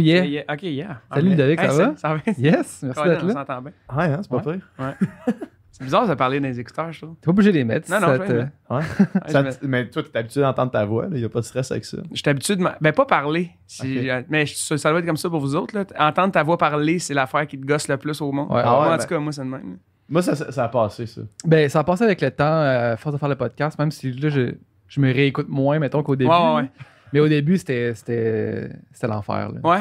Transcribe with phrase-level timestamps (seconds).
[0.00, 0.24] Oh yeah.
[0.24, 1.00] Yeah, Ok, yeah.
[1.12, 1.36] Salut, Ok.
[1.36, 1.92] Ludovic, ça Hey, va?
[1.96, 2.20] Ça va?
[2.38, 3.32] Yes, merci d'être on là.
[3.32, 3.72] s'entend bien?
[3.96, 4.58] Ouais, hein, c'est pas Ouais.
[4.58, 4.94] pire.
[5.72, 7.14] C'est bizarre de parler dans les écouteurs, je trouve.
[7.20, 7.90] T'es pas obligé de les mettre.
[7.90, 8.82] Non, non, ça je te- les Ouais.
[9.28, 11.44] Ça je mais toi, tu es habitué d'entendre ta voix, il n'y a pas de
[11.44, 11.96] stress avec ça.
[12.12, 12.66] Je suis habitué de.
[12.82, 13.50] Ben, pas parler.
[13.66, 15.74] Si- Mais je- ça, doit être comme ça pour vous autres.
[15.74, 15.84] Là.
[15.98, 18.50] Entendre ta voix parler, c'est l'affaire qui te gosse le plus au monde.
[18.50, 18.60] Ouais.
[18.62, 19.78] Ah moi, en ben- tout cas, moi, c'est le même.
[20.08, 21.22] Moi, ça, a passé, ça.
[21.46, 23.92] Ben, ça a passé avec le temps, euh, à force de faire le podcast, même
[23.92, 24.52] si là, je,
[24.88, 26.30] je me réécoute moins, mettons, qu'au début.
[26.30, 26.70] Ouais, ouais, ouais.
[27.12, 29.50] Mais au début, c'était c'était c'était l'enfer.
[29.52, 29.60] là.
[29.68, 29.80] Ouais.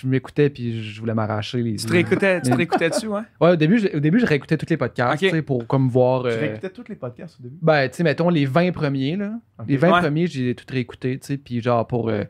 [0.00, 1.76] Je m'écoutais puis je voulais m'arracher les.
[1.76, 3.20] Tu te réécoutais, tu te réécoutais dessus, ouais?
[3.40, 5.28] Ouais, au début, je, au début, je réécoutais tous les podcasts, Ok.
[5.30, 6.22] tu sais, pour comme voir.
[6.24, 7.56] Tu euh, réécoutais tous les podcasts au début?
[7.62, 9.32] Ben, tu sais, mettons les 20 premiers, là.
[9.58, 9.66] Ok.
[9.68, 10.00] Les 20 Ouais.
[10.00, 12.24] premiers, j'ai tout réécouté, tu sais, puis genre pour euh,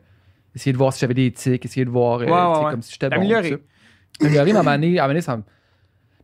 [0.55, 2.65] essayer de voir si j'avais des tics, essayer de voir, euh, Ouais, ouais, tu sais,
[2.65, 2.71] ouais.
[2.71, 3.15] comme si j'étais bon.
[3.15, 3.49] T'améliorer.
[3.51, 3.57] tout
[4.19, 4.25] ça.
[4.25, 5.43] Améliorer, mais à un moment donné, à un moment donné, ça me.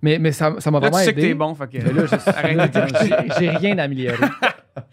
[0.04, 1.30] Mais, mais ça ça m'a vraiment tu sais que aidé.
[1.30, 1.78] t'es bon, fait que.
[1.84, 3.34] Mais là, je- Arrête de là, dire.
[3.40, 4.18] j'ai- rien amélioré.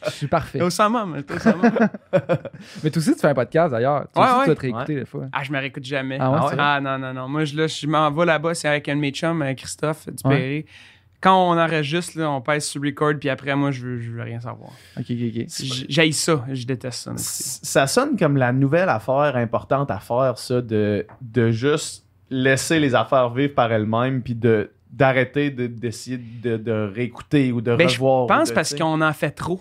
[0.06, 0.58] Je suis parfait.
[0.58, 1.72] T'es au summum, t'es au summum.
[2.84, 4.06] Mais toi aussi, tu fais un podcast d'ailleurs.
[4.14, 4.44] Tu Ouais, aussi, ouais.
[4.44, 5.26] tu vas te réécouter des fois.
[5.32, 6.16] Ah, je me réécoute jamais.
[6.20, 6.74] Ah ouais, Ah?
[6.76, 7.28] Ah non, non, non.
[7.28, 10.06] Moi, je, là, je m'en vais là-bas, c'est avec un de mes chums, euh, Christophe
[10.08, 10.36] Dupéré.
[10.58, 10.66] Ouais.
[11.20, 14.22] Quand on enregistre, là, on pèse sur record, puis après, moi, je veux, je veux
[14.22, 14.70] rien savoir.
[14.96, 15.44] Ok, ok, ok.
[15.48, 17.12] J- J'haïs ça, je déteste ça.
[17.16, 22.94] Ça sonne comme la nouvelle affaire importante à faire, ça, de, de juste laisser les
[22.94, 27.88] affaires vivre par elles-mêmes, puis de d'arrêter de- d'essayer de, de réécouter ou de Ben,
[27.88, 28.24] je revoir.
[28.24, 29.60] ou pense de, parce tu qu'on en fait trop.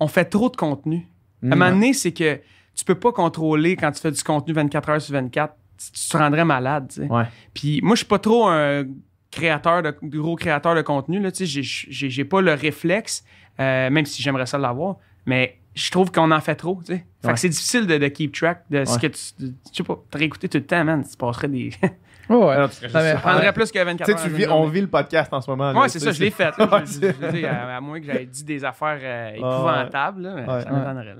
[0.00, 1.06] On fait trop de contenu.
[1.42, 1.50] À un Mm.
[1.58, 2.40] moment donné, c'est que
[2.74, 5.54] tu peux pas contrôler quand tu fais du contenu 24 heures sur 24.
[5.78, 7.02] Tu tu te rendrais malade, tu.
[7.02, 7.24] Ouais.
[7.54, 8.84] Puis moi, je suis pas trop un
[9.30, 13.22] créateur de gros créateur de contenu là, tu sais, j'ai- pas le réflexe
[13.60, 16.92] euh, même si j'aimerais ça l'avoir, mais je trouve qu'on en fait trop, tu.
[16.94, 17.34] Fait Ouais.
[17.34, 20.18] que c'est difficile de, de keep track de ce que tu je sais pas, te
[20.18, 21.70] réécouter tout le temps, man, tu passerais des
[22.28, 22.54] Ouais, ouais.
[22.54, 24.22] Alors, tu- mais- ça prendrait plus que 24 Tu heures.
[24.22, 25.72] tu vis, on vit le podcast en ce moment.
[25.84, 26.56] tu c'est ça, je l'ai fait.
[26.58, 26.66] là.
[26.70, 29.30] Ouais, Je- c'est- je- je dis, à, à moins que j'avais dit des affaires euh,
[29.36, 30.62] épouvantables, là, mais Ouais.
[30.62, 31.16] ça m'étonnerait.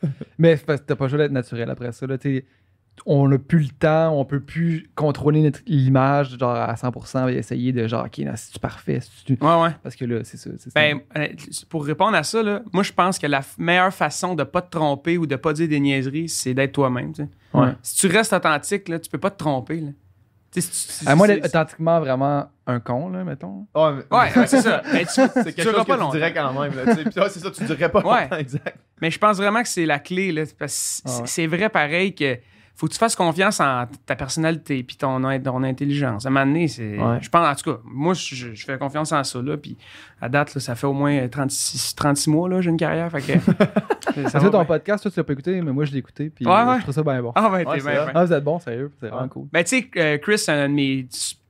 [0.38, 2.06] Mais c'est parce que t'as pas le choix d'être naturel après ça.
[2.08, 2.16] Là,
[3.06, 7.34] on n'a plus le temps, on peut plus contrôler notre- l'image genre à 100% et
[7.36, 8.98] essayer de genre, ok, c'est-tu parfait?
[9.00, 9.70] c'est-tu- Ouais, ouais.
[9.82, 10.50] Parce que là, c'est ça.
[10.74, 11.00] Ben,
[11.70, 14.60] pour répondre à ça, là, moi, je pense que la f- meilleure façon de pas
[14.60, 17.12] te tromper ou de pas dire des niaiseries, c'est d'être toi-même.
[17.12, 17.22] tu.
[17.54, 17.68] Ouais.
[17.82, 19.80] Si tu restes authentique, là, tu peux pas te tromper.
[19.80, 19.88] Là.
[21.06, 23.66] À moi c'est- d'être authentiquement vraiment un con, là, mettons.
[23.74, 24.82] Ouais, mais- Ouais, ouais, c'est ça.
[24.92, 26.10] Mais tu, C'est tu quelque chose pas que tu longtemps.
[26.12, 26.74] dirais quand même.
[26.76, 27.04] là, tu.
[27.10, 28.22] Puis, ouais, c'est ça, tu dirais pas Ouais.
[28.22, 28.76] longtemps, exact.
[29.00, 30.30] Mais je pense vraiment que c'est la clé.
[30.32, 31.22] Là, parce que Ah ouais.
[31.26, 32.38] c'est vrai pareil que
[32.74, 36.24] faut que tu fasses confiance en ta personnalité puis ton, ton intelligence.
[36.26, 37.18] À un moment donné, c'est, Ouais.
[37.20, 39.40] je pense, en tout cas, moi, je, je fais confiance en ça.
[39.42, 39.76] Là, puis
[40.20, 43.10] à date, là, ça fait au moins 36, 36 mois, là, j'ai une carrière.
[43.10, 43.32] Fait que,
[44.28, 46.30] ça que ton podcast, toi, tu l'as pas écouté, mais moi, je l'ai écouté.
[46.34, 46.76] Puis Ouais, ouais.
[46.78, 47.32] je trouve ça bien bon.
[47.34, 48.06] Ah, ben, Ouais, t'es c'est bien.
[48.14, 48.90] Ah, vous êtes bon, sérieux.
[49.00, 49.46] C'est vraiment cool.
[49.52, 51.06] Ben, tu sais, euh, Chris, c'est un de mes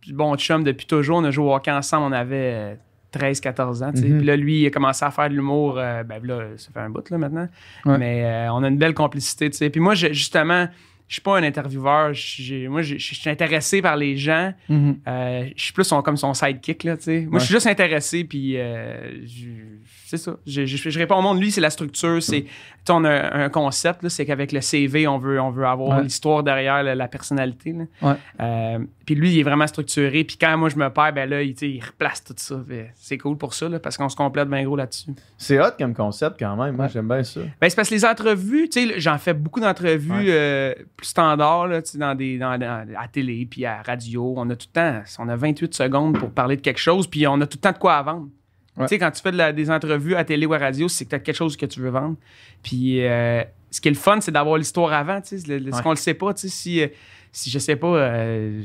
[0.08, 1.18] bons chums depuis toujours.
[1.18, 2.06] On a joué au hockey ensemble.
[2.06, 2.74] On avait euh,
[3.16, 3.92] 13-14 ans.
[3.92, 4.08] tu sais.
[4.08, 4.18] Mhm.
[4.18, 5.78] Puis là, lui, il a commencé à faire de l'humour.
[5.78, 7.48] euh, ben là, ça fait un bout là, maintenant.
[7.86, 7.98] Ouais.
[7.98, 9.48] Mais euh, on a une belle complicité.
[9.50, 9.70] tu sais.
[9.70, 10.66] Puis moi, je- justement,
[11.12, 12.14] je suis pas un intervieweur.
[12.14, 14.54] J'ai- Moi, je suis intéressé par les gens.
[14.70, 14.96] Mhm.
[15.06, 16.84] Euh, je suis plus son, comme son sidekick.
[16.84, 17.26] Là, tu sais.
[17.28, 18.24] Moi, je suis juste intéressé.
[18.24, 20.36] Puis euh, je- c'est ça.
[20.46, 21.38] Je, je- je réponds au monde.
[21.38, 22.22] Lui, c'est la structure.
[22.22, 22.46] C'est,
[22.88, 24.02] on a un concept.
[24.02, 26.04] là, C'est qu'avec le CV, on veut, on veut avoir Ouais.
[26.04, 27.74] l'histoire derrière la, la personnalité.
[27.74, 27.84] là.
[28.00, 28.14] Ouais.
[28.40, 30.24] Euh, puis lui, il est vraiment structuré.
[30.24, 32.62] Puis quand moi, je me perds, ben là, il, replace tout ça.
[32.94, 35.10] C'est cool pour ça, là, parce qu'on se complète bien gros là-dessus.
[35.38, 36.76] C'est hot comme concept quand même.
[36.76, 36.90] Moi, Ouais.
[36.92, 37.40] j'aime bien ça.
[37.60, 40.24] Ben, c'est parce que les entrevues, tu sais, j'en fais beaucoup d'entrevues Ouais.
[40.28, 44.34] euh, plus standards, là, tu sais, dans des, dans, dans- à télé, puis à radio.
[44.36, 47.26] On a tout le temps, on a 28 secondes pour parler de quelque chose, puis
[47.26, 48.28] on a tout le temps de quoi à vendre.
[48.76, 48.84] Ouais.
[48.86, 51.04] Tu sais, quand tu fais de la- des entrevues à télé ou à radio, c'est
[51.04, 52.16] que tu as quelque chose que tu veux vendre.
[52.62, 55.90] Puis euh, ce qui est le fun, c'est d'avoir l'histoire avant, tu sais, ce qu'on
[55.90, 56.86] le sait pas, tu sais, si, euh,
[57.32, 58.62] si je sais pas, euh,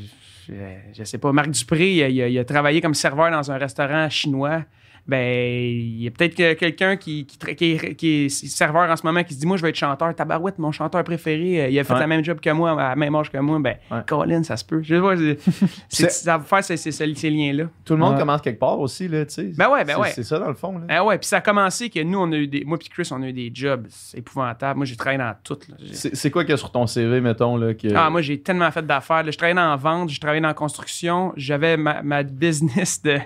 [0.93, 4.63] je, sais pas, Marc Dupré, il a travaillé comme serveur dans un restaurant chinois.
[5.07, 5.17] Ben,
[5.63, 9.05] il y a peut-être que quelqu'un qui, qui, qui est, qui est serveur en ce
[9.05, 10.13] moment qui se dit Moi, je vais être chanteur.
[10.13, 11.99] Tabarouette, mon chanteur préféré, euh, il a fait Ouais.
[11.99, 13.57] la même job que moi, à la même âge que moi.
[13.59, 13.99] Ben, Ouais.
[14.05, 14.81] Colin, ça se peut.
[14.83, 15.37] Je sais
[15.89, 17.65] c'est- ça va faire ces, ces- ces- ces liens-là.
[17.85, 18.19] Tout le monde Ouais.
[18.19, 19.51] commence quelque part aussi, là, tu sais.
[19.57, 20.11] Ben ouais, ben C'est- ouais.
[20.13, 20.85] C'est ça, dans le fond, là.
[20.89, 22.65] Ah ouais, puis ça a commencé que nous, on a eu des.
[22.65, 24.77] Moi, puis Chris, on a eu des jobs c'est épouvantable.
[24.77, 25.57] Moi, j'ai travaillé dans tout.
[25.69, 25.75] là.
[25.93, 27.87] C'est c'est quoi qu'il y a sur ton CV, mettons, là, que...
[27.95, 29.23] Ah, moi, j'ai tellement fait d'affaires.
[29.23, 29.31] là.
[29.31, 31.31] Je travaillais dans la vente, je travaillais dans la construction.
[31.37, 33.17] J'avais ma, ma business de.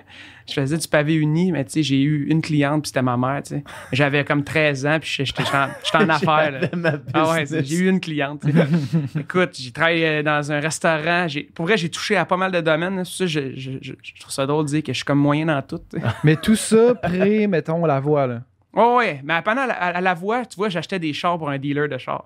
[0.48, 3.18] Je faisais du pavé uni, mais tu sais, j'ai eu une cliente, puis c'était ma
[3.18, 3.64] mère, tu sais.
[3.92, 6.70] J'avais comme 13 ans, puis j'étais en, affaires.
[7.14, 8.44] Ah ouais, j'ai eu une cliente.
[9.20, 11.28] Écoute, j'ai travaillé euh, dans un restaurant.
[11.28, 12.98] J'ai- Pour vrai, j'ai touché à pas mal de domaines.
[12.98, 13.06] là.
[13.06, 15.20] C'est ça, je, je- je- je trouve ça drôle de dire que je suis comme
[15.20, 15.80] moyen dans tout.
[16.24, 18.42] Mais tout ça, pré, mettons, la voix, là.
[18.74, 19.20] Ouais.
[19.24, 21.90] Mais pendant la, à, à la voix, tu vois, j'achetais des chars pour un dealer
[21.90, 22.26] de chars.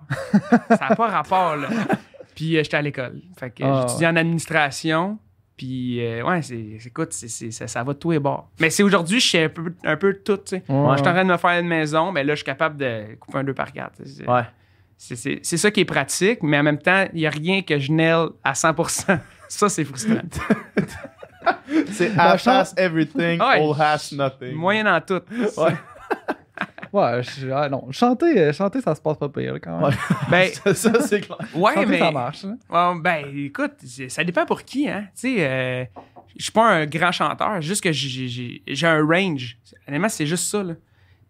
[0.69, 1.67] ça n'a pas rapport, là.
[2.35, 3.21] Puis euh, j'étais à l'école.
[3.39, 5.17] Fait que Ah, j'étudiais en administration.
[5.57, 6.41] Puis, euh, ouais,
[6.85, 8.49] écoute, c'est, c'est- ça, ça va de tous les bords.
[8.59, 10.63] Mais c'est aujourd'hui, je sais un peu, un peu de tout, tu sais.
[10.67, 10.91] Ouais.
[10.93, 13.15] Je suis en train de me faire une maison, mais là, je suis capable de
[13.19, 13.93] couper un 2 par 4.
[14.27, 14.41] Ouais.
[14.97, 17.61] C'est- C'est c'est ça qui est pratique, mais en même temps, il n'y a rien
[17.61, 19.19] que je nail à 100%.
[19.47, 20.15] Ça, c'est frustrant.
[21.91, 23.61] C'est half chante- has everything, Ouais.
[23.61, 24.53] all has nothing.
[24.55, 25.21] Moyen dans tout.
[25.61, 25.73] Ouais.
[26.95, 27.91] Ouais, je- ah, non.
[27.91, 29.89] Chanter, euh, chanter, ça se passe pas pire quand même.
[29.89, 29.95] Ouais.
[30.29, 31.37] Ben, ça, ça, c'est clair.
[31.55, 31.99] ouais, chanter, mais.
[31.99, 32.45] ça marche.
[32.45, 32.95] hein.
[33.01, 33.73] Ben, écoute,
[34.07, 35.05] ça dépend pour qui, hein.
[35.19, 35.85] Tu sais, euh,
[36.37, 39.57] je suis pas un grand chanteur, juste que j'ai- j'ai j'ai un range.
[39.87, 40.73] Honnêtement, c'est juste ça, là.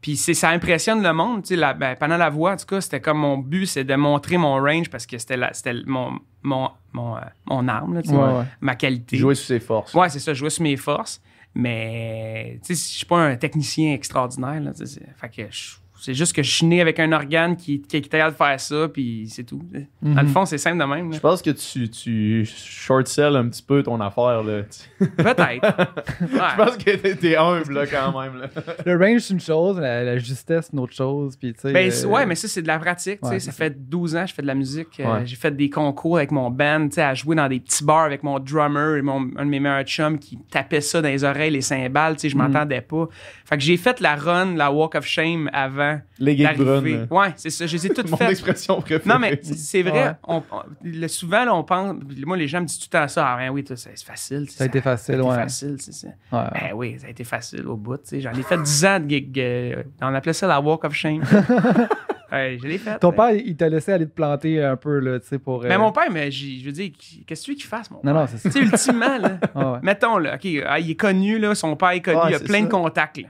[0.02, 2.66] Puis c'est- ça impressionne le monde, tu sais, la- ben, pendant la voix, en tout
[2.68, 5.74] cas, c'était comme mon but, c'est de montrer mon range parce que c'était la- c'était
[5.88, 8.44] mon, mon, mon, euh, mon arme, là, tu ouais.
[8.62, 9.18] ma qualité.
[9.18, 9.96] Jouer sur ses forces.
[9.96, 11.20] Ouais, c'est ça, jouer sur mes forces.
[11.56, 14.74] Mais, tu sais, je suis pas un technicien extraordinaire, là.
[15.16, 18.01] Fait que je- c'est juste que je suis né avec un organe qui, qui est
[18.01, 19.62] capable de faire ça, puis c'est tout.
[20.01, 20.27] Dans le Mhm.
[20.30, 21.09] fond, c'est simple de même.
[21.12, 21.15] là.
[21.15, 24.44] Je pense que tu, tu short sell un petit peu ton affaire.
[24.44, 24.63] Là.
[25.00, 25.95] Peut-être.
[26.21, 28.38] Je pense que t'es, t'es humble là, quand même.
[28.39, 28.47] Là.
[28.86, 31.36] Le range, c'est une chose, la, la justesse, c'est une autre chose.
[31.38, 33.19] Puis, Ben, euh, c'est- ouais, mais ça, c'est de la pratique.
[33.21, 33.33] tu sais.
[33.33, 35.00] ouais, ça fait 12 ans que je fais de la musique.
[35.00, 35.25] Euh, Ouais.
[35.25, 38.03] j'ai fait des concours avec mon band, tu sais, à jouer dans des petits bars
[38.06, 41.24] avec mon drummer et mon, un de mes meilleurs chums qui tapait ça dans les
[41.24, 42.15] oreilles, les cymbales.
[42.15, 42.42] tu sais, Je Mm.
[42.42, 43.07] m'entendais pas.
[43.45, 45.85] Fait que j'ai fait la run, la walk of shame avant
[46.20, 47.08] Les gigs brunes.
[47.10, 47.66] Ouais, c'est ça.
[47.66, 48.32] Je les ai toutes Mon faites.
[48.32, 49.04] expression préférée.
[49.10, 50.08] Non, mais c'est vrai.
[50.10, 50.14] Ouais.
[50.28, 51.96] on- on- le- souvent, là, on pense.
[52.26, 53.28] Moi, les gens me disent tout le temps ça.
[53.28, 54.50] Ah, ben oui, c'est c'est facile.
[54.50, 55.36] Ça a été facile, ouais.
[55.36, 56.08] facile, c'est ça.
[56.32, 56.44] Ouais.
[56.54, 57.98] Ben oui, ça a été facile au bout.
[57.98, 58.22] tu sais.
[58.22, 59.40] J'en ai fait 10 ans de gig.
[59.40, 61.22] euh, on appelait ça la Walk of Shame.
[62.31, 62.98] ouais, je l'ai fait.
[63.00, 63.16] Ton ouais.
[63.16, 65.64] père, il t'a laissé aller te planter un peu, là, tu sais, pour.
[65.64, 66.92] Mais euh, mon père, mais je veux dire,
[67.26, 68.14] qu'est-ce que tu veux qu'il fasse, mon Non, père?
[68.14, 68.50] non, c'est ça.
[68.50, 69.80] Tu sais, ultimement, là, ouais.
[69.84, 72.40] mettons, là, OK, ah, il est connu, là, son père est connu, Ouais, il a
[72.40, 72.72] plein de ça.
[72.72, 73.28] contacts, là.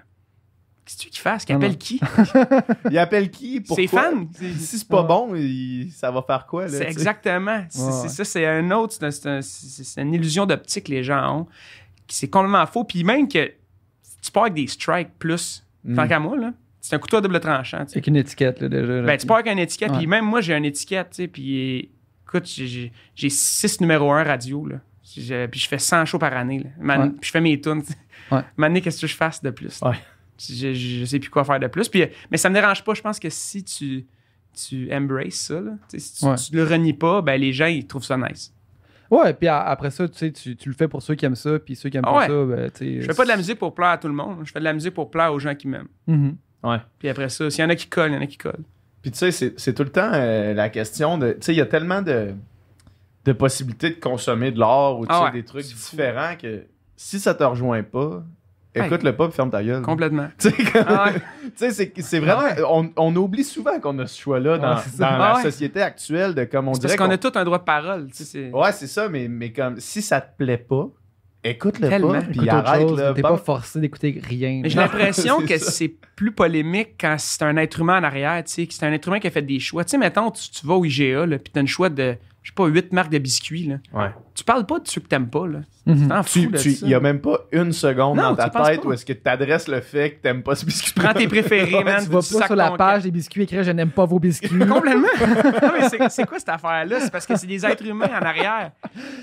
[0.85, 1.45] Qu'est-ce que qu'il fasse?
[1.45, 1.99] Qu'il appelle qui?
[2.91, 3.59] Il appelle qui?
[3.61, 3.83] Pourquoi?
[3.83, 4.27] Ses fans?
[4.59, 7.65] Si c'est pas bon, il- ça va faire quoi là, exactement.
[7.69, 8.93] C'est ça, c'est un autre.
[8.93, 11.47] c'est un- c'est un- c'est- c'est une illusion d'optique que les gens ont.
[12.07, 12.83] C'est complètement faux.
[12.83, 13.51] Puis même que
[14.21, 15.95] tu pars avec des strikes plus, Mm.
[15.95, 17.79] tant qu'à moi, là, c'est un couteau à double tranchant.
[17.85, 17.97] tu sais.
[17.97, 18.85] Avec une étiquette, là, déjà.
[18.93, 19.01] là.
[19.01, 21.89] Ben, tu pars avec une étiquette, puis même moi, j'ai une étiquette, tu sais, puis
[22.27, 22.91] écoute, j'ai-
[23.29, 24.75] six numéros 1 radio, là.
[25.17, 26.69] J'ai- Puis je fais 100 shows par année, là.
[26.79, 27.09] Man- Ouais.
[27.21, 27.81] Puis je fais mes tunes.
[28.31, 28.41] Ouais.
[28.57, 29.79] Maintenant, qu'est-ce que je fasse de plus?
[29.81, 29.95] Ouais.
[30.37, 31.87] Je, sais plus quoi faire de plus.
[31.89, 34.05] Puis, euh, mais ça me dérange pas, je pense que si tu,
[34.53, 36.35] tu embraces ça, là, si tu, Ouais.
[36.35, 38.53] tu le renies pas, ben les gens, ils trouvent ça nice.
[39.11, 41.59] Ouais, puis après ça, tu sais, tu, tu le fais pour ceux qui aiment ça,
[41.59, 43.01] puis ceux qui aiment Ah pas ça, ben, tu sais.
[43.01, 44.39] Je fais pas de la musique pour plaire à tout le monde.
[44.43, 45.87] Je fais de la musique pour plaire aux gens qui m'aiment.
[46.07, 46.35] Mhm.
[46.63, 46.77] Ouais.
[46.97, 48.63] Puis après ça, s'il y en a qui collent, il y en a qui collent.
[49.03, 51.33] Puis tu sais, c'est, c'est tout le temps euh, la question de.
[51.33, 52.33] Tu sais, il y a tellement de,
[53.25, 55.91] de possibilités de consommer de l'art ou tu Ah ouais, des trucs fou.
[55.91, 56.63] différents que
[56.95, 58.23] si ça te rejoint pas,
[58.83, 59.81] écoute-le pas puis ferme ta gueule.
[59.81, 60.27] Complètement.
[60.39, 61.13] Tu sais, comme- Ah ouais.
[61.43, 62.43] tu sais, c'est, c'est vraiment.
[62.69, 65.43] On, on oublie souvent qu'on a ce choix-là dans, dans Ah la ouais.
[65.43, 66.95] société actuelle de comme on dirait.
[66.95, 68.07] parce qu'on a tous un droit de parole.
[68.09, 70.87] tu sais, c'est- Ouais, c'est ça, mais, mais comme si ça te plaît pas,
[71.43, 72.11] écoute-le Tellement.
[72.13, 73.13] pas, Écoute puis autre arrête chose, là.
[73.13, 74.61] T'es pas forcé d'écouter rien.
[74.63, 78.51] Mais j'ai l'impression que c'est plus polémique quand c'est un être humain en arrière, tu
[78.53, 79.83] sais, que c'est un être humain qui a fait des choix.
[79.83, 82.49] Tu sais, mettons, tu, tu vas au IGA, là, puis t'as une choix de, je
[82.49, 83.75] sais pas, huit marques de biscuits, là.
[83.93, 84.09] Ouais.
[84.35, 85.59] Tu parles pas de ceux que t'aimes pas, là.
[85.87, 88.61] T'en Tu, fous tu, il y a même pas une seconde Non, dans ta tu
[88.61, 88.87] tête pas.
[88.87, 90.91] où est-ce que tu adresses le fait que t'aimes pas ce biscuit.
[90.93, 92.03] Prends tes préférés, man.
[92.03, 94.49] Tu vas pas sur la page des biscuits écrire Je n'aime pas vos biscuits.
[94.67, 95.07] Complètement.
[95.61, 96.99] non, mais c'est- quoi cette affaire-là?
[97.01, 98.71] C'est parce que c'est des êtres humains en arrière.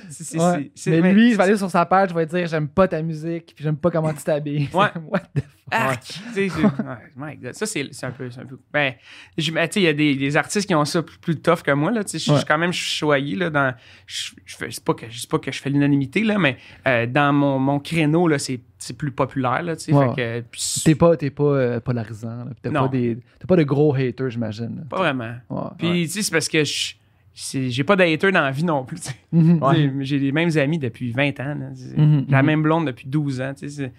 [0.09, 0.71] C'est- c'est- Ouais.
[1.01, 3.53] Mais lui, je vais aller sur sa page, je vais dire J'aime pas ta musique,
[3.55, 4.69] puis j'aime pas comment tu t'habilles.
[4.73, 4.87] Ouais.
[5.09, 5.43] What the
[5.75, 7.55] Ah, tu sais, c'est- ouais, my God.
[7.55, 8.31] Ça, c'est c'est un peu.
[8.31, 8.93] c'est un peu- Ben,
[9.37, 11.63] ben, tu sais, il y a des, des artistes qui ont ça plus, plus tough
[11.63, 11.91] que moi.
[12.05, 13.37] tu Je suis quand même choyé.
[13.37, 13.75] Là, dans,
[14.07, 16.57] c'est pas que, je dis pas que je fais l'unanimité, là, mais
[16.87, 19.63] euh, dans mon, mon créneau, là, c'est c'est plus populaire.
[19.63, 20.09] Là, tu sais, Ouais.
[20.15, 22.45] fait que, T'es pas, t'es pas euh, polarisant.
[22.45, 22.81] là, T'as Non.
[22.83, 24.75] pas, des, t'as pas de gros haters, j'imagine.
[24.77, 24.83] là.
[24.91, 25.35] pas vraiment.
[25.51, 25.61] Ouais.
[25.79, 26.95] Puis, tu sais, c'est parce que je.
[27.33, 28.99] c'est- J'ai pas d'hater dans la vie non plus.
[29.33, 30.03] Mhm.
[30.03, 31.55] J'ai les mêmes amis depuis 20 ans.
[31.55, 31.71] là.
[31.97, 32.47] Mhm, J'ai la mhm.
[32.47, 33.53] même blonde depuis 12 ans.
[33.57, 33.93] c'est-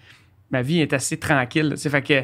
[0.50, 1.70] Ma vie est assez tranquille.
[1.70, 2.22] là, Fait que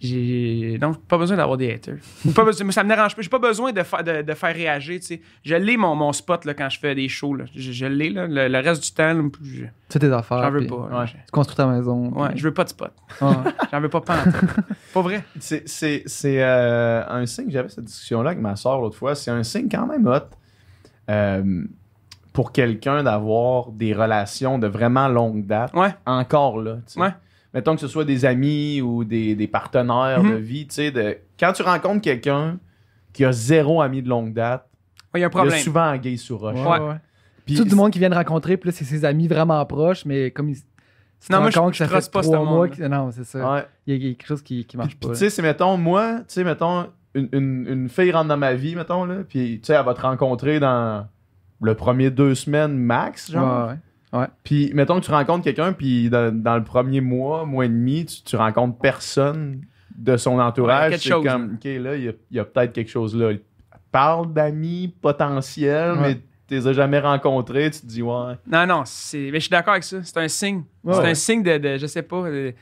[0.00, 0.78] j'ai.
[0.78, 1.96] Donc, pas besoin d'avoir des haters.
[2.34, 3.22] Pas besoin, ça me dérange pas.
[3.22, 4.98] J'ai pas besoin de, fa- de, de faire réagir.
[5.00, 5.20] tu sais.
[5.44, 7.34] Je l'ai mon, mon spot là, quand je fais des shows.
[7.34, 7.44] là.
[7.54, 8.10] Je, je l'ai.
[8.10, 8.26] là.
[8.26, 10.42] Le, le reste du temps, là, je- Tu tes affaires.
[10.42, 10.76] j'en veux puis pas.
[11.00, 11.06] ouais.
[11.06, 12.08] Tu construis ta maison.
[12.12, 12.92] Ouais, puis- je veux pas de spot.
[13.20, 13.28] Ouais.
[13.72, 14.24] J'en veux pas pas
[14.94, 15.22] Pas vrai.
[15.38, 19.30] C'est, c'est, c'est euh, un signe, j'avais cette discussion-là avec ma soeur l'autre fois, c'est
[19.30, 20.20] un signe quand même hot
[21.10, 21.64] euh,
[22.32, 25.74] pour quelqu'un d'avoir des relations de vraiment longue date.
[25.74, 25.94] Ouais.
[26.06, 26.76] Encore là.
[26.86, 27.00] tu sais.
[27.00, 27.10] Ouais.
[27.54, 30.30] Mettons que ce soit des amis ou des, des partenaires Mhm.
[30.30, 30.66] de vie.
[30.66, 32.58] tu sais, De, quand tu rencontres quelqu'un
[33.12, 34.66] qui a zéro ami de longue date,
[35.14, 35.58] Il y a un il y a problème.
[35.60, 36.54] souvent un gay sur roche.
[36.58, 36.78] Ouais, Ouais.
[36.88, 36.96] ouais.
[37.44, 40.04] Puis Tout du monde qui vient de rencontrer, puis là, c'est ses amis vraiment proches,
[40.04, 40.56] mais comme ils.
[40.56, 43.10] Tu Non, moi, je- que je ça fait trosse pas ce trois mois que- Non,
[43.10, 43.52] c'est ça.
[43.54, 43.66] Ouais.
[43.86, 45.14] Il y a quelque chose qui, qui marche Puis, pas.
[45.14, 48.54] tu sais, c'est, mettons, moi, tu sais, mettons, une, une, une fille rentre dans ma
[48.54, 51.06] vie, mettons, là, puis, tu sais, elle va te rencontrer dans
[51.60, 53.66] le premier deux semaines max, genre.
[53.66, 53.78] Ouais, ouais.
[54.42, 58.04] Puis, mettons que tu rencontres quelqu'un, puis dans, dans le premier mois, mois et demi,
[58.06, 59.62] tu, tu rencontres personne
[59.96, 60.90] de son Ouais, entourage.
[60.92, 63.32] quelque c'est comme, OK, là, il y a, il y a peut-être quelque chose là.
[63.92, 66.00] parles d'amis potentiels, Ouais.
[66.00, 66.14] mais
[66.48, 68.34] tu les as jamais rencontrés, tu te dis, ouais.
[68.46, 70.02] Non, non, c'est, mais je suis d'accord avec ça.
[70.02, 70.64] C'est un signe.
[70.82, 71.10] Ouais, c'est ouais.
[71.10, 72.28] un signe de, de- je sais pas.
[72.30, 72.54] de-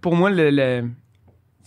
[0.00, 0.90] pour- moi, le, le-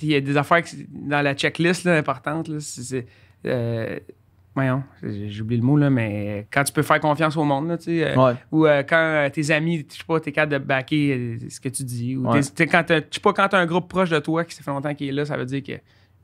[0.02, 2.48] il y a des affaires dans la checklist là, importantes.
[2.50, 3.08] Là, c'est,
[3.48, 3.98] euh,
[4.64, 4.84] voyons,
[5.42, 8.16] oublié le mot, là, mais quand tu peux faire confiance au monde, là, tu sais,
[8.18, 11.60] euh, ou euh, quand euh, tes amis, je sais pas, t'es capable de backer ce
[11.60, 12.42] que tu dis, ou Ouais.
[12.42, 14.56] t'es- t'es- quand t'as- je sais pas, quand t'as un groupe proche de toi qui
[14.56, 15.74] ça fait longtemps qu'il est là, ça veut dire que,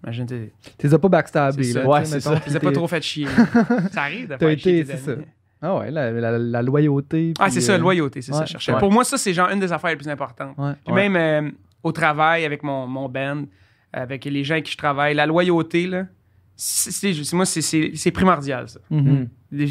[0.04, 1.64] imagine, t'es, as pas backstabés.
[1.64, 1.90] C'est là, ça.
[1.90, 2.40] Ouais, c'est ça.
[2.40, 3.28] tu les as puis pas t'es- trop fait chier.
[3.92, 5.24] ça arrive de faire chier été, tes c'est amis.
[5.24, 5.28] ça.
[5.66, 7.34] Ah ouais, la, la- la loyauté.
[7.40, 8.74] Ah, c'est ça, euh, loyauté, c'est ça, je cherchais.
[8.80, 10.56] Pour moi, ça, c'est genre une des affaires les plus importantes.
[10.86, 13.44] Puis même au travail, avec mon, mon band,
[13.94, 16.06] avec les gens avec qui je travaille, la loyauté, là,
[16.56, 18.80] c'est, moi, c'est, primordial, ça.
[18.90, 19.28] Mhm.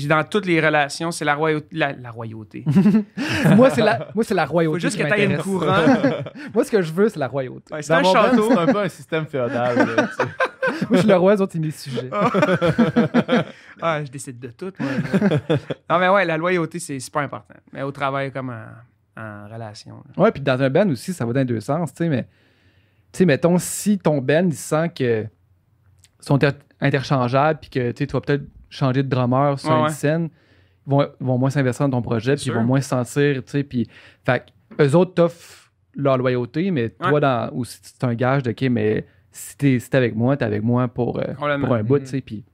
[0.08, 1.66] Dans toutes les relations, c'est la royauté.
[1.72, 2.64] La, la royauté.
[3.56, 4.74] moi, c'est la, moi, c'est la royauté.
[4.74, 6.24] Faut juste que t'ailles une couronne.
[6.54, 7.72] moi, ce que je veux, c'est la royauté.
[7.74, 8.50] Ouais, c'est Dans un château.
[8.50, 9.76] c'est un peu un système féodal.
[9.76, 10.26] là, tu
[10.88, 12.10] moi, je suis le roi, les autres, c'est mes sujets.
[13.80, 14.90] Ah, je décide de tout, moi.
[15.90, 17.54] non, mais ouais, la loyauté, c'est super important.
[17.72, 19.96] Mais au travail, comme en, en relation.
[20.16, 20.22] là.
[20.22, 22.22] Ouais, puis dans un band aussi, ça va dans les deux sens, tu sais, mais
[23.12, 25.26] tu sais, mettons, si ton band, il sent que
[26.26, 29.90] sont inter- interchangeables, puis que tu vas peut-être changer de drummer sur Ouais, une ouais.
[29.90, 30.28] scène,
[30.86, 33.88] ils vont, vont moins s'investir dans ton projet, puis ils vont moins se sentir, puis
[34.24, 34.44] fait
[34.80, 38.62] eux autres t'offrent leur loyauté, mais toi, dans, ou si c'est un gage de, OK,
[38.70, 42.06] mais si t'es si avec moi, t'es avec moi pour, euh, pour un bout, tu
[42.06, 42.44] sais, puis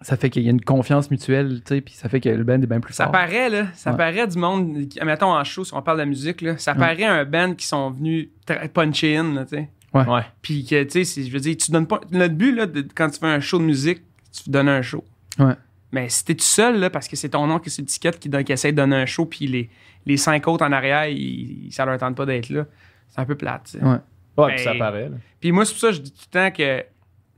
[0.00, 2.42] ça fait qu'il y a une confiance mutuelle, tu sais, puis ça fait que le
[2.44, 3.12] band est bien plus Ça fort.
[3.12, 3.66] paraît, là.
[3.74, 3.96] Ça Ouais.
[3.96, 4.76] paraît du monde.
[5.04, 6.56] Mettons en show, si on parle de musique, là.
[6.58, 6.78] Ça Ouais.
[6.78, 8.28] paraît un band qui sont venus
[8.74, 9.68] puncher in, là, tu sais.
[9.94, 10.06] Ouais.
[10.08, 10.22] Ouais.
[10.40, 12.00] Puis que, tu sais, c'est- je veux dire, tu donnes pas.
[12.10, 14.00] Notre but, là, de- quand tu fais un show de musique,
[14.32, 15.04] tu donnes un show.
[15.38, 15.54] Ouais.
[15.92, 18.18] Mais si t'es tout seul, là, parce que c'est ton nom qui est sur l'étiquette
[18.18, 19.68] qui, qui essaie de donner un show, puis les,
[20.06, 22.64] les cinq autres en arrière, ils, ça leur tente pas d'être là,
[23.10, 23.84] c'est un peu plate, tu sais.
[23.84, 23.96] Ouais.
[24.38, 25.10] Ouais, Mais- puis ça paraît.
[25.10, 25.16] là.
[25.40, 26.82] Puis moi, c'est pour ça que je dis tout le temps que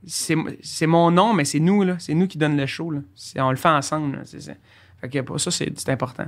[0.07, 1.95] c'est c'est mon nom, mais c'est nous, là.
[1.99, 2.99] C'est nous qui donne le show, là.
[3.15, 4.21] C'est- On le fait ensemble, là.
[4.23, 4.57] C'est- c'est-
[5.01, 6.23] Fait que pour ça, c'est c'est important.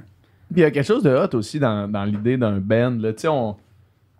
[0.52, 2.98] Puis il y a quelque chose de hot aussi dans, dans l'idée d'un band.
[3.00, 3.14] là.
[3.14, 3.56] Tu sais, on,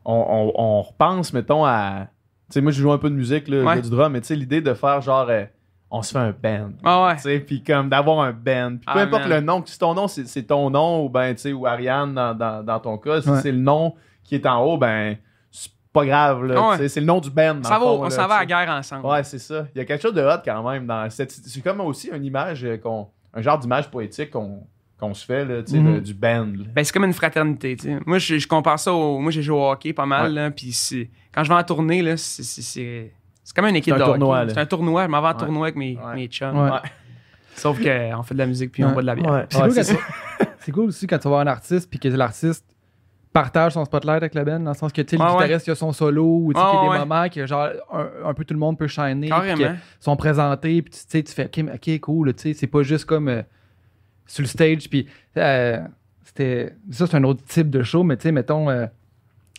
[0.08, 0.26] on,
[0.58, 2.08] on, on repense, mettons, à.
[2.50, 3.82] Tu sais, moi, je joue un peu de musique, là, Ouais.
[3.82, 5.28] du drum, mais tu sais, l'idée de faire genre.
[5.30, 5.46] euh,
[5.92, 6.72] on se fait un band.
[6.84, 7.16] Ah ouais.
[7.16, 8.72] Tu sais, puis comme d'avoir un band.
[8.78, 9.30] Puis peu Ah, importe man.
[9.30, 12.14] le nom, si ton nom c'est c'est ton nom ou ben tu sais ou Ariane
[12.14, 13.40] dans, dans, dans ton cas, si Ouais.
[13.42, 15.16] c'est le nom qui est en haut, ben
[15.50, 16.90] c'est pas grave là, Ah ouais.
[16.90, 18.46] c'est le nom du band dans Ça le va, fond, on s'en va à la
[18.46, 19.06] guerre ensemble.
[19.06, 19.66] Ouais, c'est ça.
[19.74, 22.26] Il y a quelque chose de hot quand même dans cette c'est comme aussi une
[22.26, 24.68] image euh, qu'on un genre d'image poétique qu'on
[25.00, 26.46] qu'on se fait là, tu sais, de- du band.
[26.58, 26.64] là.
[26.76, 28.00] Ben, c'est comme une fraternité, tu sais.
[28.06, 29.20] Moi, je, je compare ça au.
[29.20, 30.50] Moi, j'ai joué au hockey pas mal, là.
[30.52, 30.76] Puis
[31.34, 32.62] quand je vais en tournée, là, c'est- c'est.
[32.62, 33.14] c'est-
[33.44, 34.20] C'est comme une équipe C'est un de hockey.
[34.20, 34.54] tournoi, là.
[34.54, 35.04] C'est un tournoi.
[35.06, 35.38] Je m'en vais en Ouais.
[35.38, 36.16] tournoi avec mes, Ouais.
[36.16, 36.58] mes chums.
[36.58, 36.70] Ouais.
[36.70, 36.80] Ouais.
[37.56, 39.46] Sauf qu'on fait de la musique puis on boit de la bière.
[39.50, 40.00] C'est Ouais, cool, c'est quand
[40.40, 42.66] tu- c'est cool aussi quand tu vas voir un artiste puis que l'artiste
[43.34, 45.72] partage son spotlight avec la band dans le sens que tu sais, le guitariste il
[45.72, 48.34] a son solo ou tu sais, qu'il y a des moments que genre un, un
[48.34, 52.00] peu tout le monde peut shiner que sont présentés puis tu sais tu fais ok
[52.02, 53.44] cool tu sais c'est pas juste comme euh,
[54.28, 55.08] sur le stage puis
[55.38, 55.80] euh,
[56.24, 58.86] c'était ça c'est un autre type de show mais tu sais mettons euh,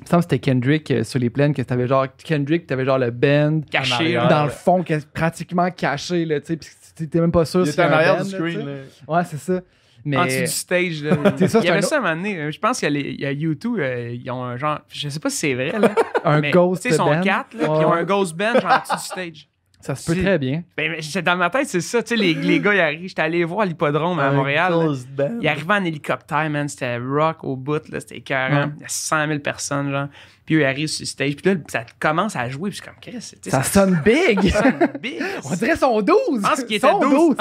[0.00, 2.84] il me semble que c'était Kendrick euh, sur les plaines que t'avais genre Kendrick t'avais
[2.84, 6.56] genre le band Caché, dans le fond que- pratiquement caché là tu sais
[6.96, 8.30] puis t'es même pas sûr Il s'il était y en a un arrière band, du
[8.30, 8.66] screen.
[8.66, 8.72] là.
[9.08, 9.60] ouais c'est ça
[10.04, 11.16] mais En dessous du stage, là.
[11.37, 12.38] C'est ça, il y avait un ça à un moment donné.
[12.40, 14.56] euh, Je pense qu'il y a, les- il y a YouTube, euh, ils ont un
[14.56, 14.78] genre.
[14.88, 15.90] Je sais pas si c'est vrai, là.
[16.25, 17.20] un mais, ghost Tu sais, ils sont band.
[17.20, 19.48] quatre, là, puis ils ont un ghost band, genre en dessous du stage.
[19.80, 20.64] Ça se peut C'est- très bien.
[20.76, 22.02] Ben, dans ma tête, c'est ça.
[22.02, 23.08] Tu sais, les, les gars, ils arrivent.
[23.08, 24.75] J'étais allé voir l'hippodrome à Un Montréal.
[25.40, 26.68] Ils arrivaient en hélicoptère, man.
[26.68, 28.00] C'était rock au bout, là.
[28.00, 28.64] C'était écœurant.
[28.66, 28.73] Ouais.
[28.76, 30.08] Il y a 100 000 personnes, genre.
[30.44, 31.37] Puis eux, ils arrivent sur le stage.
[31.37, 32.70] Puis là, ça commence à jouer.
[32.70, 34.50] Puis c'est comme, Chris, Ça sonne big!
[34.50, 35.23] ça sonne big.
[35.44, 36.16] On dirait son 12!
[36.35, 37.37] Je pense qu'il était Son 12.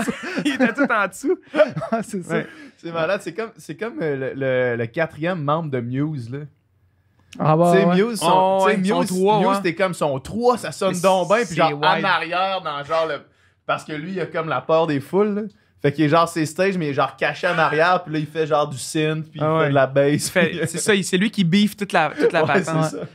[0.45, 1.39] Il était tout en dessous.
[1.91, 2.33] Ah, c'est ça.
[2.35, 2.47] Ouais.
[2.77, 6.29] C'est malade, c'est comme, c'est comme euh, le, le- le quatrième membre de Muse.
[6.29, 6.39] Là.
[7.39, 7.95] Ah bah, tu sais, ouais.
[7.95, 9.55] Muse, son, Oh, Muse, trois, Muse, ouais.
[9.55, 12.05] c'était comme son 3, ça sonne donc bien, puis genre en wide.
[12.05, 13.15] arrière, dans genre le.
[13.65, 15.33] Parce que lui, il a comme la peur des foules.
[15.35, 15.41] là.
[15.81, 18.19] Fait qu'il est genre ses stages, mais il est genre caché en arrière, puis là,
[18.19, 19.63] il fait genre du synth, puis Ah il ouais.
[19.65, 20.29] fait de la bass.
[20.31, 22.61] Puis- C'est ça, c'est lui qui beef toute la, toute la Ouais.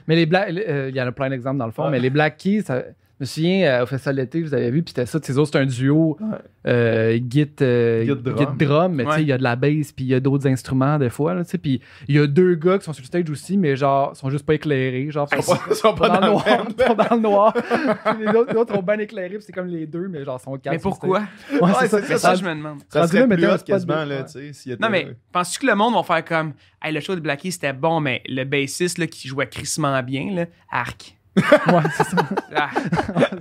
[0.06, 1.90] Mais les Black, euh, il y en a plein d'exemples dans le fond, Ouais.
[1.90, 2.82] mais les Black Keys, ça-
[3.22, 5.58] me souviens euh, au festival d'été, vous avez vu, puis c'était ça, ces autres, c'est
[5.58, 6.36] un duo Ouais.
[6.66, 8.38] euh, git, euh, Git drum.
[8.38, 10.20] git drum, mais tu sais, il y a de la bass, puis il y a
[10.20, 12.92] d'autres instruments des fois, là, tu sais, puis il y a deux gars qui sont
[12.92, 15.74] sur le stage aussi, mais genre, sont juste pas éclairés, genre, Ils sont pas, ils
[15.76, 17.54] sont pas dans, le dans le noir, ils sont dans le noir.
[18.20, 20.56] Les autres, les autres sont bien éclairés, puis c'est comme les deux, mais genre, sont
[20.58, 20.72] quatre.
[20.72, 21.20] Mais pourquoi?
[21.60, 22.00] Ouais, c'est ça.
[22.00, 22.34] c'est C'est ça, ça.
[22.34, 22.78] je me demande.
[22.88, 25.94] Ça serait plus hot c'est quasiment, là, tu sais, Non, mais penses-tu que le monde
[25.94, 26.52] va faire comme
[26.82, 30.32] Hey, le show de Blackie c'était bon, mais le bassiste là, qui jouait crissement bien,
[30.34, 31.16] là, arc.
[31.34, 32.16] Ouais, c'est ça.
[32.54, 32.68] Ah,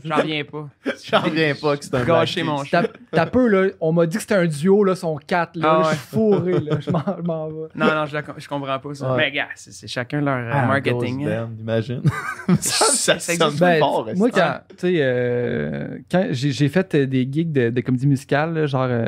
[0.06, 0.70] J'en reviens pas.
[1.04, 2.88] J'en reviens pas que c'est un mon chat.
[3.12, 3.68] T'as peu, là.
[3.82, 5.68] On m'a dit que c'était un duo, là, son 4, là.
[5.70, 5.96] Ah Je ouais.
[5.96, 6.78] suis fourré, là.
[6.80, 7.68] Je m'en vais.
[7.76, 9.12] Non, non, je, la com- je comprends pas ça.
[9.12, 9.18] Ouais.
[9.18, 11.24] Mais gars, c'est chacun leur euh, Ah, marketing.
[11.26, 11.50] Ghost hein.
[11.52, 12.02] Band, imagine.
[12.62, 13.56] ça, ça, ça sonne.
[13.60, 14.08] Ben, fort.
[14.16, 18.54] moi, quand, tu sais, euh, quand j'ai fait euh, des gigs de, de comédie musicale,
[18.54, 19.08] là, genre euh,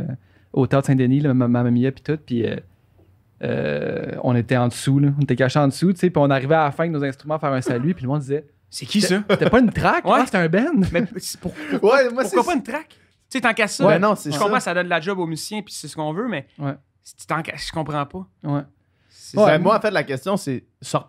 [0.51, 2.57] au Théâtre Saint-Denis, là, ma Mamma Mia, puis tout, puis euh,
[3.43, 5.09] euh, on était en dessous, là.
[5.17, 7.03] On était cachés en dessous, tu sais, puis on arrivait à la fin avec nos
[7.03, 9.23] instruments à faire un salut, puis le monde disait C'est qui ça?
[9.29, 10.13] C'était pas une track, Ouais.
[10.15, 10.81] ah, c'était un band?
[10.91, 11.53] Mais c'est pour-
[11.83, 12.89] Ouais, moi, c'est pourquoi pas une track?
[12.89, 12.97] Tu
[13.29, 13.85] sais, tant qu'à ça.
[13.85, 14.43] Ouais, non, c'est je ça.
[14.43, 16.73] comprends, ça donne de la job aux musiciens, puis c'est ce qu'on veut, mais Ouais.
[17.27, 18.27] tant je comprends pas.
[18.43, 18.61] Ouais.
[19.09, 19.45] C'est Ouais.
[19.45, 19.51] ça.
[19.57, 21.05] Ben, moi, en fait, la question, c'est ça.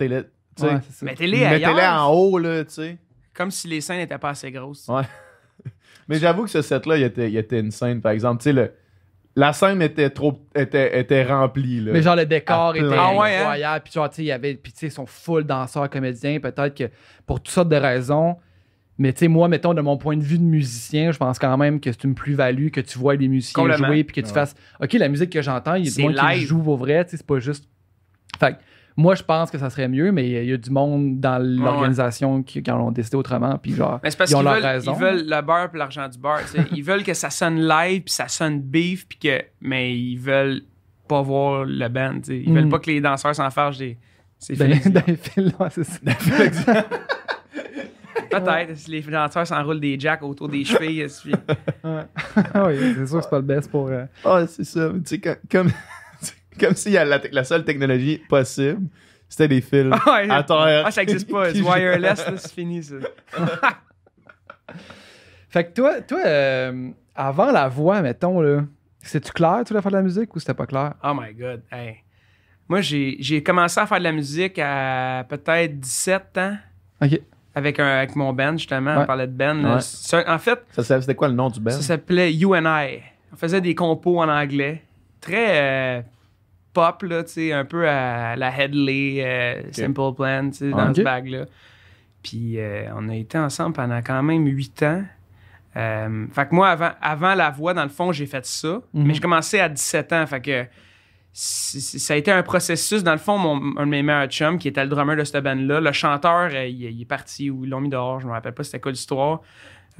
[1.02, 2.98] Mettez-les Mettez-les en haut, là, tu sais.
[3.32, 4.86] Comme si les scènes n'étaient pas assez grosses.
[4.88, 5.02] Ouais.
[6.08, 8.40] Mais j'avoue que ce set-là, il était, il était une scène, par exemple.
[8.42, 8.72] Tu sais, le-
[9.36, 11.80] la scène était trop était, était remplie.
[11.80, 11.92] Là.
[11.92, 12.96] Mais genre le décor était plein.
[12.98, 13.40] Ah ouais, hein?
[13.40, 13.82] incroyable.
[13.84, 16.38] Puis genre, tu sais, il y avait, puis tu sais, ils sont full danseurs, comédiens,
[16.40, 16.84] peut-être que
[17.26, 18.36] pour toutes sortes de raisons.
[18.96, 21.56] Mais tu sais, moi, mettons, de mon point de vue de musicien, je pense quand
[21.56, 24.32] même que c'est une plus-value que tu vois les musiciens jouer, puis que tu Ouais.
[24.34, 26.76] fasses, OK, la musique que j'entends, il y a du C'est monde qui joue au
[26.76, 27.68] vrai, tu sais, c'est pas juste.
[28.38, 28.58] Fait que
[28.96, 32.42] moi, je pense que ça serait mieux, mais il y a du monde dans l'organisation
[32.44, 34.54] qui, qui en ont décidé autrement, puis genre, Mais c'est parce ils ont qu'ils leur
[34.54, 34.94] veulent, raison.
[34.94, 36.40] ils veulent le beurre puis l'argent du beurre.
[36.72, 40.62] ils veulent que ça sonne live puis ça sonne beef puis que mais ils veulent
[41.08, 42.20] pas voir le band.
[42.28, 42.54] Ils Mm.
[42.54, 43.98] veulent pas que les danseurs s'en fâchent des.
[44.38, 45.98] C'est dans, les films, ouais, c'est ça.
[48.30, 51.06] Peut-être si les danseurs s'enroulent des jacks autour des chevilles.
[51.22, 51.34] puis-
[51.84, 52.02] Ouais.
[52.80, 53.88] oui, c'est sûr que c'est pas le best pour.
[53.88, 54.90] euh, Ah, c'est ça.
[55.06, 55.70] Tu sais, comme,
[56.60, 58.82] comme, si la, la seule technologie possible,
[59.28, 60.30] c'était des fils Ah ouais.
[60.30, 60.82] à terre.
[60.86, 61.52] Ah, ça existe pas.
[61.52, 61.68] Du jouent.
[61.70, 62.94] wireless, là, c'est fini ça.
[65.48, 68.62] Fait que toi, toi euh, avant la voix, mettons, là,
[69.00, 70.94] c'est-tu clair, tu voulais faire de la musique ou c'était pas clair?
[71.04, 71.62] Oh my god.
[71.70, 71.98] Hey.
[72.68, 76.56] Moi, j'ai commencé à faire de la musique à peut-être 17 ans
[77.02, 77.20] Ok.
[77.54, 78.96] avec, un, avec mon band, justement.
[78.96, 79.02] Ouais.
[79.02, 79.62] On parlait de band.
[79.74, 79.80] Ouais.
[79.80, 81.70] Ça- en fait, C'était quoi le nom du band?
[81.72, 83.00] Ça s'appelait You and I.
[83.32, 84.82] On faisait des compos en anglais.
[85.20, 86.02] Très euh,
[86.74, 90.96] pop, là, un peu à la Headley, euh, Simple Plan, dans Ah, ok.
[90.96, 91.44] ce bag-là.
[92.22, 95.02] Puis euh, on a été ensemble pendant quand même huit ans.
[95.76, 98.80] Euh, fait que moi, avant, avant la voix, dans le fond, j'ai fait ça.
[98.92, 99.06] Mhm.
[99.06, 100.26] Mais j'ai commencé à 17 ans.
[100.26, 100.66] Fait que
[101.32, 103.02] ça a été un processus.
[103.02, 105.42] Dans le fond, mon, un de mes meilleurs chums, qui était le drummer de cette
[105.42, 108.54] band-là, le chanteur, il, il est parti ou ils l'ont mis dehors, je me rappelle
[108.54, 109.40] pas c'était quoi l'histoire.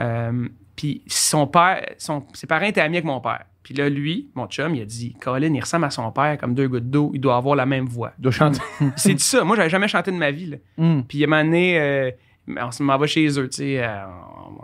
[0.01, 3.45] Euh, puis son père, son, ses parents étaient amis avec mon père.
[3.65, 6.55] Puis là, lui, mon chum, il a dit Colin, il ressemble à son père comme
[6.55, 8.13] deux gouttes d'eau, il doit avoir la même voix.
[8.19, 8.61] Il doit chanter.
[8.81, 9.43] Il s'est dit ça.
[9.43, 10.47] Moi, j'avais jamais chanté de ma vie.
[10.47, 10.57] là.
[10.77, 11.01] Hmm.
[11.03, 12.11] Puis il m'a amené, euh,
[12.61, 14.05] on se m'en va chez eux, tu sais, euh,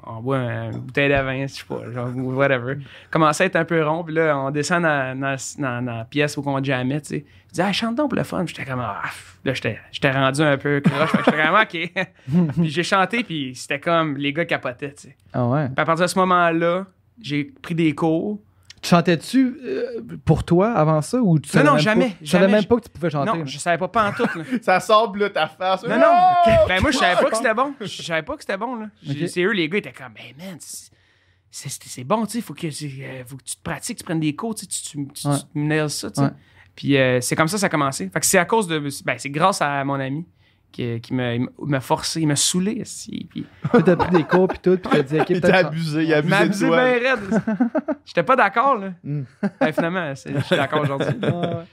[0.06, 2.76] on, on boit un- une bouteille de vin, je sais pas, genre, whatever.
[3.10, 6.04] Commençait à être un peu rond, puis là, on descend dans, dans, dans- dans la
[6.04, 7.24] pièce où on jamais, tu sais.
[7.50, 8.44] Il dit, ah, chante donc pour le fun.
[8.44, 9.00] Puis J'étais comme, ah,
[9.46, 12.52] là, j'étais j'étais rendu un peu croche, j'étais comme, ok.
[12.60, 15.16] puis j'ai chanté, puis c'était comme, les gars capotaient, tu sais.
[15.32, 15.66] Ah ouais.
[15.68, 16.84] Puis à partir de ce moment-là,
[17.20, 18.38] j'ai pris des cours.
[18.82, 22.26] Tu chantais-tu euh, pour toi avant ça ou tu savais non, même jamais, Pas, tu
[22.26, 22.56] savais jamais.
[22.56, 23.38] même pas que tu pouvais chanter.
[23.38, 24.44] Non, je savais pas, pas en tout, là.
[24.62, 25.82] Ça sort, puis là, ta face.
[25.82, 26.06] Non, non.
[26.66, 27.74] Ben, moi, je savais pas que c'était bon.
[27.80, 28.86] Je savais pas que c'était bon, là.
[29.02, 29.28] J'ai- Ok.
[29.30, 30.90] C'est eux, les gars, ils étaient comme, hey, man, c'est-
[31.50, 34.04] c'est c'est bon, tu sais, faut, que tu- euh, faut que tu te pratiques, tu
[34.04, 35.34] prennes des cours, tu sais, tu, tu, tu, Ouais.
[35.52, 36.22] tu nails ça, tu sais.
[36.22, 36.32] Ouais.
[36.74, 38.08] Puis euh, c'est comme ça que ça a commencé.
[38.08, 38.78] Fait que c'est à cause de.
[39.04, 40.26] Ben, c'est grâce à mon ami
[40.72, 42.78] qui, qui m'a forcé, il m'a saoulé.
[42.80, 45.56] esti, Puis Tu t'as pris des cours puis tout, puis t'as dit, ok, Il t'a
[45.58, 46.98] abusé, il a il m'a abusé de abusé toi.
[46.98, 47.58] bien raide.
[48.04, 48.92] J'étais pas d'accord, là.
[49.04, 49.22] Mm.
[49.60, 51.08] Ben, finalement, je suis d'accord aujourd'hui.
[51.22, 51.64] Ah.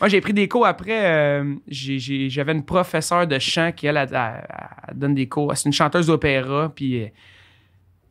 [0.00, 1.04] Moi, j'ai pris des cours après.
[1.04, 4.46] euh, j'ai- j'ai- J'avais une professeure de chant qui, elle, elle, elle-
[4.88, 5.54] elle donne des cours.
[5.54, 6.72] C'est une chanteuse d'opéra.
[6.74, 7.02] Puis,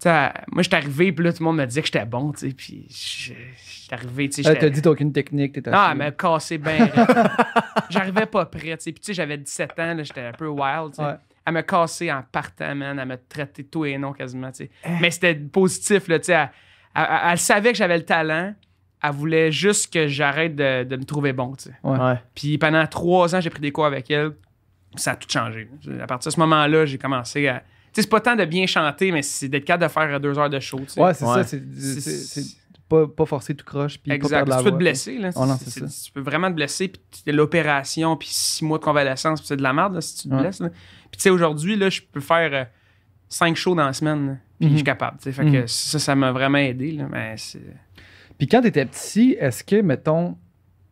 [0.06, 2.48] euh, moi, j'étais arrivé, puis là, tout le monde me disait que j'étais bon, tu
[2.48, 2.54] sais.
[2.56, 3.34] Puis, je-
[3.82, 4.50] j'étais arrivé, tu sais.
[4.52, 5.92] Elle t'a dit, t'as aucune technique, t'es Ah, assis.
[5.94, 6.90] elle m'a cassé bien.
[7.90, 8.92] J'arrivais pas prêt, tu sais.
[8.92, 11.04] Puis, tu sais, j'avais 17 ans, là, j'étais un peu wild, tu sais.
[11.04, 11.16] Ouais.
[11.46, 13.00] Elle m'a cassé en partant, man.
[13.00, 14.70] Elle m'a traité de tout et non quasiment, tu sais.
[14.86, 14.90] Eh.
[15.02, 16.34] Mais c'était positif, là, tu sais.
[16.34, 16.50] Elle,
[16.96, 18.54] elle- elle- elle savait que j'avais le talent.
[19.02, 21.76] Elle voulait juste que j'arrête de, de me trouver bon, tu sais.
[21.84, 22.16] Ouais.
[22.36, 24.34] Puis pendant trois ans, j'ai pris des cours avec elle.
[24.96, 25.70] Ça a tout changé.
[26.02, 27.60] À partir de ce moment-là, j'ai commencé à.
[27.60, 30.38] Tu sais, c'est pas tant de bien chanter, mais c'est d'être capable de faire deux
[30.38, 30.80] heures de show.
[30.82, 31.02] tu sais.
[31.02, 31.34] Ouais, c'est Ouais.
[31.36, 31.44] ça.
[31.46, 32.58] C'est C'est- c'est- c'est
[32.90, 34.30] pas, pas forcer tout croche puis pas Exact.
[34.46, 35.18] perdre la Tu peux te blesser.
[35.20, 35.30] Là.
[35.36, 36.90] Oh non, Tu peux vraiment te blesser.
[36.90, 40.30] Puis l'opération, puis six mois de convalescence, puis c'est de la merde là, si tu
[40.30, 40.42] te Ouais.
[40.42, 40.60] blesses.
[40.60, 40.70] là.
[40.70, 42.64] Puis tu sais, aujourd'hui, là, je peux faire euh,
[43.30, 44.40] cinq shows dans la semaine.
[44.60, 44.72] puis Mhm.
[44.74, 45.18] je suis capable.
[45.22, 45.52] tu Mhm.
[45.54, 46.92] que ça, ça m'a vraiment aidé.
[46.92, 47.62] Là, mais c'est-
[48.38, 50.36] Puis quand t'étais petit, est-ce que, mettons,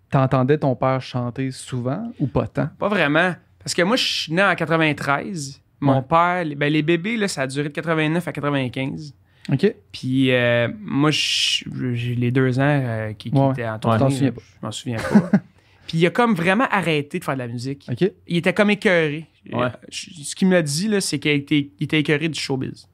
[0.09, 2.69] t'entendais ton père chanter souvent ou pas tant?
[2.79, 3.33] Pas vraiment.
[3.59, 5.61] Parce que moi, je suis né en 93.
[5.81, 6.01] Mon Ouais.
[6.01, 9.13] père, les- ben, les bébés, là, ça a duré de 89 à 95.
[9.51, 9.75] OK.
[9.91, 13.51] Puis euh, moi, j'ai les deux ans euh, qui, qui Ouais.
[13.51, 13.97] étaient en Ouais.
[13.97, 14.15] tournée.
[14.17, 14.31] Je
[14.61, 15.31] m'en souviens pas.
[15.87, 17.87] Puis il a comme vraiment arrêté de faire de la musique.
[17.89, 18.11] OK.
[18.27, 19.25] Il était comme écœuré.
[19.53, 19.63] Ouais.
[19.63, 22.87] Euh, je- Ce qu'il m'a dit, là, c'est qu'il était, il était écœuré du showbiz.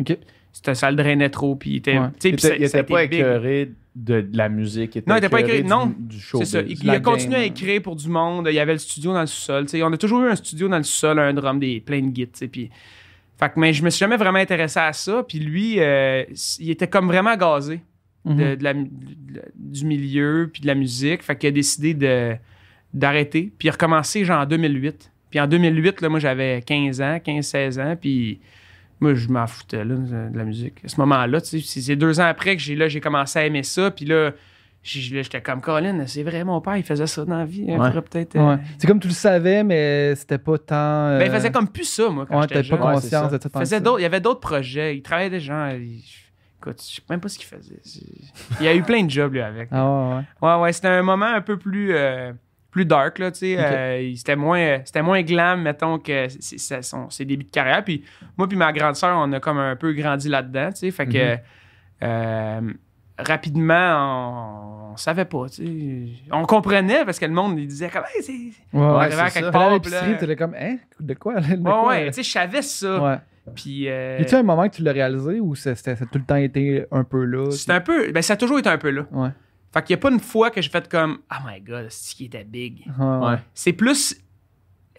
[0.00, 0.18] OK.
[0.52, 1.54] C'était, ça le drainait trop.
[1.54, 1.98] Puis il était.
[1.98, 2.08] Ouais.
[2.24, 3.14] Il ça- était, il ça a était pas big.
[3.14, 4.96] écœuré de, de la musique.
[5.06, 5.94] Non, il était pas écœuré, du- non.
[5.96, 6.50] Du C'est showbiz.
[6.50, 6.60] ça.
[6.62, 7.48] Il, a continué à game.
[7.50, 8.48] écrire pour du monde.
[8.50, 9.64] Il y avait le studio dans le sous-sol.
[9.66, 9.82] tu sais.
[9.84, 12.30] On a toujours eu un studio dans le sous-sol, un drum, des plein de guides.
[12.50, 12.70] Puis,
[13.46, 15.24] fait que, mais je me suis jamais vraiment intéressé à ça.
[15.26, 16.24] Puis lui, euh,
[16.60, 17.80] il était comme vraiment gazé
[18.24, 18.56] Mhm.
[18.56, 18.88] de la- de-
[19.56, 21.22] du milieu puis de la musique.
[21.22, 22.34] Fait qu'il a décidé de,
[22.94, 23.52] d'arrêter.
[23.58, 25.10] Puis il a recommencé genre en 2008.
[25.30, 27.96] Puis en 2008, là, moi j'avais 15 ans, 15-16 ans.
[28.00, 28.40] Puis
[29.00, 30.74] moi je m'en foutais là, de la musique.
[30.84, 33.46] À ce moment-là, tu sais, c'est deux ans après que j'ai, là, j'ai commencé à
[33.46, 33.90] aimer ça.
[33.90, 34.32] Puis là,
[34.82, 37.64] j'étais comme Colin, c'est vrai, mon père, il faisait ça dans la vie.
[37.64, 37.76] Ouais.
[37.76, 38.36] faudrait peut-être.
[38.36, 38.62] euh, Ouais.
[38.78, 41.18] C'est comme tu le savais, mais c'était pas tant.
[41.18, 43.28] Ben, il euh, faisait comme plus ça, moi, quand Ouais, j'étais pas conscience ça.
[43.28, 44.96] de tout Il, faisait d'autres- il y avait d'autres projets.
[44.96, 45.68] Il travaillait des gens.
[45.68, 46.02] Il,
[46.58, 47.80] écoute, je sais même pas ce qu'il faisait.
[48.60, 49.68] Il y a eu plein de jobs, lui, avec.
[49.70, 50.22] Ah ouais, ouais.
[50.56, 52.32] Ouais, ouais, c'était un moment un peu plus, euh,
[52.72, 53.56] plus dark, là, tu sais.
[53.58, 57.84] Euh, c'était, moins, c'était moins glam, mettons, que c'est- c'est- son- ses débuts de carrière.
[57.84, 58.02] Puis
[58.38, 60.90] moi puis ma grande sœur, on a comme un peu grandi là-dedans, tu sais.
[60.90, 61.40] Fait que Mhm.
[62.02, 62.60] euh,
[63.26, 66.22] rapidement, on, on savait pas, tu sais.
[66.30, 68.32] On comprenait parce que le monde, il disait comme, Hey, c'est...
[68.32, 69.04] Ouais, On ouais.
[69.04, 69.60] arrivait à quelque ça.
[69.66, 70.76] À l'épicerie, t'étais comme, hein?
[71.00, 71.40] De quoi?
[71.40, 72.06] De Ouais, quoi, ouais, euh?
[72.08, 73.02] tu sais, je savais ça.
[73.02, 73.18] Ouais.
[73.54, 73.88] Puis...
[73.88, 76.36] euh, Y a-tu un moment que tu l'as réalisé ou ça, a tout le temps
[76.36, 77.50] été un peu là?
[77.50, 78.12] c'est un peu...
[78.12, 79.02] Ben, ça a toujours été un peu là.
[79.10, 79.30] Ouais.
[79.72, 82.14] Fait qu'il y a pas une fois que j'ai fait comme, oh my God, c'est
[82.14, 82.84] qui était big.
[82.98, 83.26] Ouais, ouais.
[83.30, 83.36] Ouais.
[83.54, 84.20] C'est plus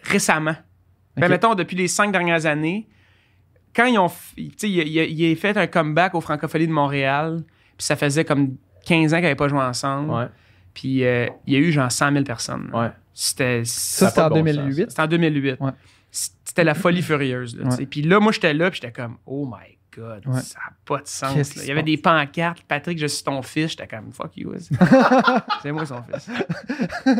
[0.02, 0.56] récemment.
[1.16, 2.88] Ben, mettons, depuis les cinq dernières années,
[3.76, 4.10] quand ils ont.
[4.36, 7.44] Tu sais, il, a- il a- il a fait un comeback au Francophonie de Montréal,
[7.84, 10.10] puis ça faisait comme 15 ans qu'ils n'avaient pas joué ensemble.
[10.12, 10.28] Ouais.
[10.74, 12.70] Puis euh, il y a eu genre 100 000 personnes.
[12.74, 12.88] Ouais.
[13.14, 13.64] C'était.
[13.66, 14.90] Ça, c'était en de bon 2008.
[14.90, 15.60] C'était en 2008.
[15.60, 15.72] Ouais.
[16.10, 17.58] C'était la folie furieuse.
[17.58, 17.76] Là.
[17.90, 20.40] Puis là, moi, j'étais là, puis j'étais comme, oh my God, Ouais.
[20.40, 21.56] ça n'a pas de sens.
[21.56, 21.64] Là.
[21.64, 23.72] Il y avait des pancartes, Patrick, je suis ton fils.
[23.72, 24.54] J'étais comme, fuck you.
[25.62, 26.30] C'est moi son fils.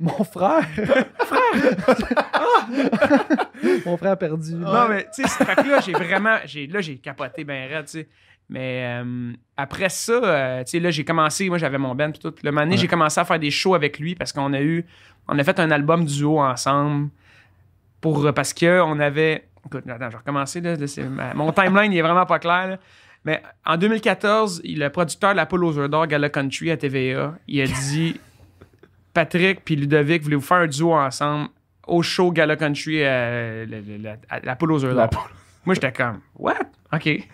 [0.00, 0.66] Mon frère!
[3.86, 4.54] Mon frère perdu.
[4.54, 6.38] Non, mais tu sais, là, j'ai vraiment.
[6.44, 8.08] J'ai, là, j'ai capoté bien raide, tu sais.
[8.52, 11.48] Mais euh, après ça, euh, tu sais, là, j'ai commencé.
[11.48, 12.34] Moi, j'avais mon band, puis tout.
[12.42, 12.80] Le moment donné, Ouais.
[12.82, 14.84] j'ai commencé à faire des shows avec lui parce qu'on a eu.
[15.26, 17.08] On a fait un album duo ensemble.
[18.02, 19.46] Pour, euh, parce qu'on avait.
[19.64, 20.60] Écoute, attends, je vais recommencer.
[20.60, 20.74] Là,
[21.34, 22.68] mon timeline, il est vraiment pas clair.
[22.68, 22.78] là.
[23.24, 27.34] Mais en 2014, il- le producteur de la poule aux d'or, Gala Country à TVA,
[27.46, 28.20] il a dit
[29.14, 31.48] Patrick puis Ludovic, voulez-vous faire un duo ensemble
[31.86, 33.64] au show Gala Country à
[34.42, 35.08] la poule aux d'or?
[35.64, 36.54] Moi, j'étais comme What?
[36.92, 37.28] OK.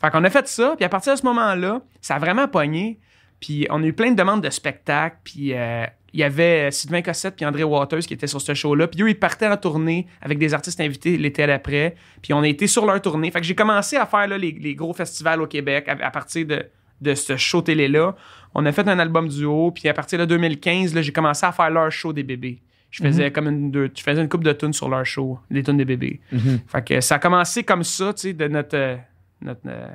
[0.00, 2.98] Fait qu'on a fait ça, puis à partir de ce moment-là, ça a vraiment pogné.
[3.40, 7.02] Puis on a eu plein de demandes de spectacles, puis euh, il y avait Sylvain
[7.02, 8.86] Cossette puis André Waters qui étaient sur ce show-là.
[8.86, 11.96] Puis eux, ils partaient en tournée avec des artistes invités l'été d'après.
[12.22, 13.30] Puis on a été sur leur tournée.
[13.30, 16.10] Fait que j'ai commencé à faire là, les, les gros festivals au Québec à, à
[16.10, 16.64] partir de,
[17.00, 18.14] de ce show télé-là.
[18.54, 21.52] On a fait un album duo, puis à partir de 2015, là, j'ai commencé à
[21.52, 22.62] faire leur show des bébés.
[22.90, 25.64] Je faisais comme une, deux, je faisais une coupe de tunes sur leur show, des
[25.64, 26.20] tunes des bébés.
[26.30, 26.60] Mhm.
[26.68, 28.96] Fait que ça a commencé comme ça, tu sais, de notre, euh,
[29.40, 29.88] notre, euh,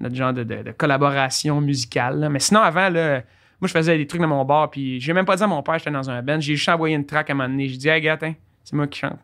[0.00, 2.20] notre genre de, de- de collaboration musicale.
[2.20, 2.28] là.
[2.28, 3.22] Mais sinon, avant, là,
[3.60, 5.62] moi, je faisais des trucs dans mon bar, puis j'ai même pas dit à mon
[5.62, 6.40] père que j'étais dans un band.
[6.40, 7.68] J'ai juste envoyé une track à un moment donné.
[7.68, 9.18] J'ai dit, hey, gars, c'est moi qui chante.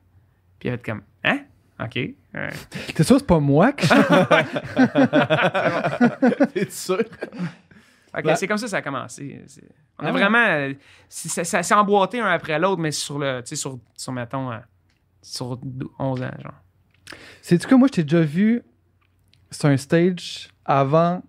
[0.59, 1.41] Puis il a fait comme, hein?
[1.81, 1.97] OK.
[1.97, 2.49] Ouais.
[2.95, 3.85] T'es sûr, c'est pas moi que
[6.53, 6.99] T'es sûr?
[8.15, 8.37] Ouais.
[8.37, 9.43] c'est comme ça que ça a commencé.
[9.47, 9.63] C'est-
[9.99, 10.21] On a Ah ouais.
[10.21, 10.45] vraiment.
[10.47, 10.73] euh,
[11.09, 13.41] c'est- Ça, ça s'est emboîté un après l'autre, mais sur le.
[13.43, 14.59] Tu sais, sur, sur, mettons, euh,
[15.23, 15.59] sur
[15.99, 16.53] 11 ans, genre.
[17.43, 18.63] Sais-tu que moi, je t'ai déjà vu
[19.55, 21.23] sur un stage avant,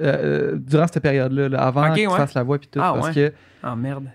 [0.00, 2.16] euh, durant cette période-là, là, avant Ok, que tu ouais.
[2.16, 2.80] fasses la voix puis tout.
[2.82, 3.30] Ah, parce ouais.
[3.30, 4.08] que Ah, merde.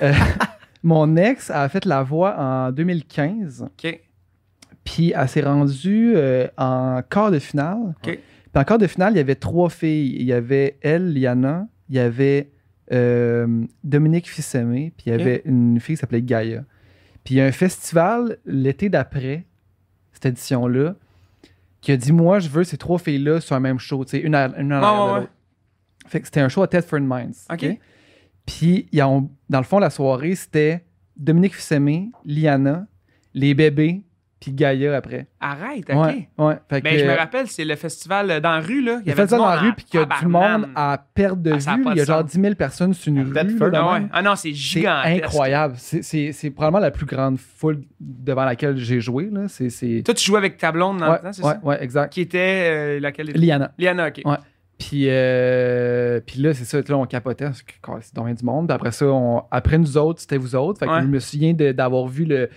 [0.82, 4.00] mon ex a fait la voix en 2015, OK.
[4.84, 7.94] puis elle s'est rendue euh, en quart de finale.
[8.02, 8.18] Ok.
[8.52, 10.16] Puis en quart de finale, il y avait trois filles.
[10.18, 12.50] Il y avait elle, Liana, il y avait
[12.92, 16.64] euh, Dominique Fissemé, puis il y avait une fille qui s'appelait Gaïa.
[17.22, 19.44] Puis il y a un festival l'été d'après,
[20.12, 20.94] cette édition-là,
[21.80, 24.18] qui a dit Moi, je veux ces trois filles-là sur un même show, tu sais,
[24.20, 24.80] une à, une à
[25.20, 25.26] ouais.
[26.06, 27.32] Fait que c'était un show à Thetford Mines.
[27.52, 27.78] Ok.
[28.46, 30.84] Puis, ils ont- dans le fond, la soirée, c'était
[31.16, 32.86] Dominique Fissemé, Liana,
[33.34, 34.02] les bébés,
[34.40, 35.26] puis Gaïa après.
[35.38, 35.96] Arrête, OK.
[35.96, 36.54] Ouais, ouais.
[36.70, 39.00] Fait Ben, je me rappelle, c'est le festival euh, dans la rue, là.
[39.04, 40.68] il a avait du ça dans monde la rue, puis qu'il y a du monde
[40.74, 41.82] à perte de Ah, vue.
[41.92, 42.30] Il y a genre sens.
[42.32, 43.32] 10 000 personnes sur une À rue.
[43.70, 44.06] Là, Ah, ouais.
[44.12, 45.24] Ah non, c'est gigantesque.
[45.24, 45.74] incroyable.
[45.76, 49.28] C'est- C'est c'est probablement la plus grande foule devant laquelle j'ai joué.
[49.30, 49.42] là.
[50.02, 51.60] Toi, tu jouais avec ta blonde dans Ouais, le temps, c'est ouais, ça?
[51.62, 52.12] ouais, exact.
[52.12, 52.38] Qui était
[52.70, 53.26] euh, laquelle?
[53.32, 53.72] Liana.
[53.78, 54.22] Liana, OK.
[54.24, 54.36] Ouais.
[54.78, 57.44] Puis, euh, puis là, c'est ça, là, on capotait.
[57.44, 58.66] parce que, calme, C'est dans du monde.
[58.68, 60.78] Puis après ça, on- après nous autres, c'était vous autres.
[60.78, 61.02] Fait que Ouais.
[61.02, 62.48] je me souviens d'avoir vu le,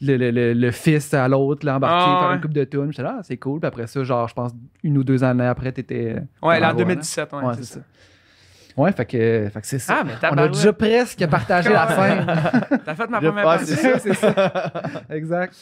[0.00, 2.34] le, le, le- le fils à l'autre là, embarquer, Ah, faire ouais.
[2.36, 2.90] une coupe de tunes.
[2.90, 3.60] J'étais là, ah, c'est cool.
[3.60, 6.16] Puis après ça, genre, je pense, une ou deux années après, t'étais.
[6.42, 7.80] Ouais, dans là, en voix, 2017, ouais, Ouais, c'est c'est ça.
[7.80, 8.82] ça.
[8.82, 9.98] Ouais, fait que, fait que c'est ça.
[10.00, 12.26] Ah, mais On a déjà presque partagé la fin.
[12.84, 14.72] T'as fait ma Je première que c'est ça, c'est ça.
[15.10, 15.54] Exact.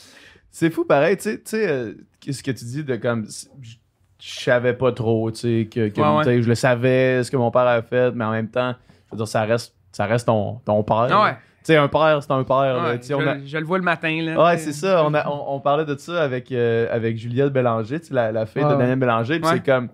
[0.51, 3.27] C'est fou pareil, tu sais, euh, qu'est-ce que tu dis de comme.
[3.61, 3.75] Je
[4.20, 6.40] je savais pas trop, tu sais, que, Ouais, ouais.
[6.42, 8.75] je le savais, ce que mon père avait fait, mais en même temps,
[9.07, 11.09] je veux dire, ça reste, ça reste ton, ton père.
[11.23, 11.37] Ouais.
[11.64, 12.83] Tu sais, un père, c'est un père.
[12.85, 14.20] Ouais, tu je, on a- je le vois le matin.
[14.22, 15.03] Là, Ouais, tu c'est ça.
[15.07, 18.44] On, a- on, on parlait de ça avec, euh, avec Juliette Bélanger, tu la, la
[18.44, 18.77] fille Ouais, de.
[18.79, 19.40] Daniel Bélanger.
[19.40, 19.88] Puis c'est comme.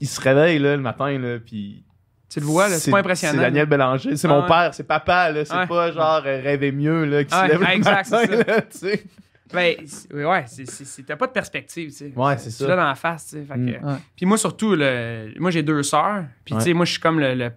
[0.00, 1.84] Il se réveille là, le matin, là, puis.
[2.28, 3.34] Tu le vois, là, c'est pas impressionnant.
[3.38, 4.16] C'est Daniel Bélanger.
[4.16, 4.48] C'est Ah mon ouais.
[4.48, 5.44] père, c'est papa, là.
[5.44, 5.66] C'est Ouais.
[5.66, 8.52] pas genre euh, rêver mieux, là, qui Ouais, se lève le exact, matin, c'est ça.
[8.54, 9.04] là, tu sais.
[9.52, 12.12] Ben, c'est- ouais, c'est- c'est- c'est- t'as pas de perspective, tu sais.
[12.14, 12.68] Ouais, c'est Tu ça.
[12.68, 13.56] l'as dans la face, tu sais.
[13.56, 13.66] Mm.
[13.84, 13.94] Ouais.
[14.16, 16.24] Puis moi, surtout, le- moi, j'ai deux sœurs.
[16.44, 17.50] Puis, tu sais, moi, je suis comme le, le-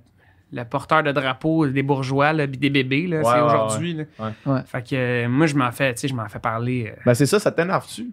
[0.54, 3.94] le porteur de drapeau des bourgeois, là, des bébés, là, Ouais, c'est ouais, aujourd'hui.
[3.96, 4.04] là.
[4.20, 4.32] Ouais.
[4.46, 4.62] Ouais.
[4.66, 6.92] Fait que euh, moi, je m'en fais, tu sais, je m'en fais parler.
[6.96, 8.12] euh, Ben, c'est ça, ça t'énerve-tu?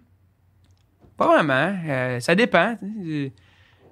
[1.17, 1.75] Pas vraiment.
[1.87, 2.77] euh, ça dépend.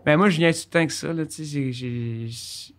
[0.06, 1.14] Ben moi, je viens tout le temps que ça.
[1.14, 2.74] Là, tu sais, j'ai- j'ai-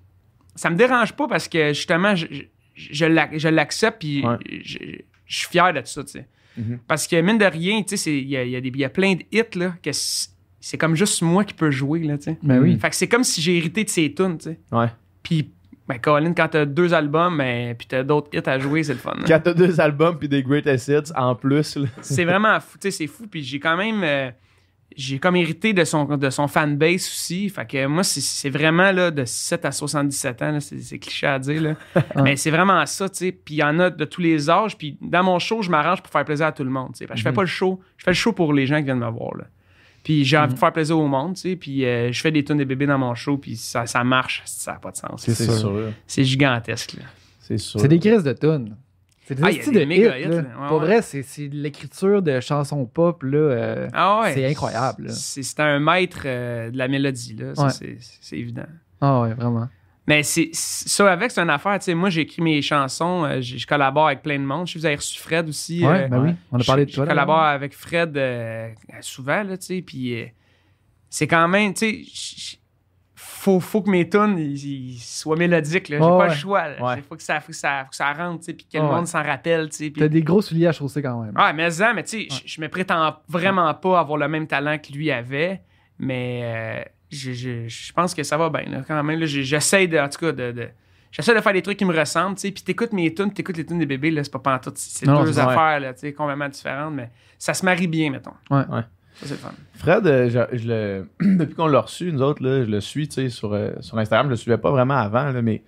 [0.57, 2.43] Ça me dérange pas parce que justement, je, je,
[2.75, 4.37] je l'ac- je l'accepte puis Ouais.
[4.63, 4.79] je,
[5.27, 6.03] je suis fier de ça.
[6.05, 6.27] tu sais.
[6.59, 6.81] Mhm.
[6.89, 8.89] Parce que mine de rien, tu sais, c'est- il y a, il y a y
[8.89, 10.29] plein de hits là, que c'est
[10.63, 12.01] c'est comme juste moi qui peux jouer.
[12.01, 12.39] Là, tu sais.
[12.43, 12.79] Ben oui.
[12.79, 14.37] Fait que c'est comme si j'ai hérité de ses tunes.
[14.37, 14.59] tu sais.
[14.73, 14.89] Ouais.
[15.23, 15.51] Puis,
[15.91, 18.99] ben, Colin, quand t'as deux albums, ben, puis t'as d'autres hits à jouer, c'est le
[18.99, 19.15] fun.
[19.19, 19.25] hein.
[19.27, 22.97] Quand t'as deux albums puis des greatest hits en plus, c'est vraiment fou, tu sais,
[22.97, 23.27] c'est fou.
[23.27, 24.31] Puis j'ai quand même, euh,
[24.97, 27.49] j'ai comme hérité de son, de son fanbase aussi.
[27.49, 31.27] Fait que moi, c'est- c'est vraiment là, de 7 à 77 ans, c'est c'est cliché
[31.29, 31.75] à dire, là.
[32.25, 33.33] mais c'est vraiment ça, tu sais.
[33.33, 34.77] Puis il y en a de tous les âges.
[34.77, 37.07] Puis dans mon show, je m'arrange pour faire plaisir à tout le monde, tu sais.
[37.07, 38.85] Parce que je fais pas le show, je fais le show pour les gens qui
[38.85, 39.45] viennent me voir, là.
[40.03, 41.57] Puis j'ai envie de faire plaisir au monde, tu sais.
[41.57, 44.43] Puis euh, je fais des tonnes de bébés dans mon show, puis ça, ça marche,
[44.47, 45.23] ça n'a pas de sens.
[45.23, 45.55] C'est C'est sûr.
[45.59, 45.93] sûr.
[46.07, 47.05] C'est gigantesque, là.
[47.41, 47.81] C'est sûr.
[47.81, 48.77] C'est des crises de tunes.
[49.27, 50.35] C'est des Ah, des de méga hits, hits, là.
[50.37, 50.43] là.
[50.43, 50.87] Ouais, Pour ouais.
[50.87, 53.39] vrai, c'est l'écriture de chansons pop, là.
[53.39, 54.35] euh, Ah ouais.
[54.35, 55.13] C'est incroyable, là.
[55.13, 57.55] C'est c'est un maître euh, de la mélodie, là.
[57.55, 57.71] Ça, Ouais.
[57.71, 58.67] c'est- c'est évident.
[59.01, 59.69] Ah ouais, vraiment.
[60.11, 61.79] Mais c'est ça avec, c'est une affaire.
[61.79, 64.67] Tu sais, moi, j'ai écrit mes chansons, euh, je collabore avec plein de monde.
[64.67, 65.87] Je vous avez reçu Fred aussi.
[65.87, 66.31] Ouais, euh, ben oui.
[66.51, 67.15] On a parlé de toi, Je là.
[67.15, 68.71] collabore avec Fred euh,
[69.03, 69.83] souvent, là, tu sais.
[69.83, 70.25] Puis
[71.09, 72.59] c'est quand même, tu sais,
[73.15, 75.99] faut, faut que mes tunes ils, ils soient mélodiques, là.
[75.99, 76.29] J'ai Ouais, pas ouais.
[76.31, 76.65] le choix.
[76.81, 77.03] Ouais.
[77.09, 78.91] Faut, que ça, faut, que ça, faut que ça rentre, puis que le Ouais.
[78.91, 81.35] monde s'en rappelle, puis- T'as des gros souliers à chausser quand même.
[81.37, 84.93] ah, mais mais tu sais, je- me prétends vraiment pas avoir le même talent que
[84.93, 85.63] lui avait,
[86.01, 89.25] mais je, je- je pense que ça va bien, là, quand même.
[89.25, 90.53] J'essaie de, en tout cas, de.
[90.53, 90.69] de-
[91.13, 93.57] J'essaie de faire des trucs qui me ressemblent, tu sais, puis t'écoutes mes tunes, t'écoutes
[93.57, 96.49] les tunes des bébés, là, c'est pas pantoute, c'est deux affaires, là, tu sais, complètement
[96.49, 98.31] différentes, mais ça se marie bien, mettons.
[98.49, 98.59] Ouais.
[98.71, 98.83] Ouais.
[99.15, 99.53] Ça, c'est le fun.
[99.75, 103.09] Fred, euh, je, je le, depuis qu'on l'a reçu, nous autres, là, je le suis
[103.09, 104.27] tu sais, sur, euh, sur Instagram.
[104.27, 105.65] Je le suivais pas vraiment avant, là, mais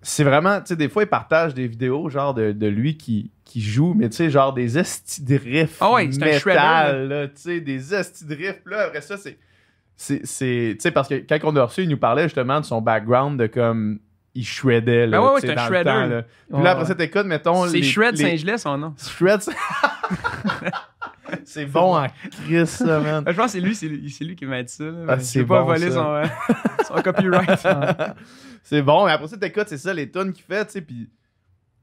[0.00, 3.30] c'est vraiment, tu sais, des fois, il partage des vidéos genre de, de lui qui,
[3.44, 6.58] qui joue, mais tu sais, genre des esti de riffs Ah ouais, c'est un shredder,
[6.58, 8.62] métal, là, tu sais, des esti de riffs.
[8.66, 9.38] Là, après ça, c'est.
[9.96, 12.64] C'est- c'est- Tu sais, parce que quand on l'a reçu, il nous parlait justement de
[12.64, 13.98] son background de comme.
[14.36, 15.20] Il shreddait, là.
[15.20, 15.84] Ben ouais, dans le shredder.
[15.84, 16.22] temps, là.
[16.22, 17.66] Puis Ouais, là, après ça, t'écoutes, mettons.
[17.68, 18.92] C'est les- Shred les- Saint-Gelais, son nom.
[18.98, 19.52] Shred, c'est-
[21.44, 22.06] c'est bon en
[22.44, 23.24] Chris, ça, man.
[23.26, 24.84] Je pense que c'est lui, c'est lui, c'est lui qui m'a dit ça.
[24.84, 26.24] mais c'est pas volé son, euh,
[26.86, 27.48] son copyright.
[28.62, 31.08] c'est bon, mais après ça, t'écoutes, c'est ça, les tunes qu'il fait, tu sais, puis.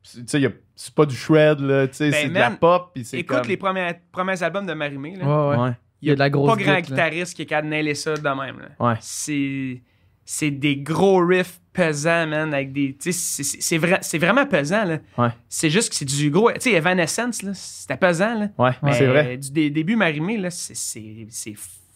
[0.03, 2.33] c'est- Tu sais, y a- c'est pas du shred, là, tu sais, Ben, c'est de
[2.33, 3.47] la pop, puis c'est Écoute comme...
[3.47, 5.15] les premiers, premiers albums de Marimé.
[5.15, 5.25] Là.
[5.51, 5.71] Ouais, ouais.
[6.01, 8.21] Il y a de la grosse pas grand guitariste qui est capable de ça de
[8.21, 8.59] même.
[8.59, 8.69] là.
[8.79, 8.95] Ouais.
[9.01, 9.81] C'est
[10.25, 12.95] c'est des gros riffs pesants, man, avec des...
[12.99, 14.99] C'est c'est- c'est vrai, c'est vraiment pesant, là.
[15.17, 15.29] Ouais.
[15.49, 16.51] C'est juste que c'est du gros...
[16.53, 18.49] Tu sais, Evanescence, là, c'était pesant, là.
[18.57, 19.37] Ouais, Mais c'est vrai.
[19.37, 21.53] Du dé- début Marimé, là, c'est- c'est c'est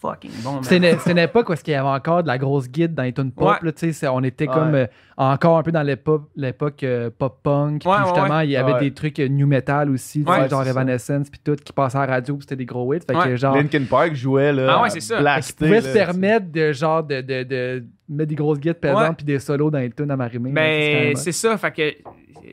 [0.10, 0.62] fucking bon.
[0.64, 3.32] C'était une, époque où il y avait encore de la grosse guide dans les tunes
[3.32, 3.48] pop.
[3.50, 3.56] Ouais.
[3.62, 4.54] là, tu sais, c'est- on était Ouais.
[4.54, 4.86] comme euh,
[5.18, 7.82] encore un peu dans l'époque, l'époque euh, pop-punk.
[7.82, 8.80] Puis Ouais, ouais, justement, il y avait Ouais.
[8.82, 10.66] des trucs euh, new metal aussi, genre.
[10.68, 13.00] Evanescence, puis tout, qui passaient à la radio, puis c'était des gros hits.
[13.00, 13.38] Fait que Ouais.
[13.38, 15.20] genre, Linkin Park jouait, là, Ah ouais, c'est ça.
[15.20, 19.18] blasté, pouvaient là, se permettre de genre de, de, de mettre des grosses guides pesantes
[19.18, 20.52] puis des solos dans les tunes à Marimé.
[20.52, 21.58] Ben, c'est ça.
[21.58, 21.82] Fait que,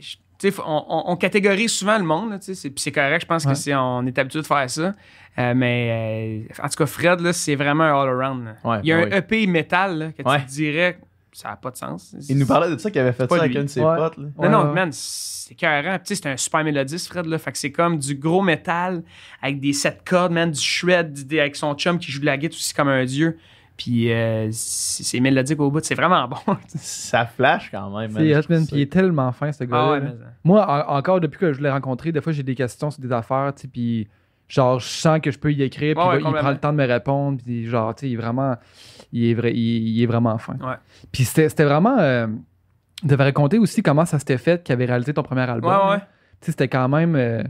[0.00, 0.16] je-
[0.58, 3.22] on, on- on catégorise souvent le monde, là, tu sais, c'est- correct.
[3.22, 3.52] Je pense Ouais.
[3.52, 4.94] que c'est, on est habitué de faire ça.
[5.38, 8.54] Euh, mais euh, en tout cas, Fred, là, c'est vraiment un all-around.
[8.64, 9.16] Ouais, Il y a ben un.
[9.16, 10.40] EP métal là, que Ouais.
[10.40, 10.98] tu te dirais
[11.34, 12.14] ça n'a pas de sens.
[12.28, 13.58] Il nous parlait de ça, qu'il avait fait ça avec lui.
[13.58, 13.96] un de ses Ouais.
[13.96, 14.24] potes, là.
[14.36, 15.88] Non, Ouais, non, man, c'est carré.
[16.00, 17.38] Tu sais, c'est un super mélodiste, Fred, là.
[17.38, 19.02] Fait que c'est comme du gros métal
[19.40, 22.58] avec des sept cordes, man, du shred, avec son chum qui joue de la guitare
[22.58, 23.38] aussi comme un dieu.
[23.76, 25.80] Puis euh, c'est c'est mélodique au bout.
[25.82, 26.36] C'est vraiment bon.
[26.68, 28.10] Ça flash quand même.
[28.12, 29.82] C'est Je hot, trouve man, ça- puis il est tellement fin, ce gars-là.
[29.84, 30.10] ah ouais, mais.
[30.44, 33.10] Moi, en- encore depuis que je l'ai rencontré, des fois, j'ai des questions sur des
[33.12, 34.08] affaires, puis
[34.48, 36.76] genre, je sens que je peux y écrire, puis Ouais, il prend le temps de
[36.78, 38.54] me répondre, puis genre, tu sais, il est vraiment,
[39.12, 40.54] il est, vrai, il, il est vraiment fin.
[40.60, 40.76] Ouais.
[41.10, 42.26] Puis c'était c'était vraiment, euh,
[43.00, 45.70] tu devais raconter aussi comment ça s'était fait qu'il avait réalisé ton premier album.
[45.72, 45.98] Ouais, ouais.
[45.98, 47.42] Tu sais, c'était quand même, euh,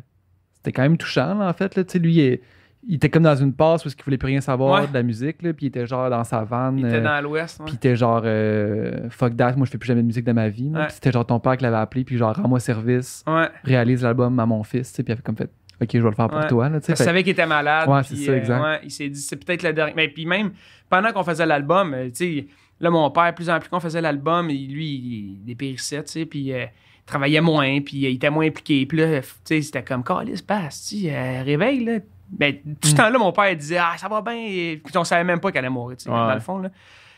[0.55, 2.43] c'était quand même touchant, là, en fait, là, tu sais, lui, il est-
[2.87, 4.89] il était comme dans une passe parce qu'il voulait plus rien savoir Ouais.
[4.89, 6.79] de la musique, là, puis il était genre dans sa vanne.
[6.79, 7.61] Il était euh, dans l'Ouest.
[7.61, 7.67] ouais.
[7.67, 10.33] Puis il était genre, euh, fuck that, moi je fais plus jamais de musique de
[10.33, 10.69] ma vie.
[10.75, 10.85] Ouais.
[10.87, 13.25] Puis c'était genre ton père qui l'avait appelé, puis genre, rends-moi service,
[13.65, 16.29] réalise l'album à mon fils, puis il avait comme fait, ok, je vais le faire
[16.29, 17.89] pour toi, là, Fait- savait qu'il était malade.
[17.89, 18.81] Ouais, c'est ça, euh, exact.
[18.85, 19.93] il s'est dit, c'est peut-être le dernier.
[19.97, 20.51] Mais puis même,
[20.91, 22.47] pendant qu'on faisait l'album, tu sais,
[22.81, 26.27] là, mon père, plus en plus qu'on faisait l'album, il- lui, il dépérissait, tu sais,
[26.27, 28.87] puis euh, il travaillait moins, puis il était moins impliqué.
[28.87, 31.99] Puis là, tu sais, c'était comme, Calice, passe, tu euh, réveille, là.
[32.33, 32.97] Ben, tout ce Mm.
[32.97, 34.35] temps-là, mon père, disait, ah, ça va bien.
[34.35, 36.17] Et Puis on savait même pas qu'elle allait mourir, tu sais, Ouais.
[36.17, 36.71] dans le fond, là.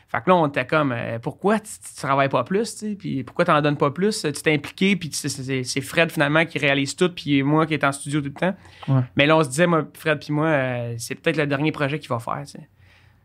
[0.09, 2.95] Fait que là, on était comme, euh, pourquoi tu, tu travailles pas plus, tu sais,
[2.95, 4.23] puis pourquoi t'en donnes pas plus?
[4.23, 7.91] Tu t'es impliqué, puis c'est- Fred, finalement, qui réalise tout, puis moi qui est en
[7.91, 8.55] studio tout le temps.
[8.87, 9.01] Ouais.
[9.17, 11.99] Mais là, on se disait, moi, Fred puis moi, euh, c'est peut-être le dernier projet
[11.99, 12.69] qu'il va faire, tu sais.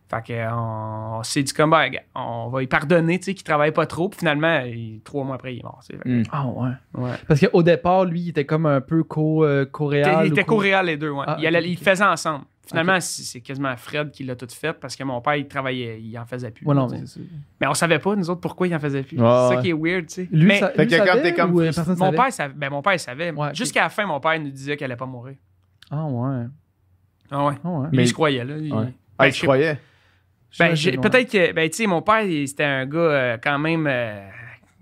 [0.09, 3.43] Fait que, on, on s'est dit comme, ben, on va lui pardonner, tu sais, qu'il
[3.43, 4.09] travaille pas trop.
[4.09, 5.97] Puis finalement, il- trois mois après, il est mort, tu sais.
[6.01, 6.23] Fait que, Mm.
[6.31, 6.69] Ah ouais.
[6.95, 7.11] ouais.
[7.27, 10.25] Parce qu'au départ, lui, il était comme un peu co, euh, Il était- coréal.
[10.27, 11.25] il co- coréal les deux, ouais.
[11.27, 12.45] Ah, il, allait- il faisait ensemble.
[12.65, 15.99] Finalement, c'est c'est quasiment Fred qui l'a tout fait parce que mon père, il travaillait,
[16.01, 16.65] il en faisait plus.
[16.67, 17.01] Ouais, non, mais
[17.61, 19.17] mais on savait pas, nous autres, pourquoi il en faisait plus.
[19.17, 19.23] C'est
[19.55, 20.27] ça qui est weird, tu sais.
[20.31, 22.15] Lui, mais ça, Fait lui que comme savait t'es comme ou, euh, mon savait?
[22.17, 23.31] père, savait, ben, mon père, il savait.
[23.31, 23.53] Ouais.
[23.55, 25.35] Jusqu'à la fin, mon père nous disait qu'elle allait pas mourir.
[25.89, 26.45] Ah ouais.
[27.31, 27.53] Ah ouais.
[27.63, 27.87] Ah ouais.
[27.91, 28.57] Mais- il se croyait, là.
[28.57, 28.85] Il- Ouais.
[28.85, 29.79] Ben, Ah, je je sais- croyais.
[30.57, 34.27] Ben, peut-être que, ben, tu sais, mon père, c'était un gars euh, quand même euh,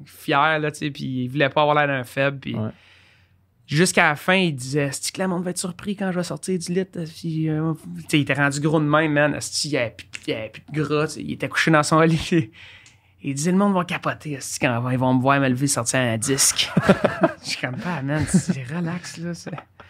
[0.05, 2.69] fier, là, tu sais, puis il voulait pas avoir l'air d'un faible, puis Ouais.
[3.65, 6.23] jusqu'à la fin, il disait, est-ce que le monde va être surpris quand je vais
[6.23, 6.85] sortir du lit?
[6.85, 10.07] Puis, euh, tu sais, il était rendu gros de même, man, est-ce qu'il avait plus,
[10.27, 12.51] il y avait plus de gras, il était couché dans son lit.
[13.23, 16.19] Il disait, le monde va capoter, quand ils vont me voir me lever sortir un
[16.19, 16.71] disque?
[17.43, 19.31] Je suis comme, pas, man, c'est relax, là.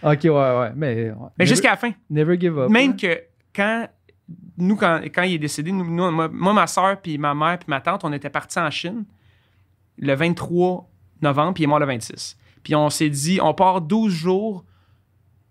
[0.02, 0.72] Ok, ouais, ouais.
[0.74, 1.28] Mais, ouais.
[1.38, 2.70] Mais jusqu'à la fin, Never give up.
[2.70, 2.96] même hein.
[3.00, 3.20] que
[3.54, 3.90] quand
[4.58, 7.60] nous quand, quand il est décédé nous, nous, moi, moi, ma soeur puis ma mère
[7.60, 9.06] puis ma tante on était partis en Chine
[10.00, 10.90] le 23
[11.22, 14.66] novembre puis il est mort le 26 puis on s'est dit on part 12 jours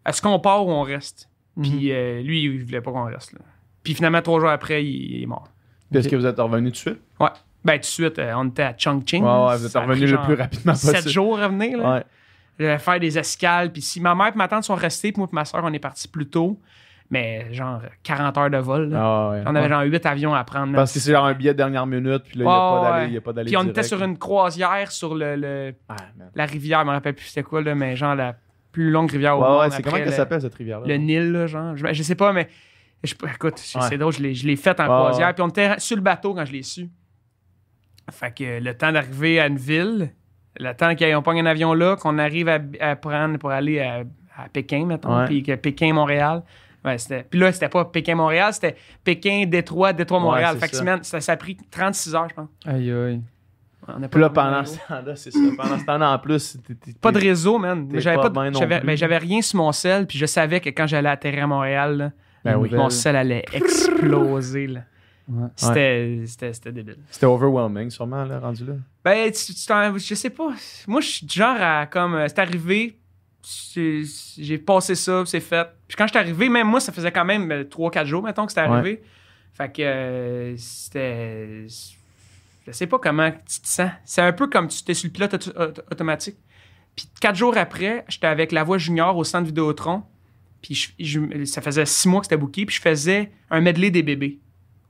[0.05, 1.29] est-ce qu'on part ou on reste?
[1.57, 1.63] Mhm.
[1.65, 3.39] puis euh, lui il voulait pas qu'on reste là.
[3.83, 5.49] puis finalement trois jours après il, il est mort
[5.91, 7.01] Puis est-ce que vous êtes revenu tout de suite?
[7.21, 7.29] ouais
[7.65, 10.21] ben tout de suite euh, on était à Chongqing Ouais, ouais, vous êtes revenu le
[10.23, 11.11] plus rapidement sept possible.
[11.11, 11.95] jours à venir là.
[11.97, 12.05] Ouais.
[12.59, 13.71] Euh, faire des escales.
[13.71, 15.73] Puis si ma mère et ma tante sont restées, puis moi et ma soeur, on
[15.75, 16.59] est partis plus tôt.
[17.11, 18.93] Mais genre 40 heures de vol.
[18.95, 19.43] Ah, ouais.
[19.47, 19.69] On avait Ouais.
[19.69, 20.75] genre 8 avions à prendre.
[20.75, 23.33] Parce que c'est genre un billet de dernière minute, puis là, il n'y a pas
[23.33, 23.79] d'aller- Puis on direct.
[23.79, 25.95] était sur une croisière sur le, le- Ah,
[26.35, 28.35] la rivière, je me rappelle plus c'était quoi, là, mais genre la
[28.73, 29.61] plus longue rivière au monde.
[29.61, 30.87] ouais, c'est comment qu'elle le- s'appelle cette rivière-là?
[30.87, 31.77] Le Nil, là, genre.
[31.77, 32.49] Je, je sais pas, mais
[33.05, 35.33] je, écoute, c'est drôle, je l'ai- faite en croisière.
[35.35, 36.89] Puis on était sur le bateau quand je l'ai su.
[38.11, 40.11] Fait que le temps d'arriver à une ville,
[40.59, 44.01] le temps qu'on pogne un avion là, qu'on arrive à, à prendre pour aller à,
[44.37, 46.43] à Pékin, mettons, puis que Pékin-Montréal.
[46.87, 50.55] Ouais, c'était- puis là, c'était pas Pékin-Montréal, c'était Pékin-Détroit, Détroit-Montréal.
[50.55, 50.85] Ouais, fait c'est que ça.
[50.85, 52.49] man, ça, ça a pris 36 heures, je pense.
[52.65, 53.23] Aïe, aïe.
[53.89, 55.39] On a Puis là, pendant ce temps-là, c'est ça.
[55.57, 57.87] Pendant ce temps-là, en plus, t'es- t'es- Pas de réseau, man.
[57.89, 60.87] T'es J'avais pas j'avais, ben, j'avais rien sur mon sel, puis je savais que quand
[60.89, 62.11] j'allais atterrir à Montréal, là,
[62.45, 62.69] Ben oui.
[62.73, 64.67] mon sel allait exploser.
[64.67, 64.81] Là.
[65.29, 65.49] Ouais.
[65.57, 66.99] C'était, c'était, c'était débile.
[67.11, 68.75] C'était overwhelming, sûrement, là, rendu là.
[69.05, 70.51] Ben, tu, tu t'en- je sais pas.
[70.87, 72.15] Moi, je suis du genre à comme.
[72.15, 72.99] euh, C'est arrivé,
[73.49, 75.69] j'ai passé ça, c'est fait.
[75.87, 78.53] Puis quand je suis arrivé, même moi, ça faisait quand même 3-4 jours, mettons, que
[78.53, 78.69] c'était Ouais.
[78.77, 79.03] arrivé.
[79.55, 81.67] Fait que euh, c'était.
[82.67, 83.91] Je sais pas comment tu te sens.
[84.05, 86.37] C'est un peu comme tu étais sur le pilote auto- auto- automatique.
[86.97, 90.03] Puis quatre jours après, j'étais avec la voix junior au centre Vidéotron.
[90.63, 92.67] Puis je- je- ça faisait six mois que c'était booké.
[92.67, 94.41] Puis je faisais un medley des bébés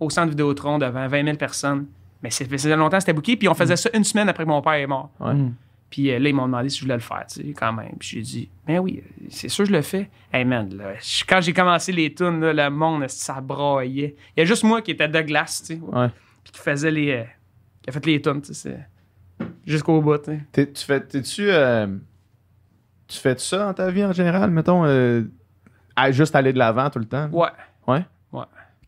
[0.01, 1.87] au centre Vidéotron devant 20 000 personnes.
[2.23, 3.37] Mais ça faisait longtemps que c'était booké.
[3.37, 5.11] Puis on faisait ça une semaine après que mon père est mort.
[5.21, 5.35] Ouais.
[5.35, 5.55] Mm.
[5.89, 7.93] Puis euh, là, ils m'ont demandé si je voulais le faire, tu sais, quand même.
[7.99, 10.11] Puis j'ai dit, ben oui, c'est sûr que je le fais.
[10.33, 10.95] Hey man, là,
[11.29, 14.17] quand j'ai commencé les tunes, là, le monde, ça braillait.
[14.37, 15.81] Il y a juste moi qui était de glace, tu sais.
[15.81, 16.09] Ouais.
[16.43, 17.11] Puis qui faisait les.
[17.13, 17.23] euh,
[17.83, 18.79] qui a fait les tunes, tu sais.
[19.65, 20.73] Jusqu'au bout, tu sais.
[20.73, 21.87] Tu fais, t'es-tu, euh,
[23.07, 25.23] tu fais ça dans ta vie en général, mettons, euh,
[25.95, 27.29] à juste aller de l'avant tout le temps?
[27.31, 27.49] Ouais,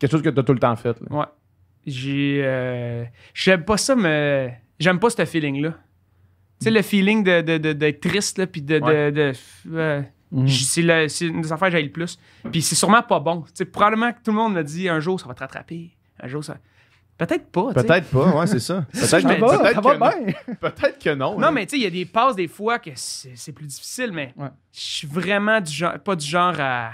[0.00, 1.06] Quelque chose que t'as tout le temps fait, là.
[1.11, 1.24] ouais.
[1.87, 3.08] J'ai.
[3.34, 4.61] J'aime pas ça, mais.
[4.78, 5.74] J'aime pas ce feeling-là.
[6.61, 8.79] Tu sais, le feeling de, de, de- d'être triste, là, puis de.
[8.79, 9.12] de- Ouais.
[9.12, 9.33] de-
[9.73, 10.47] euh, Mm.
[10.47, 10.83] C'est
[11.27, 12.18] une des affaires que j'aille le plus.
[12.53, 13.40] Puis c'est sûrement pas bon.
[13.47, 15.97] Tu sais, probablement que tout le monde me dit un jour ça va te rattraper.
[16.21, 16.59] Un jour ça.
[17.16, 17.73] Peut-être pas.
[17.73, 18.85] Peut-être pas, ouais, c'est ça.
[18.92, 20.25] Peut-être Ça que, peut-être ça que va non.
[20.27, 20.35] bien.
[20.61, 21.33] Peut-être que non.
[21.33, 21.51] Non, là.
[21.51, 24.11] mais tu sais, il y a des passes des fois que c'est c'est plus difficile,
[24.12, 24.49] mais Ouais.
[24.75, 26.90] je suis vraiment du genre, pas du genre à,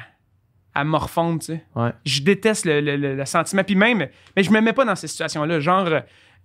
[0.73, 1.65] à morfondre, tu sais.
[1.75, 1.91] Ouais.
[2.07, 3.65] Je déteste le, le- le- le sentiment.
[3.65, 5.59] Puis même, mais je me mets pas dans ces situations-là.
[5.59, 6.01] Genre, euh,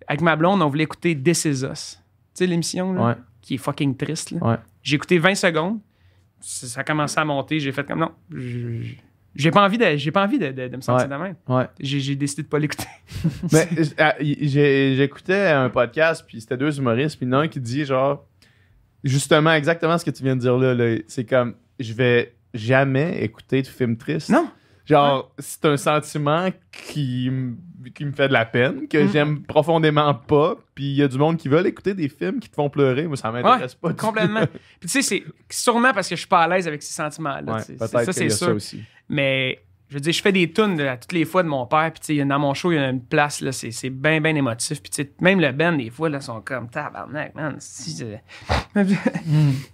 [0.07, 2.01] avec ma blonde, on voulait écouter This Is Us.
[2.33, 3.13] Tu sais, l'émission, là, Ouais.
[3.41, 4.31] qui est fucking triste.
[4.31, 4.37] là.
[4.45, 4.55] Ouais.
[4.83, 5.79] J'ai écouté 20 secondes.
[6.41, 7.59] Ça a commencé à monter.
[7.59, 8.11] J'ai fait comme non.
[8.33, 8.93] je-
[9.35, 11.17] J'ai pas envie de, j'ai pas envie de, de- de me sentir Ouais.
[11.17, 11.35] de même.
[11.47, 11.65] Ouais.
[11.79, 12.87] J'ai j'ai décidé de pas l'écouter.
[13.51, 13.67] Mais
[14.21, 17.59] j'ai- j'écoutais un podcast, puis c'était deux humoristes, puis il y en a un qui
[17.59, 18.25] dit genre,
[19.03, 20.73] justement, exactement ce que tu viens de dire là.
[20.73, 20.97] là.
[21.07, 24.29] c'est comme, je vais jamais écouter de film triste.
[24.29, 24.49] Non.
[24.89, 27.29] Genre, c'est un sentiment qui,
[27.93, 29.11] qui me fait de la peine, que Mm.
[29.11, 30.55] j'aime profondément pas.
[30.75, 33.05] Puis il y a du monde qui veut écouter des films qui te font pleurer.
[33.07, 33.93] Moi, ça m'intéresse pas.
[33.93, 34.45] Complètement.
[34.79, 37.53] Puis tu sais, c'est sûrement parce que je suis pas à l'aise avec ces sentiments-là.
[37.53, 38.55] Ouais, ça, c'est a ça sûr.
[38.55, 38.81] aussi.
[39.07, 39.59] Mais
[39.89, 41.91] je veux dire, je fais des tunes là, toutes les fois de mon père.
[41.91, 44.21] Puis tu sais, dans mon show, il y a une place, là, c'est, c'est bien,
[44.21, 44.81] bien émotif.
[44.81, 47.55] Puis tu sais, même le band, des fois, là, sont comme tabarnak, man.
[47.59, 48.23] Si, c'est-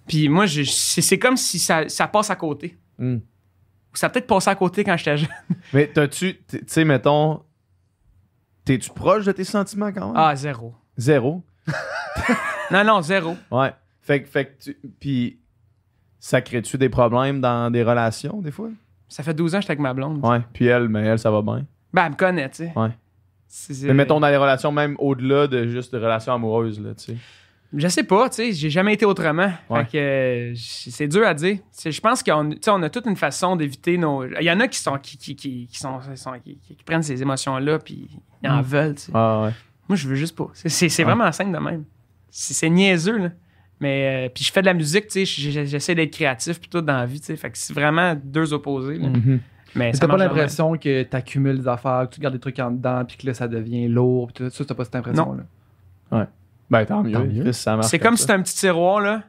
[0.07, 2.77] Puis moi, je- c'est, c'est comme si ça, ça passe à côté.
[2.97, 3.17] Mm.
[3.97, 5.29] Ça a peut-être passé à côté quand j'étais jeune.
[5.73, 7.41] Mais t'as-tu, tu sais, mettons,
[8.65, 10.15] t'es-tu proche de tes sentiments quand même?
[10.17, 10.73] Ah, zéro.
[10.97, 11.43] Zéro?
[12.71, 13.35] Non, non, zéro.
[13.51, 13.71] Ouais.
[14.01, 14.77] Fait, que- fait que tu.
[14.99, 15.39] Puis,
[16.19, 18.69] ça crée-tu des problèmes dans des relations, des fois?
[19.07, 20.25] Ça fait 12 ans que j'étais avec ma blonde.
[20.25, 20.39] Ouais.
[20.51, 21.65] Puis elle, mais elle, ça va bien.
[21.93, 22.73] Ben, elle me connaît, tu sais.
[22.75, 22.89] Ouais.
[23.83, 27.17] Mais mettons dans les relations, même au-delà de juste de relations amoureuses, là, tu sais.
[27.73, 29.51] Je sais pas, tu sais, j'ai jamais été autrement.
[29.69, 29.83] Ouais.
[29.85, 31.57] Fait que euh, c'est dur à dire.
[31.83, 34.23] Je pense qu'on on a toute une façon d'éviter nos.
[34.25, 37.03] Il y en a qui sont qui, qui, qui, qui sont, sont- qui, qui prennent
[37.03, 38.07] ces émotions-là puis
[38.43, 38.61] ils en Mm.
[38.61, 38.95] veulent.
[39.13, 39.51] Ah, ouais.
[39.89, 40.47] Moi, je veux juste pas.
[40.53, 41.03] C'est- Ouais.
[41.03, 41.83] vraiment simple de même.
[42.29, 43.29] C'est niaiseux, là.
[43.81, 46.79] Mais euh, puis je fais de la musique, tu sais, j'essaie d'être créatif puis tout
[46.81, 47.35] dans la vie, tu sais.
[47.35, 48.97] Fait que c'est vraiment deux opposés.
[48.97, 49.09] là.
[49.09, 49.13] Mm.
[49.17, 49.39] Mhm.
[49.75, 53.03] Mais t'as pas l'impression que t'accumules des affaires, que tu gardes des trucs en dedans,
[53.05, 56.27] puis que là, ça devient lourd, puis tout ça, t'as pas cette impression-là?
[56.69, 57.11] Ben, tant mieux.
[57.11, 57.43] Tant mieux.
[57.43, 58.21] Chris, ça marche C'est comme ça.
[58.21, 59.23] si t'as un petit tiroir, là.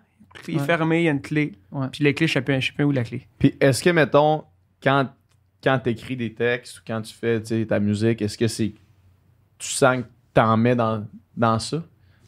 [0.49, 0.65] Il est Ouais.
[0.67, 1.53] fermé, il y a une clé.
[1.73, 1.87] Ouais.
[1.91, 3.27] Puis les clés, je sais plus, je sais plus où la clé.
[3.39, 4.45] Puis est-ce que, mettons,
[4.83, 5.09] quand,
[5.65, 8.75] quand tu écris des textes ou quand tu fais tu ta musique, est-ce que c'est.
[9.59, 11.07] Tu sens que t'en mets dans,
[11.37, 11.83] dans ça?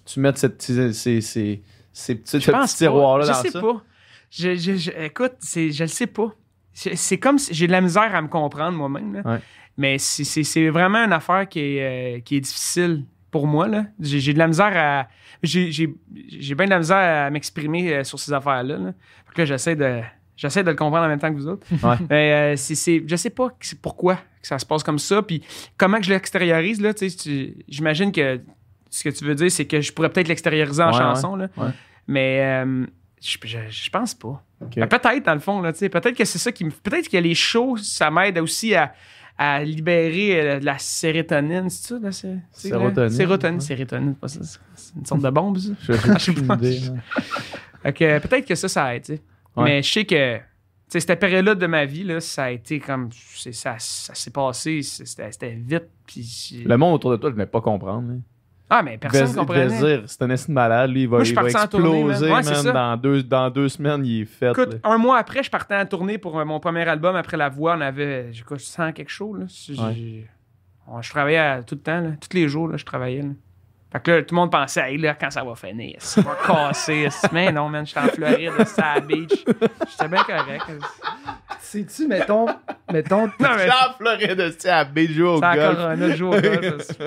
[0.06, 3.32] Tu mets cette, ces, ces, ces, ces petits, Je ce pense petit tiroir-là pas.
[3.32, 3.60] dans Je sais ça?
[3.60, 3.82] pas.
[4.30, 6.32] Je, je- je- écoute, c'est, je le sais pas.
[6.72, 9.12] C'est, c'est comme si j'ai de la misère à me comprendre moi-même.
[9.14, 9.22] là.
[9.24, 9.38] Ouais.
[9.76, 13.68] Mais c'est, c'est- c'est vraiment une affaire qui est, euh, qui est difficile pour moi.
[13.68, 13.84] Là.
[14.00, 15.08] J'ai, j'ai de la misère à.
[15.42, 15.94] J'ai, j'ai,
[16.28, 18.76] j'ai bien de la misère à m'exprimer euh, sur ces affaires-là.
[18.78, 18.92] Là.
[19.26, 20.00] Fait que là, j'essaie de.
[20.36, 21.66] J'essaie de le comprendre en même temps que vous autres.
[21.82, 21.96] Ouais.
[22.08, 25.20] Mais euh, c'est, c'est- je sais pas c'est pourquoi que ça se passe comme ça.
[25.22, 25.42] Puis
[25.76, 27.08] comment que je l'extériorise, là, tu
[27.68, 28.40] j'imagine que
[28.88, 31.34] ce que tu veux dire, c'est que je pourrais peut-être l'extérioriser en Ouais, chanson.
[31.34, 31.48] Là.
[32.06, 32.86] Mais euh,
[33.20, 34.42] je, je, je pense pas.
[34.76, 36.70] Ben, peut-être, dans le fond, là, tu sais, peut-être que c'est ça qui me.
[36.70, 38.92] Peut-être que les shows, ça m'aide aussi à,
[39.38, 41.98] à libérer euh, de la sérotonine, c'est ça?
[42.02, 42.38] La sé-?
[42.52, 44.40] Sérotonine, Sérotonine, sérotonine, pas ça.
[44.74, 45.70] c'est- une sorte de bombe, ça.
[45.80, 46.54] Je- Je pas.
[46.56, 46.80] idée,
[48.02, 49.22] euh, peut-être que ça, ça aide, tu sais.
[49.56, 49.64] Ouais.
[49.64, 50.38] Mais je sais que.
[51.00, 53.10] cette période-là de ma vie, là, ça a été comme.
[53.36, 55.84] Ça, ça s'est passé, c'était vite.
[56.06, 58.08] Puis, Le monde autour de toi, je ne pas comprendre.
[58.08, 58.14] là.
[58.70, 60.02] Ah, mais personne ne comprenait.
[60.06, 62.72] c'est un esti de malade, lui, il va, Moi, je il va exploser, Ouais, man,
[62.72, 64.50] dans, deux, dans deux semaines, il est fait.
[64.50, 64.78] Écoute, là.
[64.84, 67.16] un mois après, je partais en tournée pour euh, mon premier album.
[67.16, 69.38] Après la voix, on avait, quoi, 100 quelque chose.
[69.38, 69.84] Là.
[69.86, 70.26] Ouais.
[71.00, 72.10] je travaillais à- tout le temps, là.
[72.20, 73.24] tous les jours, là, je travaillais.
[73.90, 76.36] Fait que là, tout le monde pensait, hey, là, quand ça va finir, ça va
[76.46, 77.08] casser.
[77.32, 79.44] Mais non, man, j'étais en Floride, c'était à la beach.
[79.90, 80.64] J'étais bien correct.
[81.60, 82.46] Sais-tu, mettons,
[82.92, 85.76] mettons, Non, mais Jean Floride, c'est à au c'est golf.
[85.76, 86.78] Corona, je joue au golf.
[86.82, 87.04] ça.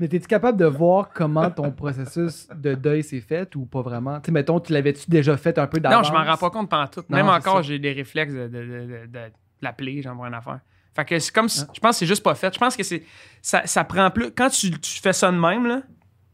[0.00, 4.20] mais t'es-tu capable de voir comment ton processus de deuil s'est fait ou pas vraiment?
[4.20, 6.10] Tu sais, mettons, tu l'avais-tu déjà fait un peu d'avance?
[6.10, 7.04] Non, je m'en rends pas compte pendant tout.
[7.08, 9.20] Même c'est encore, j'ai des réflexes de, de, de, de- de
[9.62, 10.60] l'appeler, j'envoie une affaire.
[10.94, 12.52] Fait que c'est comme si- Je pense que c'est juste pas fait.
[12.54, 13.02] Je pense que c'est.
[13.42, 14.30] Ça, ça prend plus.
[14.30, 15.82] Quand tu, tu fais ça de même, là,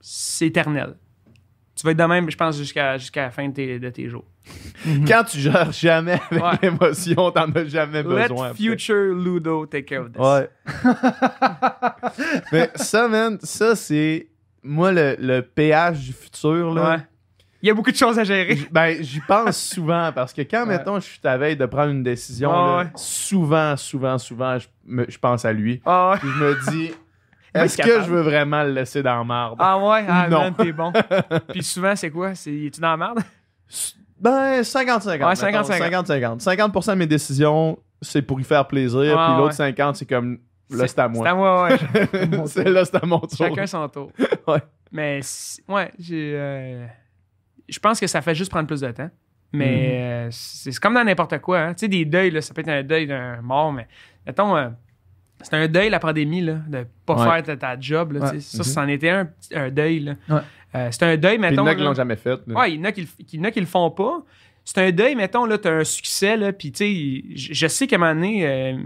[0.00, 0.96] c'est éternel.
[1.76, 4.08] Tu vas être de même, je pense, jusqu'à jusqu'à la fin de tes, de tes
[4.08, 4.26] jours.
[5.08, 6.58] Quand tu gères jamais avec Ouais.
[6.62, 8.48] l'émotion, t'en as jamais besoin.
[8.50, 8.54] Après.
[8.54, 10.20] future Ludo take care of this.
[10.20, 10.50] Ouais.
[12.52, 14.28] Mais ça, man, ça, c'est.
[14.62, 16.90] Moi, le, le péage du futur, là.
[16.96, 17.02] Ouais.
[17.62, 18.58] Il y a beaucoup de choses à gérer.
[18.70, 20.78] Ben, j'y pense souvent parce que quand, Ouais.
[20.78, 22.86] mettons, je suis à veille de prendre une décision, Ouais, là, ouais.
[22.96, 25.82] souvent, souvent, souvent, je, me- je pense à lui.
[25.84, 26.18] Ah ouais.
[26.18, 26.90] Puis je me dis,
[27.54, 28.04] est-ce que capable.
[28.04, 29.56] je veux vraiment le laisser dans la marde?
[29.58, 30.52] Ah ouais, ah Non.
[30.52, 30.90] t'es bon.
[31.52, 32.34] Puis souvent, c'est quoi?
[32.34, 33.18] C'est, es-tu dans la merde?
[34.18, 35.06] Ben, 50-50.
[35.06, 36.38] Ouais, mettons, 50-50.
[36.40, 36.72] 50-50.
[36.72, 39.00] 50% de mes décisions, c'est pour y faire plaisir.
[39.00, 39.38] puis ouais.
[39.38, 40.38] l'autre 50, c'est comme,
[40.70, 41.24] là, c'est à moi.
[41.24, 41.78] C'est à moi, ouais.
[42.46, 43.30] c'est là, c'est à mon tour.
[43.36, 44.10] Chacun son tour.
[44.46, 44.62] Ouais.
[44.92, 45.20] Mais
[45.68, 46.32] ouais, j'ai.
[46.36, 46.86] euh,
[47.70, 49.10] je pense que ça fait juste prendre plus de temps.
[49.52, 51.60] Mais euh, c'est comme dans n'importe quoi.
[51.60, 51.74] hein.
[51.74, 53.88] Tu sais, des deuils, là, ça peut être un deuil d'un mort, mais
[54.24, 54.68] mettons, euh,
[55.42, 57.42] c'est un deuil la pandémie, là, de pas Ouais.
[57.42, 58.12] faire ta, ta job.
[58.12, 58.26] Là.
[58.26, 58.62] Ça, Mhm.
[58.64, 60.16] c'en était un, un deuil.
[60.28, 60.38] Ouais.
[60.76, 61.62] Euh, c'est un deuil, Puis il y mettons.
[61.62, 62.38] en a qui l'ont jamais fait.
[62.46, 62.54] là.
[62.60, 64.22] Ouais, il y en a qui, le- il y en a qui le font pas.
[64.64, 67.86] C'est un deuil, mettons, là, t'as un succès, là, puis tu sais, je je sais
[67.88, 68.78] qu'à un moment donné, euh,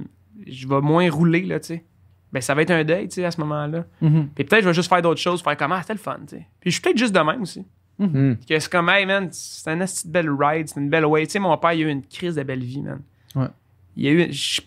[0.47, 1.85] je vais moins rouler, là, tu sais.
[2.33, 3.85] Ben, ça va être un deuil, tu sais, à ce moment-là.
[4.01, 4.31] Mhm.
[4.35, 6.37] Puis peut-être je vais juste faire d'autres choses, faire comme, ah, c'était le fun, tu
[6.37, 6.47] sais.
[6.61, 7.67] Puis je suis peut-être juste de même aussi.
[7.99, 8.35] Hmm.
[8.49, 11.25] Que c'est comme, hey, man, c'est une asti de belle ride, c'est une belle way.
[11.27, 13.01] Tu sais, mon père, il a eu une crise de belle vie, man.
[13.37, 13.47] Ouais.
[13.97, 14.33] Il a eu.
[14.33, 14.67] je- Tu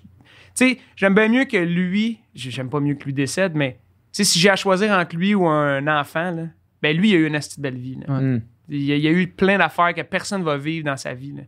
[0.53, 3.77] sais, j'aime bien mieux que lui, j'aime pas mieux que lui décède, mais tu
[4.11, 6.43] sais, si j'ai à choisir entre lui ou un enfant, là,
[6.81, 8.13] ben lui, il a eu une de belle vie, là.
[8.15, 8.21] Ouais.
[8.21, 8.41] Hmm.
[8.69, 11.13] Il y, a, il y a eu plein d'affaires que personne va vivre dans sa
[11.13, 11.31] vie.
[11.33, 11.43] Là.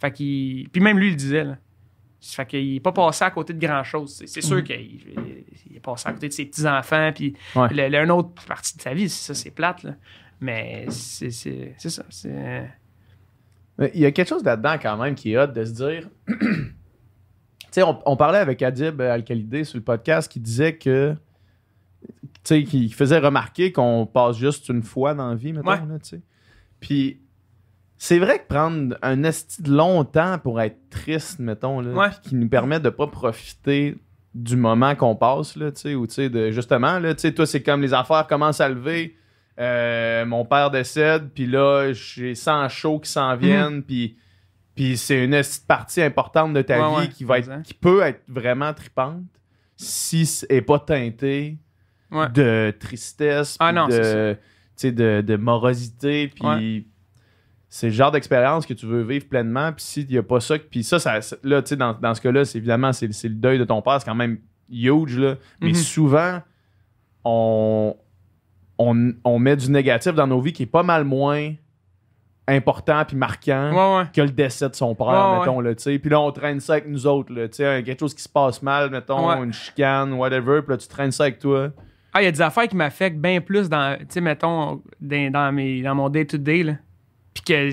[0.00, 0.68] Fait qu'il.
[0.70, 1.42] Puis même lui, il le disait.
[1.44, 1.56] Là.
[2.20, 4.14] Fait qu'il n'est pas passé à côté de grand-chose.
[4.16, 4.62] C'est, c'est sûr Mhm.
[4.64, 5.00] qu'il
[5.70, 7.68] il est passé à côté de ses petits-enfants, puis Ouais.
[7.72, 9.94] le- le- une autre partie de sa vie, c'est ça, c'est plate, là.
[10.40, 12.02] Mais c'est, ça.
[13.94, 16.08] Il y a quelque chose là-dedans quand même qui est hot de se dire.
[16.26, 16.74] tu
[17.70, 21.14] sais, on, on parlait avec Adib Al-Khalidé sur le podcast qui disait que.
[22.02, 22.10] Tu
[22.44, 25.76] sais, qui faisait remarquer qu'on passe juste une fois dans la vie, mettons, Ouais.
[25.76, 26.18] là.
[26.80, 27.20] Puis.
[27.98, 32.08] C'est vrai que prendre un esti de long temps pour être triste, mettons, là, Ouais.
[32.22, 33.96] qui nous permet de pas profiter
[34.34, 37.32] du moment qu'on passe, là, tu sais, ou tu sais, de justement, là, tu sais,
[37.32, 39.16] toi, c'est comme les affaires commencent à lever,
[39.58, 44.16] euh, mon père décède, puis là, j'ai 100 shows qui s'en viennent, puis
[44.74, 48.02] puis c'est une partie importante de ta Ouais, vie ouais, qui va être, qui peut
[48.02, 49.22] être vraiment tripante
[49.74, 51.56] si ce n'est pas teintée
[52.10, 52.28] Ouais.
[52.28, 54.36] de tristesse, Ah non, de,
[54.84, 56.86] de, de morosité, puis
[57.68, 60.58] c'est le genre d'expérience que tu veux vivre pleinement, puis s'il n'y a pas ça,
[60.58, 63.34] puis ça, ça là, tu sais, dans, dans ce cas-là, c'est évidemment, c'est c'est le
[63.34, 64.38] deuil de ton père, c'est quand même
[64.70, 65.74] huge, là, mais Mhm.
[65.74, 66.42] souvent,
[67.24, 67.96] on,
[68.78, 71.52] on, on met du négatif dans nos vies qui est pas mal moins
[72.48, 74.08] important puis marquant Ouais, ouais.
[74.14, 75.98] que le décès de son père, Ouais, mettons, là, tu sais.
[75.98, 78.28] Puis là, on traîne ça avec nous autres, là, tu sais, quelque chose qui se
[78.28, 81.70] passe mal, mettons, une chicane, whatever, puis là, tu traînes ça avec toi.
[82.12, 85.30] Ah, il y a des affaires qui m'affectent bien plus dans, tu sais, mettons, dans,
[85.32, 86.72] dans mes, dans mon day-to-day, là.
[87.34, 87.70] Puis que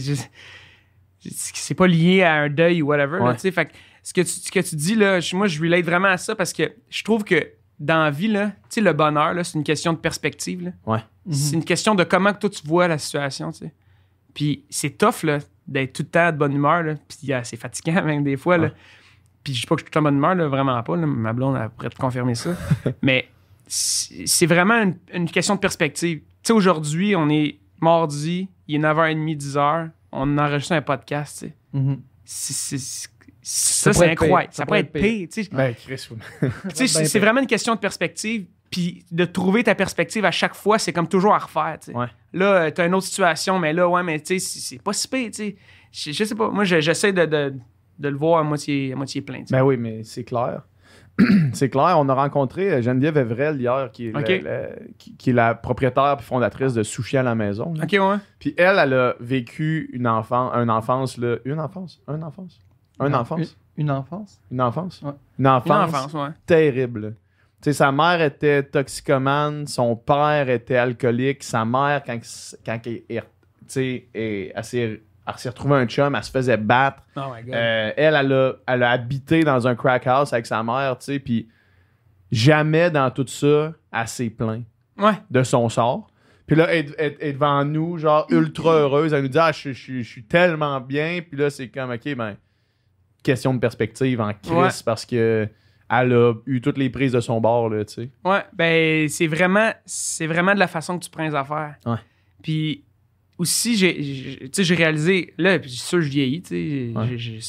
[1.29, 3.51] c'est pas lié à un deuil ou whatever, tu sais.
[3.51, 6.09] Fait que ce que tu, ce que tu dis, là, je- moi, je relate vraiment
[6.09, 7.47] à ça parce que je trouve que
[7.79, 10.71] dans la vie, là, tu sais, le bonheur, là, c'est une question de perspective, là.
[10.85, 10.99] Ouais.
[11.31, 13.51] C'est une question de comment que toi, tu vois la situation.
[14.33, 16.95] Puis c'est tough, là, d'être tout le temps de bonne humeur, là.
[17.07, 18.67] Puis euh, c'est fatigant, même, des fois, là.
[18.67, 18.73] Ouais.
[19.43, 20.81] Puis je dis pas que je suis tout le temps de bonne humeur, là, vraiment
[20.83, 20.95] pas.
[20.95, 21.05] là.
[21.05, 22.51] Ma blonde, elle pourrait te confirmer ça.
[23.01, 23.27] Mais
[23.67, 26.19] c'est vraiment une, une question de perspective.
[26.19, 31.45] Tu sais, aujourd'hui, on est mardi, il est 9h30, 10h, on enregistre un podcast.
[31.73, 32.01] Mhm.
[32.25, 33.09] C'est- c'est- c'est-
[33.43, 34.53] Ça c'est incroyable.
[34.53, 35.49] Ça Ça, pourrait être pire, tu sais.
[35.51, 36.07] Ben, Chris,
[36.75, 38.45] Tu sais, c'est vraiment une question de perspective.
[38.71, 41.77] Puis de trouver ta perspective à chaque fois, c'est comme toujours à refaire.
[41.79, 41.97] tu sais.
[41.97, 42.07] Ouais.
[42.33, 45.07] Là, tu as une autre situation, mais là, ouais, mais tu sais, c'est pas si
[45.07, 45.27] pire.
[45.27, 45.55] tu sais.
[45.91, 46.49] Je, je sais pas.
[46.49, 47.53] Moi, je- j'essaie de, de,
[47.99, 49.41] de le voir à moitié, à moitié plein.
[49.41, 49.55] tu sais.
[49.55, 50.63] Ben oui, mais c'est clair.
[51.53, 55.29] c'est clair, on a rencontré euh, Geneviève Evrel hier, qui est, la, la- qui, qui
[55.29, 57.71] est la propriétaire et fondatrice de Sushi à la maison.
[57.75, 57.83] là.
[57.83, 58.15] Ok, ouais.
[58.39, 62.59] Puis elle, elle a vécu une, enfant, une enfance, là, une enfance, un enfance,
[62.99, 64.39] un Non, enfance, Une, une enfance.
[64.51, 65.11] une enfance, Ouais.
[65.39, 66.29] une enfance, Une enfance, ouais.
[66.45, 67.15] terrible.
[67.61, 72.19] Tu sais, sa mère était toxicomane, son père était alcoolique, sa mère, quand,
[72.65, 73.25] quand elle, est- tu
[73.67, 77.01] sais, elle, elle s'est elle s'est retrouvée un chum, elle se faisait battre.
[77.15, 77.55] Oh my God.
[77.55, 81.05] Euh, elle, elle a, elle a habité dans un crack house avec sa mère, tu
[81.05, 81.47] sais, puis
[82.31, 84.65] jamais dans tout ça, elle s'est plainte
[84.97, 85.13] ouais.
[85.31, 86.07] de son sort.
[86.45, 89.53] Puis là, elle, elle- elle est devant nous, genre ultra heureuse, elle nous dit Ah,
[89.53, 91.21] je, je- je suis tellement bien.
[91.27, 92.35] Puis là, c'est comme, OK, ben,
[93.23, 94.69] question de perspective en crise Ouais.
[94.85, 95.47] parce que
[95.89, 98.09] elle a eu toutes les prises de son bord, là, tu sais.
[98.25, 101.75] Ouais, ben c'est vraiment c'est vraiment de la façon que tu prends les affaires.
[101.85, 101.97] Ouais.
[102.41, 102.83] Puis
[103.37, 107.39] aussi j'ai j'ai- tu sais j'ai réalisé là puis sûr je vieillis, tu sais, Ouais.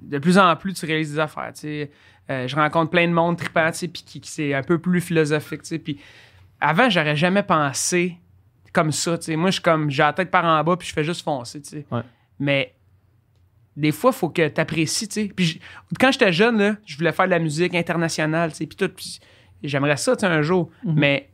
[0.00, 1.90] de plus en plus tu réalises des affaires, tu sais.
[2.30, 4.78] Euh, je rencontre plein de monde trippant, tu sais, puis qui, qui c'est un peu
[4.78, 5.98] plus philosophique, tu sais, puis
[6.60, 8.16] avant j'aurais jamais pensé
[8.72, 9.36] comme ça, tu sais.
[9.36, 11.62] Moi je suis comme j'ai la tête par en bas puis je fais juste foncer,
[11.62, 11.86] tu sais.
[11.90, 12.02] Ouais.
[12.38, 12.74] Mais
[13.78, 15.32] des fois, il faut que tu apprécies, tu sais.
[15.34, 15.60] Puis
[16.00, 18.88] quand j'étais jeune, là, je voulais faire de la musique internationale, tu sais, puis tout.
[18.88, 19.20] puis
[19.62, 20.70] j'aimerais ça, tu sais, un jour.
[20.84, 20.94] Mhm.
[20.96, 21.30] Mais,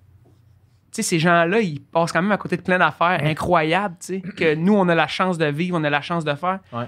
[0.92, 4.06] tu sais, ces gens-là, ils passent quand même à côté de plein d'affaires incroyables, tu
[4.06, 6.60] sais, que nous, on a la chance de vivre, on a la chance de faire.
[6.72, 6.84] Ouais.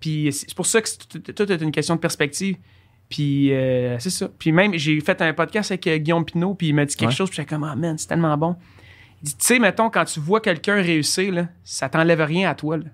[0.00, 0.88] Puis c'est pour ça que
[1.32, 2.56] tout est une question de perspective.
[3.08, 4.28] Puis euh, c'est ça.
[4.38, 7.10] Puis même, j'ai fait un podcast avec euh, Guillaume Pinot, puis il m'a dit quelque
[7.10, 7.14] Ouais.
[7.14, 8.56] chose, puis j'étais comme, ah man, c'est tellement bon.
[9.22, 12.54] Il dit, tu sais, mettons, quand tu vois quelqu'un réussir, là, ça t'enlève rien à
[12.54, 12.84] toi, là.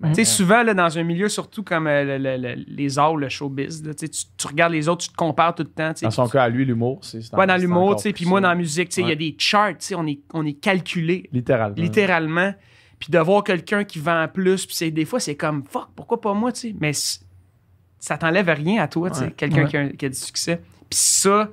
[0.00, 2.98] Ben, Tu sais, souvent, là, dans un milieu, surtout comme euh, le- le- le- les
[2.98, 4.06] arts, le showbiz, là, tu,
[4.46, 5.92] regardes les autres, tu te compares tout le temps.
[6.00, 7.18] Dans son cas, à lui, l'humour, c'est.
[7.34, 9.14] ouais, dans l'humour, tu sais, puis moi, dans la musique, tu sais, il y a
[9.16, 11.74] des charts, tu sais, on est, on est calculé, Littéralement.
[11.76, 12.54] littéralement.
[12.98, 16.20] Puis de voir quelqu'un qui vend plus, puis c'est- des fois, c'est comme, fuck, pourquoi
[16.20, 16.74] pas moi, tu sais?
[16.80, 16.92] Mais
[17.98, 19.30] ça t'enlève rien à toi, tu sais, Ouais.
[19.36, 19.68] quelqu'un Ouais.
[19.68, 20.56] qui, a, qui a du succès.
[20.88, 21.50] Puis ça,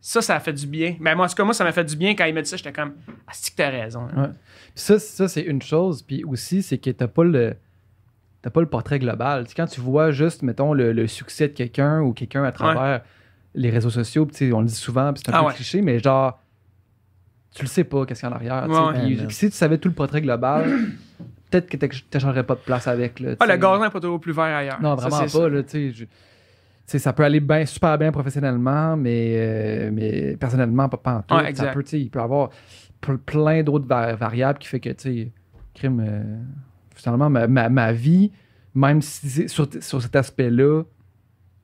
[0.00, 0.96] ça, ça a fait du bien.
[1.00, 2.48] Mais moi, en tout cas, moi, ça m'a fait du bien quand il m'a dit
[2.48, 2.92] ça, j'étais comme,
[3.26, 4.06] ah, c'est que t'as raison.
[4.16, 4.32] hein.
[4.74, 6.02] Ça, ça c'est une chose.
[6.02, 7.56] Puis aussi, c'est que t'as pas le.
[8.48, 9.44] T'as pas le portrait global.
[9.54, 13.02] Quand tu vois juste, mettons, le, le succès de quelqu'un ou quelqu'un à travers
[13.54, 15.48] les réseaux sociaux, puis tu sais, on le dit souvent, puis c'est un Ah peu
[15.48, 15.54] ouais.
[15.54, 16.40] cliché, mais genre,
[17.54, 18.66] tu le sais pas, qu'est-ce qu'il y a en arrière.
[18.94, 20.64] Ouais, si tu savais tout le portrait global,
[21.50, 23.20] peut-être que t'éch- t'échangerais pas de place avec.
[23.20, 24.80] Là, Ah, le gazon n'est pas toujours plus vert ailleurs.
[24.80, 25.28] Non, vraiment pas.
[25.28, 25.48] ça.
[25.50, 26.04] Là, je-
[26.98, 31.34] ça peut aller bien, super bien professionnellement, mais, euh, mais personnellement, pas, pas en tout.
[31.34, 32.48] Ouais, Ça peut, tu sais, il peut y avoir
[33.02, 35.32] ple- plein d'autres va- variables qui fait que, tu sais,
[35.74, 36.22] crime, euh,
[37.00, 38.30] finalement, ma, ma- ma vie,
[38.74, 40.82] même si sur, sur cet aspect-là,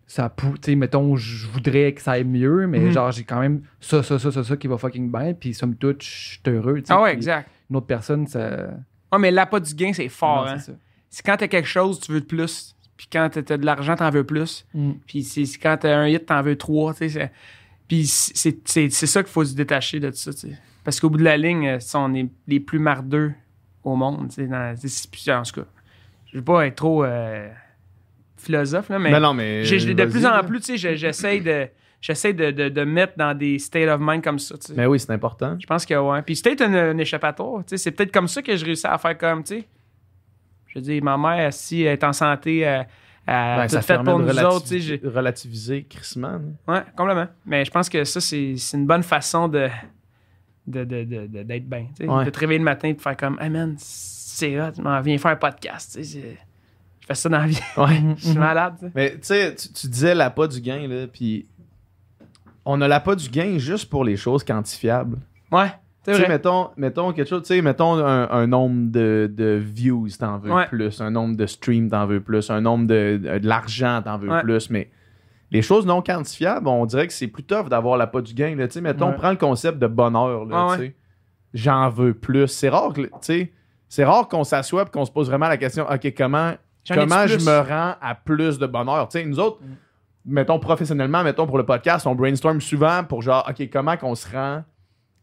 [0.06, 2.90] ça tu mettons, je voudrais que ça aille mieux, mais Mhm.
[2.92, 5.74] genre, j'ai quand même ça, ça, ça, ça, ça qui va fucking bien, puis somme
[5.76, 6.82] toute, je suis heureux.
[6.88, 7.48] Ah ouais, exact.
[7.70, 8.68] Une autre personne, ça.
[9.12, 10.44] Ouais, mais l'appât du gain, c'est fort.
[10.44, 10.58] Non, hein.
[10.58, 11.22] c'est ça.
[11.24, 12.74] Quand t'as quelque chose, tu veux de plus.
[12.96, 14.66] Puis quand t'as de l'argent, t'en veux plus.
[14.74, 14.92] Mm.
[15.06, 16.92] Puis c'est quand t'as un hit, t'en veux trois.
[16.94, 17.30] tu sais, c'est-
[17.88, 20.32] Puis c'est ça qu'il faut se détacher de ça.
[20.32, 20.58] tu sais.
[20.84, 23.32] Parce qu'au bout de la ligne, euh, on est les plus mardeux
[23.84, 24.28] au monde.
[24.28, 24.72] tu sais, dans-
[25.38, 25.66] En tout cas,
[26.26, 27.48] je veux pas être trop euh,
[28.36, 29.62] philosophe, là, mais, Ben non, mais.
[29.62, 31.68] de plus en plus, tu sais, je- j'essaie de,
[32.00, 34.56] j'essaie de, de, de mettre dans des state of mind comme ça.
[34.58, 34.74] tu sais.
[34.76, 35.56] Mais oui, c'est important.
[35.60, 36.22] Je pense que ouais.
[36.22, 37.58] Puis c'est peut-être un, échappatoire.
[37.64, 37.76] tu sais.
[37.78, 39.64] C'est peut-être comme ça que je réussis à faire comme, tu sais.
[40.68, 42.86] Je veux dire, ma mère, si elle est en santé, elle,
[43.26, 44.62] elle Ben, a ça tout fait pour nous autres.
[44.62, 46.32] tu sais, j'ai- relativiser crissement.
[46.32, 46.74] là.
[46.74, 47.28] Ouais, complètement.
[47.46, 49.68] Mais je pense que ça, c'est c'est une bonne façon de
[50.66, 51.86] de- de- de- de- d'être bien.
[51.96, 52.08] tu sais.
[52.10, 52.24] Ouais.
[52.24, 55.00] De te réveiller le matin et de faire comme, hey man, c'est hot, je m'en
[55.00, 55.92] viens faire un podcast.
[55.96, 56.38] tu sais, c'est-
[57.00, 57.58] Je fais ça dans la vie.
[57.76, 58.02] Ouais.
[58.16, 58.90] Je suis malade.
[58.94, 61.46] Mais tu sais, tu- disais l'appât du gain, là, puis
[62.64, 65.18] on a l'appât du gain juste pour les choses quantifiables.
[65.52, 65.70] Ouais,
[66.04, 70.08] Tu sais, mettons, mettons quelque chose, tu sais, mettons un, un nombre de, de views,
[70.18, 70.66] t'en veux Ouais.
[70.66, 74.16] plus, un nombre de streams, t'en veux plus, un nombre de, de, de l'argent, t'en
[74.18, 74.42] veux Ouais.
[74.42, 74.90] plus, mais
[75.54, 78.66] les choses non quantifiables, on dirait que c'est plus tough d'avoir l'appât du gain, là,
[78.82, 79.14] mettons, Ouais.
[79.16, 80.94] prends le concept de bonheur, Ouais, sais,
[81.54, 83.08] j'en veux plus, c'est rare que,
[83.88, 86.54] c'est rare qu'on s'assoie et qu'on se pose vraiment la question, ok, comment,
[86.88, 89.60] comment je me rends à plus de bonheur, nous autres,
[90.26, 94.30] mettons professionnellement, mettons pour le podcast, on brainstorm souvent pour genre, ok, comment qu'on se
[94.30, 94.64] rend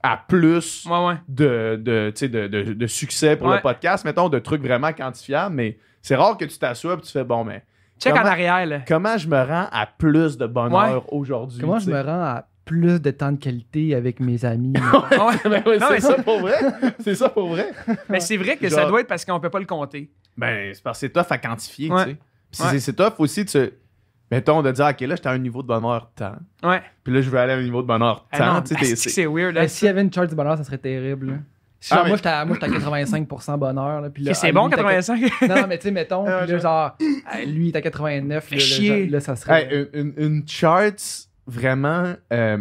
[0.04, 1.16] à plus Ouais, ouais.
[1.28, 3.58] de, de, de, de, de succès pour Ouais.
[3.58, 7.12] le podcast, mettons, de trucs vraiment quantifiables, mais c'est rare que tu t'assoies et tu
[7.12, 7.64] fais bon, mais
[8.02, 8.80] Check Comment- en arrière, là.
[8.88, 11.62] comment je me rends à plus de bonheur aujourd'hui?
[11.62, 14.74] Comment tu je me rends à plus de temps de qualité avec mes amis?
[14.76, 15.36] Ah ouais.
[15.50, 16.56] Ben ouais, Non, c'est mais ça pour vrai?
[17.00, 17.72] C'est ça pour vrai?
[18.10, 20.12] Mais c'est vrai que ça doit être parce qu'on peut pas le compter.
[20.38, 22.06] Ben, c'est parce que c'est tough à quantifier, Ouais.
[22.06, 22.12] tu
[22.52, 22.64] sais.
[22.70, 23.74] C'est- c'est tough aussi de se.
[24.32, 26.36] Mettons, de dire, OK, là, j'étais à un niveau de bonheur tant.
[26.64, 26.82] Ouais.
[27.04, 29.10] Puis là, je veux aller à un niveau de bonheur Ah tu asti que c'est-
[29.10, 29.58] c'est weird.
[29.58, 31.42] hein, Ben, S'il y avait une chart du bonheur, ça serait terrible.
[31.90, 34.02] Ah, Genre, mais- moi, j'étais à, moi, à 85% bonheur.
[34.02, 35.22] Là, puis là, Ok, c'est bon, lui, t'as- 85.
[35.50, 36.98] Non, non, mais tu sais, mettons, Ah, puis là, genre,
[37.48, 38.44] lui, il est à 89.
[38.44, 39.06] Fais Là, là, chier.
[39.08, 39.68] là, ça serait.
[39.72, 40.94] Hey, une, chart
[41.48, 42.58] vraiment euh,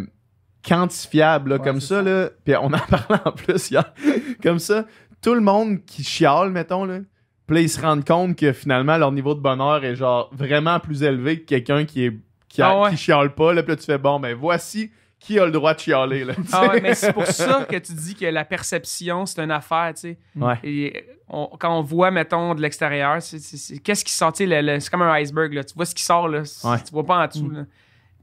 [0.67, 2.01] quantifiable, là, Ouais, comme ça, ça.
[2.01, 2.29] là.
[2.43, 3.93] Puis on en parlait en plus hier.
[4.41, 4.85] comme ça,
[5.21, 6.99] tout le monde qui chiale, mettons, là.
[7.47, 10.79] Puis là, ils se rendent compte que finalement, leur niveau de bonheur est genre vraiment
[10.79, 12.17] plus élevé que quelqu'un qui est
[12.47, 12.89] qui, a- Ah ouais.
[12.91, 13.53] qui chiale pas.
[13.53, 14.91] Là, puis là, tu fais bon, ben voici
[15.21, 16.33] qui a le droit de chialer, là.
[16.51, 19.91] Ah ouais, mais c'est pour ça que tu dis que la perception, c'est une affaire,
[19.93, 20.17] tu sais.
[20.35, 20.55] Ouais.
[20.63, 24.33] Et on- quand on voit, mettons, de l'extérieur, c'est- c'est- c'est- qu'est-ce qui sort?
[24.33, 25.63] tu sais, le- le- C'est comme un iceberg, là.
[25.63, 26.39] Tu vois ce qui sort, là.
[26.63, 26.77] Ouais.
[26.83, 27.65] Tu vois pas en dessous, là.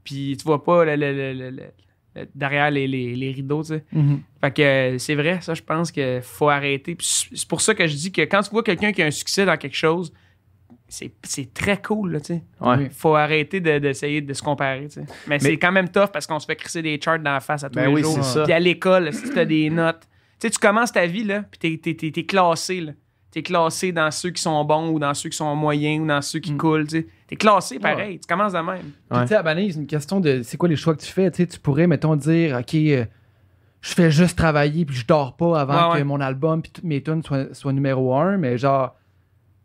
[0.04, 1.62] Puis tu vois pas le- le- le- le- le-
[2.16, 3.84] le- derrière les, les- les rideaux, tu sais.
[3.92, 4.20] Mhm.
[4.40, 6.96] Fait que euh, c'est vrai, ça, je pense qu'il faut arrêter.
[7.00, 9.44] C'est pour ça que je dis que quand tu vois quelqu'un qui a un succès
[9.46, 10.12] dans quelque chose,
[10.88, 12.42] c'est c'est très cool, là, tu sais.
[12.60, 12.88] Ouais.
[12.90, 15.06] Faut arrêter de- d'essayer de, se comparer, tu sais.
[15.26, 17.64] Mais, c'est quand même tough parce qu'on se fait crisser des charts dans la face
[17.64, 18.14] à tous Ben les oui, jours.
[18.14, 18.44] c'est ça.
[18.44, 20.00] Puis à l'école, si tu as des notes.
[20.40, 22.92] Tu sais, tu commences ta vie, là, puis t'es- t'es- t'es t'es classé, là.
[23.30, 26.22] T'es classé dans ceux qui sont bons ou dans ceux qui sont moyens ou dans
[26.22, 26.56] ceux qui Mm.
[26.56, 27.06] coulent, tu sais.
[27.26, 28.18] T'es classé pareil.
[28.20, 28.78] Tu commences de même.
[29.10, 29.22] Puis, Ouais.
[29.24, 31.30] tu sais, à une question de c'est quoi les choix que tu fais?
[31.30, 33.04] Tu sais, tu pourrais, mettons, dire, OK, euh,
[33.82, 36.84] je fais juste travailler puis je dors pas avant Ouais, que mon album puis toutes
[36.84, 38.96] mes tunes soient, soient numéro un, mais genre,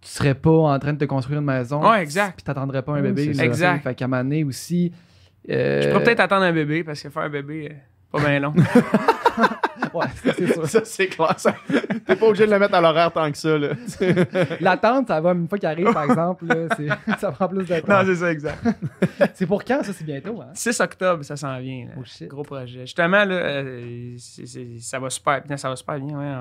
[0.04, 1.89] tu serais pas en train de te construire une maison.
[1.89, 2.36] Ouais, exact.
[2.36, 3.39] Puis t'attendrais pas un Ouais, bébé.
[3.41, 3.84] Exact.
[3.84, 4.91] Fait qu'à Mané aussi.
[5.49, 7.76] euh, Je pourrais peut-être attendre un bébé parce que faire un bébé, euh,
[8.12, 8.54] pas bien long.
[9.93, 10.68] Ouais, ça, c'est sûr.
[10.68, 11.39] Ça, c'est clair.
[11.39, 11.54] ça.
[12.06, 13.70] T'es pas obligé de le mettre à l'horaire tant que ça, là.
[14.60, 16.45] L'attente, ça va une fois qu'il arrive, par exemple.
[16.47, 16.88] là, c'est-
[17.20, 18.01] ça prend plus de temps.
[18.06, 18.58] c'est ça, exact.
[19.36, 19.93] C'est pour quand, ça?
[19.93, 20.47] C'est bientôt, hein?
[20.56, 21.86] 6 octobre, ça s'en vient.
[21.88, 21.91] là.
[21.99, 22.28] Oh, shit.
[22.28, 22.82] Gros projet.
[22.82, 25.58] Justement, là, euh, c'est- c'est- ça va super bien.
[25.58, 26.34] Ça va super bien, ouais.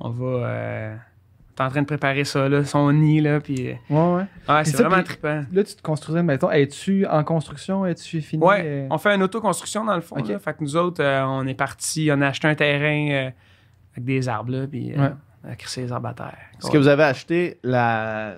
[0.00, 0.94] On, on va.
[1.58, 3.40] T'es en train de préparer ça, là, son nid, là.
[3.40, 4.54] Puis, euh, Ouais, ouais.
[4.54, 5.42] ouais, c'est vraiment trippant.
[5.52, 6.48] Là, tu te construisais maison.
[6.52, 7.84] Es-tu en construction?
[7.84, 8.44] Es-tu fini?
[8.44, 8.86] Ouais, euh?
[8.92, 10.14] on fait une autoconstruction dans le fond.
[10.22, 10.38] Là.
[10.38, 13.30] Fait que nous autres, euh, on est partis, on a acheté un terrain euh,
[13.94, 15.10] avec des arbres, là, puis euh, Ouais.
[15.44, 16.36] on a crissé les arbres à terre.
[16.62, 18.36] Est-ce que vous avez acheté la...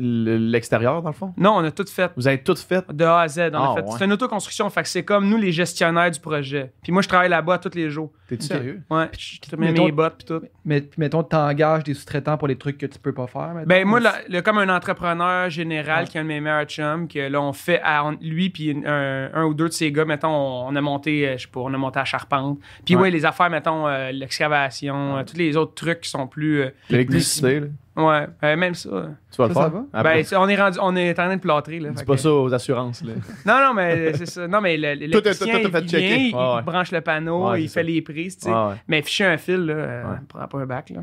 [0.00, 1.32] le- l'extérieur, dans le fond?
[1.36, 2.10] Non, on a tout fait.
[2.16, 2.84] Vous avez tout fait?
[2.92, 3.82] De A à Z, on Ah, a fait.
[3.82, 3.90] ouais.
[3.98, 6.72] C'est une autoconstruction, fait que c'est comme nous les gestionnaires du projet.
[6.82, 8.10] Puis moi, je travaille là-bas tous les jours.
[8.28, 8.80] T'es-tu sérieux?
[8.90, 10.40] Ouais, je mets mettons- mes bottes puis tout.
[10.64, 13.52] Mais puis mettons, t'engages des sous-traitants pour les trucs que tu peux pas faire.
[13.54, 16.08] mettons, Ben moi, là, comme un entrepreneur général Ouais.
[16.08, 19.30] qui est un de mes meilleurs chums, que là, on fait, à- lui puis un,
[19.34, 20.28] un ou deux de ses gars, mettons,
[20.68, 22.58] on, a monté, euh, je sais pas, on a monté à Charpente.
[22.84, 23.02] Puis Ouais.
[23.02, 26.62] ouais, les affaires, mettons, euh, l'excavation, euh, tous les autres trucs qui sont plus...
[26.62, 27.66] euh, L'électricité, là.
[27.96, 28.88] Ouais, euh, même ça.
[29.30, 29.70] Tu vas le Ça, ça faire?
[29.70, 29.84] va?
[29.92, 30.22] Après.
[30.22, 31.90] Ben, on est rendu, on est en train de plâtrer, là.
[31.90, 33.12] Dis pas que- ça aux assurances, là.
[33.46, 34.46] Non, non, mais c'est ça.
[34.48, 36.06] Non, mais le- l'électricien, tout, tout, tout fait il, checker.
[36.06, 36.62] vient, il Ouais, ouais.
[36.62, 37.82] branche le panneau, Ouais, il fait ça.
[37.82, 38.50] les prises, tu sais.
[38.50, 38.74] Ouais, ouais.
[38.88, 40.16] Mais ficher un fil, là, euh, Ouais.
[40.28, 41.00] prend pas un bac, là.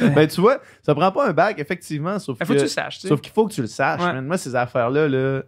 [0.14, 2.58] ben, tu vois, ça prend pas un bac, effectivement, sauf Il faut que...
[2.58, 2.98] que tu le saches.
[2.98, 4.12] Sauf qu'il faut que tu le saches, Ouais.
[4.12, 4.26] man.
[4.26, 5.42] Moi, ces affaires-là, là,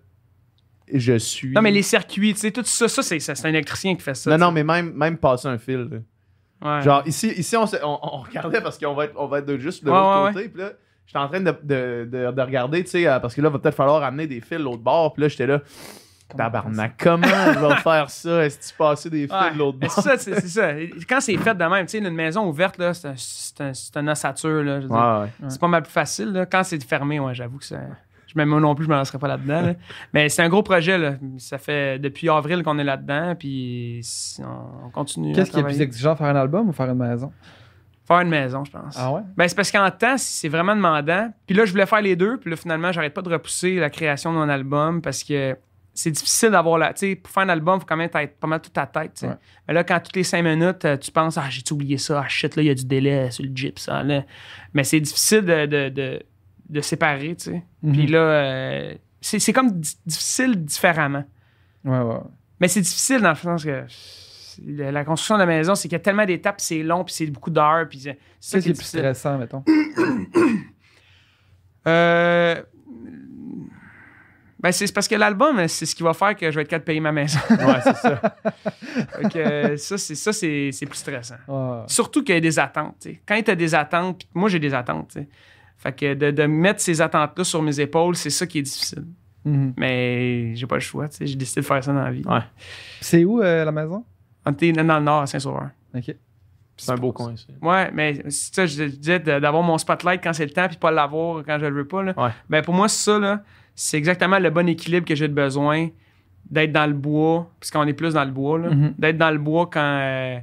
[0.93, 1.53] je suis.
[1.53, 4.15] Non, mais les circuits, tu sais, tout ça, ça c'est c'est un électricien qui fait
[4.15, 4.31] ça.
[4.31, 6.03] Non, non, mais même, même passer un fil.
[6.65, 6.83] Ouais.
[6.83, 9.59] Genre, ici, ici on, on, on regardait parce qu'on va être, on va être de
[9.59, 10.49] juste de Ouais, l'autre ouais, côté.
[10.49, 10.71] Puis là,
[11.07, 13.59] j'étais en train de, de, de, de regarder, tu sais, euh, parce que là, va
[13.59, 15.13] peut-être falloir amener des fils de l'autre bord.
[15.13, 15.61] Puis là, j'étais là,
[16.37, 18.45] tabarnak, comment il va faire ça?
[18.45, 19.53] Est-ce que tu passes des fils Ouais.
[19.53, 19.91] de l'autre bord?
[19.91, 20.73] c'est ça, c'est c'est ça.
[21.09, 23.75] Quand c'est fait de même, tu sais, une maison ouverte, là, c'est un, c'est un,
[23.75, 24.81] c'est une ossature, là.
[24.81, 25.29] je veux dire.
[25.49, 26.47] C'est pas mal plus facile, là.
[26.47, 27.77] Quand c'est fermé, ouais, j'avoue que ça.
[28.35, 29.63] Je, même moi non plus, je me lancerai pas là-dedans.
[29.63, 29.75] là.
[30.13, 31.15] Mais c'est un gros projet, là.
[31.39, 34.01] Ça fait depuis avril qu'on est là-dedans, puis
[34.41, 35.33] on, on continue.
[35.33, 37.33] Qu'est-ce qui est plus exigeant, faire un album ou faire une maison?
[38.07, 38.97] Faire une maison, je pense.
[38.99, 39.23] Ah ouais?
[39.35, 41.33] Ben, c'est parce qu'en temps, c'est vraiment demandant.
[41.47, 42.37] Puis là, je voulais faire les deux.
[42.37, 45.57] Puis là, finalement, j'arrête pas de repousser la création de mon album parce que
[45.95, 46.93] c'est difficile d'avoir la.
[46.93, 48.85] Tu sais, pour faire un album, il faut quand même être pas mal toute ta
[48.87, 49.21] tête.
[49.23, 49.35] Ouais.
[49.67, 52.29] Mais là, quand toutes les cinq minutes, euh, tu penses, ah, j'ai oublié ça, ah
[52.29, 53.87] shit, là, il y a du délai sur le gyps.
[53.87, 54.23] là.
[54.75, 56.23] Mais c'est difficile de, de, de,
[56.69, 57.63] de séparer, tu sais.
[57.83, 58.11] Puis Mhm.
[58.13, 61.25] là, euh, c'est c'est comme di- difficile différemment.
[61.85, 62.21] Ouais, ouais.
[62.61, 63.85] Mais c'est difficile dans le sens que.
[64.67, 67.27] La construction de la maison, c'est qu'il y a tellement d'étapes, c'est long, puis c'est
[67.27, 69.65] beaucoup d'heures, puis c'est ça qui est plus stressant, mettons?
[71.87, 72.63] Euh,
[74.61, 76.85] Ben, c'est parce que l'album, c'est ce qui va faire que je vais être capable
[76.85, 77.39] de payer ma maison.
[77.51, 78.21] Ouais, c'est ça.
[79.31, 81.35] Que, euh, ça, c'est ça, c'est c'est plus stressant.
[81.87, 82.97] Surtout qu'il y a des attentes.
[83.01, 83.21] tu sais.
[83.27, 85.09] Quand tu as des attentes, puis moi j'ai des attentes.
[85.13, 85.29] tu sais.
[85.85, 89.05] Fait que de, de mettre ces attentes-là sur mes épaules, c'est ça qui est difficile.
[89.45, 89.75] Mhm.
[89.77, 91.07] Mais j'ai pas le choix.
[91.09, 91.27] tu sais.
[91.27, 92.23] J'ai décidé de faire ça dans la vie.
[92.27, 92.41] Ouais.
[93.01, 94.03] C'est où euh, la maison?
[94.47, 95.69] On était dans le nord, à Saint-Sauveur.
[95.95, 96.15] Ok.
[96.77, 97.47] C'est un beau coin, ça.
[97.63, 100.77] Ouais, mais c'est ça, je disais de- d'avoir mon spotlight quand c'est le temps, puis
[100.77, 102.03] pas l'avoir quand je le veux pas.
[102.03, 102.15] Là.
[102.17, 102.31] Ouais.
[102.51, 103.43] Ben, pour moi, ça, là,
[103.77, 105.89] c'est exactement le bon équilibre que j'ai de besoin
[106.51, 108.95] d'être dans le bois, puisqu'on est plus dans le bois, là, Mhm.
[108.99, 110.39] d'être dans le bois quand, euh,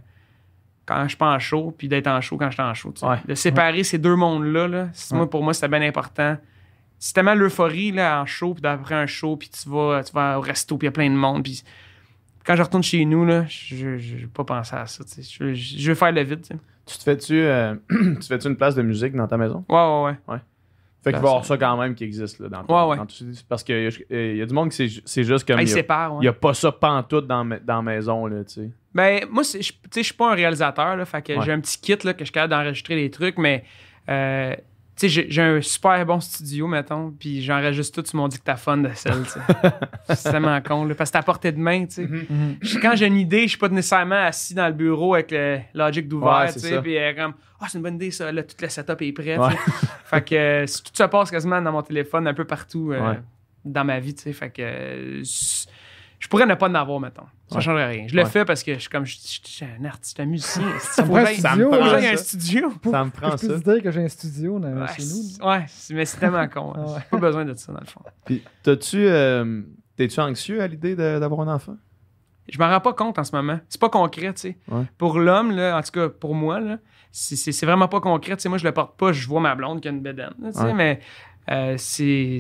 [0.96, 3.04] quand je suis pas en chaud, puis d'être en chaud quand je suis en sais.
[3.04, 3.18] Ouais.
[3.28, 6.38] De séparer ces deux mondes-là, là, moi, pour moi, c'était bien important.
[7.00, 10.38] C'est tellement l'euphorie là, en show, puis d'après un show, puis tu vas, tu vas
[10.38, 11.44] au resto, puis il y a plein de monde.
[11.44, 11.64] Puis
[12.46, 15.04] quand je retourne chez nous, là, je n'ai pas pensé à ça.
[15.18, 16.42] Je, je- je veux faire le vide.
[16.86, 17.76] tu te fais-tu euh,
[18.28, 19.66] fais-tu une place de musique dans ta maison?
[19.70, 20.40] Ouais, ouais, ouais.
[21.04, 22.98] Fait qu'il va y avoir ça quand même qui existe là, dans, Ouais, ouais.
[22.98, 23.16] dans tout-
[23.50, 25.58] Parce qu'il y, a du monde qui c'est c'est juste comme.
[25.58, 26.32] Ah, Il ils y a- ouais.
[26.32, 28.70] pas ça pantoute dans, dans la maison, là, tu sais.
[28.94, 31.60] Ben, moi, je tu sais, je suis pas un réalisateur, là, fait que j'ai un
[31.60, 33.64] petit kit là, que je suis capable d'enregistrer des trucs, mais
[34.10, 34.54] euh,
[34.98, 38.90] tu sais, j'ai un super bon studio, mettons, puis j'enregistre tout sur mon dictaphone de
[38.94, 39.10] sais.
[40.14, 42.08] c'est tellement con, là, parce que c'est à portée de main, tu sais.
[42.08, 42.58] Mhm.
[42.62, 45.60] Je- Quand j'ai une idée, je suis pas nécessairement assis dans le bureau avec le
[45.74, 48.32] Logic d'ouvert, Ouais, tu c'est sais, puis euh, comme, ah, c'est une bonne idée, ça,
[48.32, 49.50] là, tout le setup est prêt, Ouais.
[49.50, 49.88] tu sais.
[50.06, 53.20] Fait que euh, tout ça passe quasiment dans mon téléphone, un peu partout euh, Ouais.
[53.66, 54.34] dans ma vie, tu sais.
[54.34, 55.22] Fait que euh,
[56.22, 57.24] je pourrais ne pas en avoir, mettons.
[57.50, 57.62] Ça Ouais.
[57.62, 58.06] changerait rien.
[58.08, 60.26] Je le fais parce que je suis comme, je je- je suis un artiste, un
[60.26, 60.64] musicien.
[60.80, 62.24] Ça me prend que là, j'aille un ça.
[62.24, 62.72] studio.
[62.90, 63.48] Ça me prend Je ça.
[63.48, 64.88] peux te dire que j'ai un studio chez nous.
[64.96, 66.74] c'est- ouais, c'est- mais c'est tellement con.
[66.78, 66.86] hein.
[67.00, 68.02] J'ai pas besoin de ça, dans le fond.
[68.24, 69.06] Puis, t'as-tu.
[69.06, 69.62] euh,
[69.98, 71.76] T'es-tu anxieux à l'idée d'avoir un enfant?
[72.50, 73.60] Je m'en rends pas compte en ce moment.
[73.70, 74.58] C'est pas concret, tu sais.
[74.70, 74.84] Ouais.
[74.98, 76.78] Pour l'homme, là, en tout cas pour moi, là,
[77.12, 78.36] c'est- c'est c'est vraiment pas concret.
[78.38, 80.34] Tu sais, moi, je le porte pas, je vois ma blonde qui a une bédaine.
[80.42, 80.74] là, tu sais, Ouais.
[80.74, 81.00] Mais
[81.52, 82.40] euh, c'est.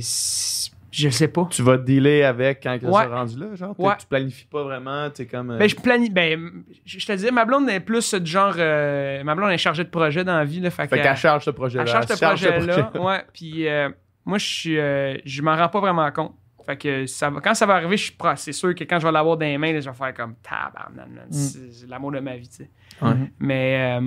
[0.91, 1.47] Je sais pas.
[1.49, 2.79] Tu vas dealer avec quand Ouais.
[2.81, 3.79] ça sera rendu là, genre?
[3.79, 3.93] Ouais.
[3.97, 5.51] Tu planifies pas vraiment, t'es comme.
[5.51, 6.11] euh, Ben, je planifie.
[6.11, 8.53] Ben, je te disais, ma blonde est plus du genre.
[8.57, 10.59] euh, ma blonde est chargée de projet dans la vie.
[10.59, 11.83] Là, fait Fait qu'elle charge ce projet-là.
[11.83, 12.91] Elle charge ce projet-là.
[12.99, 13.23] Ouais.
[13.33, 13.89] Puis euh,
[14.25, 16.35] moi, je suis, je m'en rends pas vraiment compte.
[16.65, 18.35] Fait que ça va, quand ça va arriver, je suis prêt.
[18.35, 20.35] C'est sûr que quand je vais l'avoir dans les mains, là, je vais faire comme
[20.43, 21.25] tabarnak, man.
[21.31, 22.69] C'est l'amour de ma vie, tu sais.
[23.01, 23.13] Ouais.
[23.39, 23.97] Mais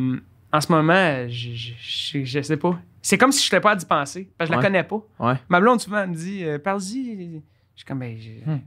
[0.56, 2.78] en ce moment, je, je, je, je sais pas.
[3.02, 4.30] C'est comme si je n'étais pas à d'y penser.
[4.38, 4.62] Parce que je Ouais.
[4.62, 5.02] la connais pas.
[5.18, 5.34] Ouais.
[5.48, 7.42] Ma blonde, souvent, me dit euh, Parle-y.
[7.74, 8.58] Je suis comme, ben, Hmm.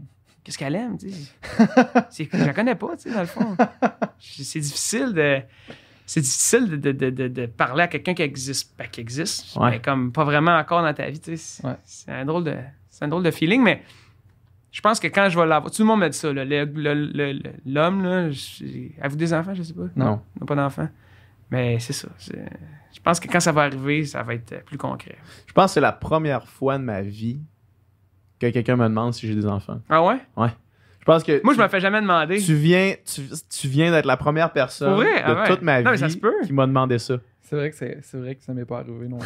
[0.44, 1.32] qu'est-ce qu'elle aime, tu sais?
[2.34, 3.56] Je la connais pas, tu sais, dans le fond.
[4.20, 5.40] C'est difficile de.
[6.06, 9.72] C'est difficile de, de, de, de- parler à quelqu'un qui existe, ben, qui existe, Ouais.
[9.72, 11.64] mais comme pas vraiment encore dans ta vie, tu sais.
[11.84, 12.56] C'est un drôle de,
[12.90, 13.82] c'est un drôle de feeling, mais
[14.72, 16.64] je pense que quand je vais l'avoir, tout le monde me dit ça, là, le-
[16.64, 18.30] le- l'homme, là,
[19.02, 19.88] avez-vous des enfants, je sais pas?
[19.98, 20.22] Non.
[20.38, 20.90] On n'a pas d'enfants.
[21.50, 22.10] Mais c'est ça.
[22.18, 22.50] c'est-
[22.94, 25.16] Je pense que quand ça va arriver, ça va être plus concret.
[25.46, 27.40] Je pense que c'est la première fois de ma vie
[28.40, 29.80] que quelqu'un me demande si j'ai des enfants.
[29.90, 30.18] Ah ouais?
[31.00, 31.42] Je pense que.
[31.44, 32.38] Moi, je me fais jamais demander.
[32.42, 35.06] Tu viens, tu, tu viens d'être la première personne vrai?
[35.06, 35.48] de Ah ouais.
[35.48, 36.34] toute ma Non, mais vie ça se peut.
[36.46, 37.16] qui m'a demandé ça.
[37.50, 39.20] C'est vrai que c'est c'est vrai que ça m'est pas arrivé non.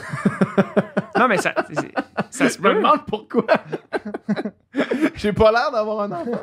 [1.17, 1.91] Non, mais ça, c'est-
[2.29, 2.75] ça se Je me peut.
[2.75, 3.45] demande pourquoi.
[5.15, 6.41] j'ai pas l'air d'avoir un enfant.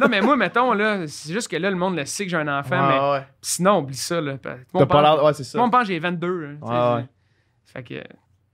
[0.00, 2.36] Non, mais moi, mettons, là, c'est juste que là, le monde le sait que j'ai
[2.36, 3.26] un enfant, mais ouais, ouais.
[3.42, 4.38] sinon, oublie ça, là.
[4.38, 5.24] Tout le T'as monde pas pense- l'air.
[5.24, 5.78] Ouais, c'est tout le monde ça.
[5.78, 6.46] pense que j'ai 22.
[6.46, 7.04] hein, tu sais, Ouais, ouais.
[7.66, 8.02] Fait que,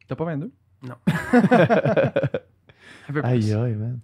[0.08, 0.50] T'as pas 22?
[0.82, 0.88] un
[3.12, 3.24] peu plus.
[3.24, 3.98] Aïe, aïe, man.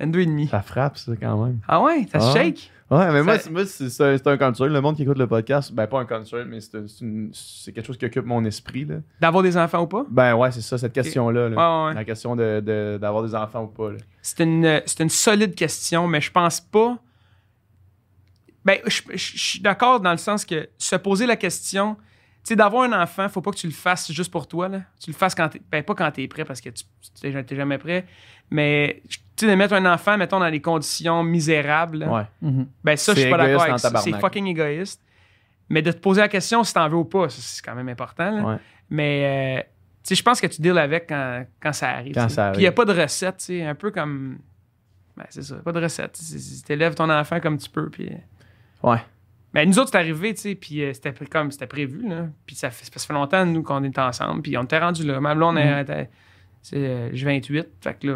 [0.00, 0.46] 22 et demi.
[0.48, 1.58] Ça frappe, ça, quand même.
[1.68, 2.06] Ah ouais?
[2.12, 2.32] Ça se Ah.
[2.42, 2.70] shake?
[2.90, 4.66] Ouais, mais moi, Ça- c'est- moi, c'est c'est un, un.
[4.66, 8.06] Le monde qui écoute le podcast, ben pas un concern, mais c'est quelque chose qui
[8.06, 8.86] occupe mon esprit.
[8.86, 8.96] Là.
[9.20, 10.06] D'avoir des enfants ou pas?
[10.08, 11.50] Ben ouais, c'est ça, cette question-là.
[11.50, 11.86] là.
[11.88, 11.94] Ouais.
[11.94, 13.90] La question d'avoir de, d'avoir des enfants ou pas.
[14.22, 16.96] C'est une, c'est une solide question, mais je pense pas.
[18.64, 22.00] Ben, je, je- je suis d'accord dans le sens que se poser la question, tu
[22.44, 24.68] sais, d'avoir un enfant, faut pas que tu le fasses juste pour toi.
[24.68, 24.80] Là.
[25.02, 25.60] Tu le fasses quand t'es.
[25.70, 26.84] Ben, pas quand t'es prêt parce que tu
[27.20, 28.06] t'es jamais prêt,
[28.50, 29.02] mais
[29.38, 32.22] tu sais, de mettre un enfant, mettons, dans des conditions misérables, là, Ouais.
[32.42, 32.66] Mhm.
[32.84, 33.90] ben ça, je suis pas d'accord avec ça.
[33.98, 35.00] C'est fucking égoïste.
[35.70, 37.88] Mais de te poser la question si t'en veux ou pas, ça, c'est quand même
[37.90, 38.30] important.
[38.30, 38.42] là.
[38.42, 38.56] Ouais.
[38.88, 39.62] Mais, euh,
[40.02, 42.14] tu sais, je pense que tu deals avec quand, quand ça arrive.
[42.14, 44.38] Quand Puis il n'y a pas de recette, tu sais, un peu comme.
[45.16, 46.18] Ben, c'est ça, pas de recette.
[46.66, 47.90] Tu élèves ton enfant comme tu peux.
[47.90, 48.10] Puis...
[48.82, 48.98] Ouais.
[49.52, 52.26] Ben, nous autres, c'est arrivé, tu sais, puis euh, c'était comme c'était prévu, là.
[52.46, 55.20] Puis ça fait, ça fait longtemps, nous, qu'on est ensemble, puis on était rendu là.
[55.20, 56.08] Ma blonde, elle était-
[56.62, 58.14] c'est, euh, j'ai 28, fait que là,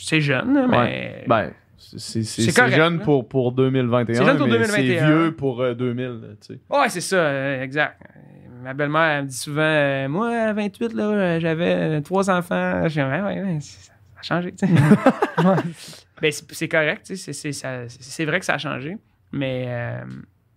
[0.00, 1.24] c'est jeune, mais.
[1.26, 2.22] Ben, c'est-
[2.70, 4.14] jeune pour, pour 2021.
[4.14, 4.76] C'est jeune pour mais 2021.
[4.76, 6.60] C'est vieux pour euh, 2000, là, tu sais.
[6.70, 8.00] Ouais, c'est ça, euh, exact.
[8.02, 8.18] Euh,
[8.62, 12.28] Ma belle-mère, elle me dit souvent, euh, moi, à 28, là, euh, j'avais euh, trois
[12.28, 12.82] enfants.
[12.88, 14.72] Je dis, ouais, ouais, ouais, c'est- ça a changé, tu sais.
[16.20, 18.98] Ben, c'est correct, tu sais, c'est- c'est ça- c'est vrai que ça a changé,
[19.32, 20.04] mais euh,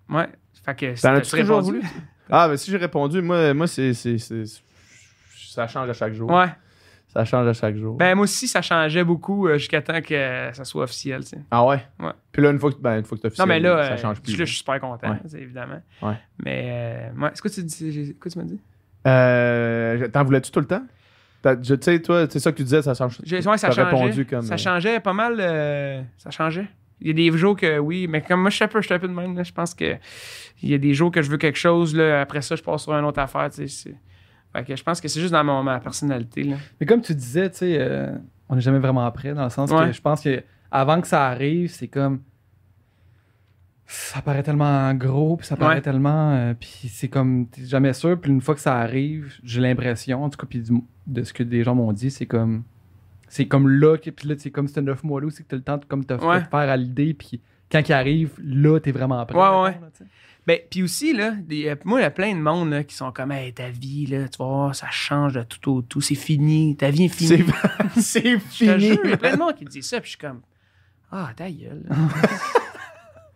[0.09, 0.27] ouais,
[0.65, 1.81] fait que T'en as-tu toujours voulu?
[2.29, 4.61] Ah, ben si j'ai répondu, moi, moi c'est, c'est, c'est-
[5.47, 6.29] Ça change à chaque jour.
[6.29, 6.47] Ouais,
[7.14, 7.95] Ça change à chaque jour.
[7.95, 11.39] ben moi aussi, ça changeait beaucoup euh, jusqu'à temps que ça soit officiel, tu sais.
[11.51, 11.80] ah ouais?
[11.99, 12.11] Ouais.
[12.32, 13.97] Puis là, une fois que, ben, une fois que t'as Non, mais là, ça euh,
[13.97, 14.32] change plus.
[14.38, 15.39] là, je suis super content, Ouais.
[15.39, 15.82] évidemment.
[16.01, 16.16] Ouais.
[16.43, 18.16] Mais, euh, ouais, c'est quoi tu dis?
[18.20, 18.59] Quoi tu m'as dit?
[19.05, 20.84] Euh, T'en voulais-tu tout le temps?
[21.61, 23.20] Je- Tu sais, toi, c'est ça que tu disais, ça change.
[23.24, 23.84] J'ai- ouais, ça changeait.
[23.84, 25.36] répondu comme, Ça euh, changeait pas mal.
[25.39, 26.68] euh, ça changeait.
[27.01, 28.86] Il y a des jours que oui, mais comme moi, je suis un peu, je
[28.86, 29.36] suis un peu de même.
[29.36, 29.95] là, je pense que
[30.61, 31.93] il y a des jours que je veux quelque chose.
[31.95, 33.49] Là, après ça, je passe sur une autre affaire.
[33.49, 33.93] tu sais,
[34.54, 36.43] Fait que je pense que c'est juste dans mon- ma personnalité.
[36.43, 36.58] Là.
[36.80, 38.16] Mais comme tu disais, tu sais, euh,
[38.49, 39.88] on n'est jamais vraiment prêt dans le sens Ouais.
[39.88, 42.22] que je pense que avant que ça arrive, c'est comme
[43.86, 45.82] ça paraît tellement gros, puis ça paraît Ouais.
[45.82, 49.62] tellement, euh, puis c'est comme t'es jamais sûr, puis une fois que ça arrive, j'ai
[49.62, 50.64] l'impression, en tout cas, puis
[51.08, 52.64] de ce que des gens m'ont dit, c'est comme
[53.28, 55.64] c'est comme là, puis là, c'est comme c'était neuf mois là, c'est que t'as le
[55.64, 56.39] temps de comme te Ouais.
[56.41, 57.41] faire à l'idée, puis
[57.72, 59.38] quand il arrive, là, t'es vraiment prêt.
[59.38, 59.72] Ouais, ouais.
[59.82, 60.06] là.
[60.45, 62.93] Ben, puis aussi, là, des- euh, moi, il y a plein de monde là, qui
[62.95, 66.15] sont comme hey, ta vie, là, tu voir, ça change de tout au tout, c'est
[66.15, 67.45] fini, ta vie est finie.
[67.97, 68.97] c'est fini.
[69.03, 70.41] il y a plein de monde qui dit ça, puis je suis comme
[71.11, 71.83] Ah, ta gueule.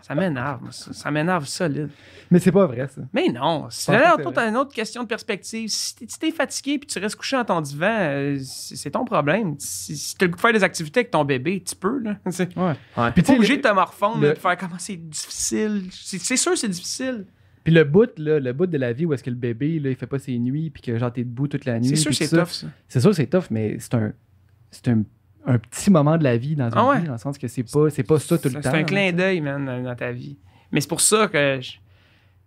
[0.08, 1.90] ça m'énerve, moi, ça, ça m'énerve solide.
[2.32, 3.02] Mais c'est pas vrai, ça.
[3.14, 5.68] Mais non, c'est pense que une autre, une autre question de perspective.
[5.70, 9.06] Si t'es- si t'es fatigué puis tu restes couché dans ton divan, euh, c'est ton
[9.06, 9.56] problème.
[9.60, 12.00] Si, si t'as le goût de faire des activités avec ton bébé, tu peux.
[12.00, 12.18] Là.
[12.30, 12.74] C'est Ouais.
[12.98, 13.12] Ouais.
[13.14, 15.84] Puis tu obligé de te morfondre, le- de faire comment c'est difficile.
[15.92, 17.26] C'est c'est sûr c'est difficile.
[17.64, 19.90] Puis le bout, là, le bout de la vie où est-ce que le bébé, là,
[19.90, 21.90] il fait pas ses nuits, puis que genre t'es debout toute la nuit.
[21.90, 22.68] C'est sûr c'est tough, ça.
[22.88, 24.14] C'est sûr, c'est tough, mais c'est un,
[24.72, 25.04] c'est un,
[25.48, 27.00] un petit moment de la vie dans une Ah ouais.
[27.00, 28.74] vie, dans le sens que c'est pas, c'est pas ça tout le C'est temps.
[28.74, 30.38] un clin d'œil, man, dans, ta vie.
[30.72, 31.78] Mais c'est pour ça que je-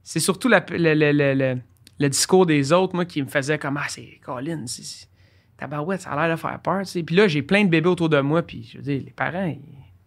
[0.02, 1.58] c'est surtout la- le, le- le- le-
[1.98, 4.84] le discours des autres, moi, qui me faisait comme Ah, c'est Colin, c'est.
[4.84, 5.06] c'est-
[5.56, 7.02] Tabarouette, ça a l'air de faire peur, tu sais.
[7.02, 9.44] Puis là, j'ai plein de bébés autour de moi, puis je veux dire, les parents,
[9.44, 9.60] ils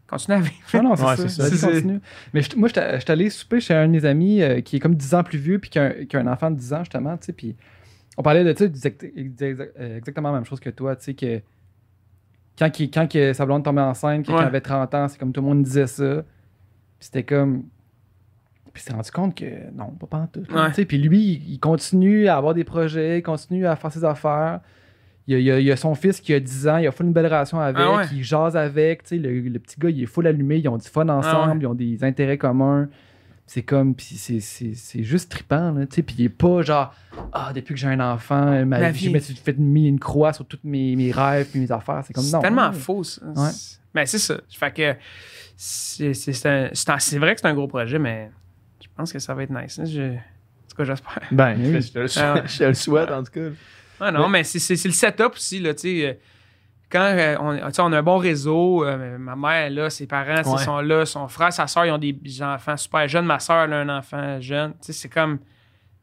[0.07, 0.53] continuent à vivre.
[0.73, 1.29] Non, non, c'est Ouais, ça.
[1.29, 1.49] c'est ça.
[1.57, 1.99] C'est- continue.
[2.33, 4.79] Mais je- moi, j'étais j'étais allé souper chez un de mes amis euh, qui est
[4.79, 6.73] comme 10 ans plus vieux, puis qui a, un, qui a un enfant de 10
[6.73, 7.33] ans, justement, tu sais.
[7.33, 7.55] Puis
[8.17, 8.95] on parlait de, tu sais,
[9.79, 11.39] euh, exactement la même chose que toi, tu sais, que
[12.57, 14.41] quand, qu'il- quand que sa blonde tombait enceinte, quand Ouais.
[14.43, 16.23] il avait 30 ans, c'est comme tout le monde disait ça.
[16.99, 17.63] Puis c'était comme.
[18.73, 19.45] Puis il s'est rendu compte que
[19.75, 20.67] non, pas Ouais.
[20.69, 20.85] tu sais.
[20.85, 24.61] Puis lui, il, continue à avoir des projets, il continue à faire ses affaires.
[25.27, 27.59] Il y a, son fils qui a 10 ans, il a full une belle relation
[27.59, 28.03] avec, Ah ouais.
[28.11, 29.03] il jase avec.
[29.03, 31.37] tu sais, Le, le petit gars, il est full allumé, ils ont du fun ensemble,
[31.43, 31.57] Ah ouais.
[31.61, 32.89] ils ont des intérêts communs.
[33.45, 36.01] C'est comme, puis c'est- c'est c'est juste trippant, là, tu sais.
[36.03, 36.93] Puis il est pas genre,
[37.33, 39.19] ah, depuis que j'ai un enfant, ma, Ma vie, vie.
[39.27, 42.01] j'ai fait mis une croix sur tous mes, mes rêves puis mes affaires.
[42.07, 42.41] C'est comme, C'est non.
[42.41, 42.73] tellement ouais.
[42.75, 43.21] faux, ça.
[43.25, 43.49] Ouais.
[43.51, 44.35] C'est- Ben, c'est ça.
[44.49, 44.95] Fait que
[45.55, 48.31] c'est c'est- c'est un- c'est un- c'est vrai que c'est un gros projet, mais
[48.81, 49.77] je pense que ça va être nice.
[49.79, 49.85] hein.
[49.85, 51.19] Je- En tout cas, j'espère.
[51.31, 51.81] Ben, Oui.
[51.81, 52.47] je te le Ah souhaite, ouais.
[52.47, 53.49] je te le souhaite, en tout cas.
[53.99, 56.19] Ah non, mais c'est c'est- c'est le setup aussi, là, tu sais.
[56.93, 61.05] Quand euh, on, a un bon réseau, euh, ma mère, là, ses parents, sont là,
[61.07, 63.25] son frère, sa soeur, ils ont des enfants super jeunes.
[63.25, 64.73] Ma soeur, elle a un enfant jeune.
[64.79, 65.39] C'est comme.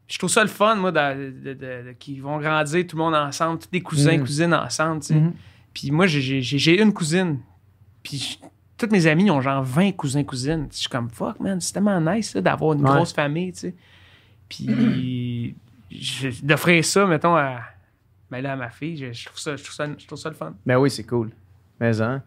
[0.09, 0.97] Je trouve ça le fun, moi, de,
[1.31, 4.21] de- de- de- qu'ils vont grandir tout le monde ensemble, tous des cousins, Mhm.
[4.21, 5.01] cousines ensemble.
[5.09, 5.33] Mhm.
[5.73, 7.39] Puis moi, j'ai- une cousine.
[8.03, 8.37] Puis
[8.77, 10.67] toutes mes amis ont genre 20 cousins, cousines.
[10.71, 12.93] Je suis comme, fuck, man, c'est tellement nice d'avoir une Ouais.
[12.93, 13.53] grosse famille.
[14.49, 15.55] Puis
[16.43, 17.61] d'offrir ça, mettons, à,
[18.31, 20.29] ben là, à ma fille, je, je trouve ça, je, trouve ça, je trouve ça
[20.29, 20.53] le fun.
[20.65, 21.29] Ben oui, c'est cool.
[21.79, 22.23] Mais, hein.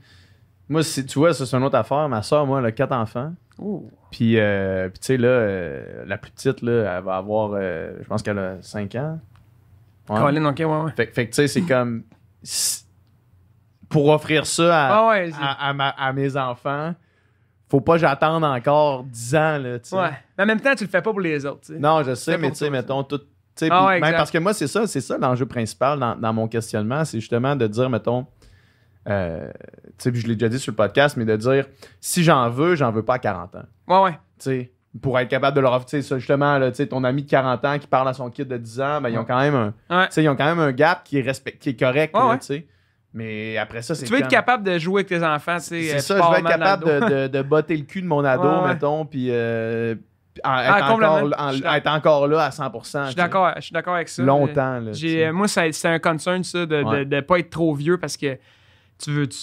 [0.68, 2.08] Moi, si tu vois, ça, c'est une autre affaire.
[2.08, 3.32] Ma soeur, moi, elle a quatre enfants.
[4.10, 7.96] Puis, euh, puis tu sais, là, euh, la plus petite, là, elle va avoir, euh,
[8.02, 9.20] je pense qu'elle a 5 ans.
[10.08, 10.18] Ouais.
[10.20, 10.92] Colin, ok, ouais, ouais.
[10.96, 12.02] Fait, fait que, tu sais, c'est comme.
[13.88, 16.94] Pour offrir ça à, Ah ouais, à, à ma- à mes enfants,
[17.70, 19.96] faut pas que j'attende encore 10 ans, là, tu sais.
[19.96, 20.10] Ouais.
[20.36, 21.60] Mais en même temps, tu le fais pas pour les autres.
[21.66, 21.78] tu sais.
[21.78, 23.20] Non, je sais, mais tu sais, mettons, tout.
[23.70, 26.48] Ah ouais, même parce que moi, c'est ça, c'est ça l'enjeu principal dans, dans mon
[26.48, 28.26] questionnement, c'est justement de dire, mettons,
[29.08, 29.50] euh,
[30.02, 31.66] je l'ai déjà dit sur le podcast, mais de dire,
[32.00, 33.62] si j'en veux, j'en veux pas à 40 ans.
[33.88, 34.70] Ouais, ouais.
[35.02, 37.86] Pour être capable de leur offrir, ça, justement, là, ton ami de 40 ans qui
[37.86, 40.06] parle à son kid de 10 ans, ben, ils ont quand même un, Ouais.
[40.16, 42.38] ils ont quand même un gap qui est, respect, qui est correct, Ouais, là, ouais.
[42.38, 42.66] tu sais.
[43.12, 45.82] Mais après ça, c'est Tu veux être capable de jouer avec tes enfants, sais.
[45.82, 48.24] C'est euh, ça, je vais être capable de, de, de botter le cul de mon
[48.24, 49.94] ado, mettons, puis euh,
[50.42, 53.02] Ah, être, encore, en- être encore là à 100%.
[53.02, 54.22] Je suis d'accord, je suis d'accord avec ça.
[54.22, 54.92] Longtemps, là.
[54.92, 57.04] J'ai, euh, moi, ça- c'est un concern, ça, de, Ouais.
[57.04, 58.36] de, de pas être trop vieux parce que
[59.02, 59.28] tu veux.
[59.28, 59.38] tu-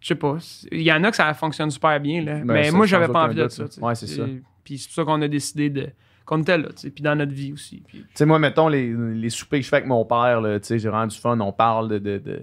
[0.00, 0.36] je sais pas.
[0.72, 2.34] Il y en a que ça fonctionne super bien, là.
[2.40, 3.66] Ben, mais ça, moi, j'avais pas envie de ça.
[3.68, 3.80] sais.
[3.80, 4.24] Ouais, c'est ça.
[4.64, 5.88] Puis c'est pour ça qu'on a décidé de.
[6.24, 6.90] qu'on était là, tu sais.
[6.90, 7.82] Puis dans notre vie aussi.
[7.90, 10.78] Tu sais, moi, mettons, les, les soupers que je fais avec mon père, tu sais,
[10.78, 12.42] j'ai vraiment du fun, on parle de, de, de,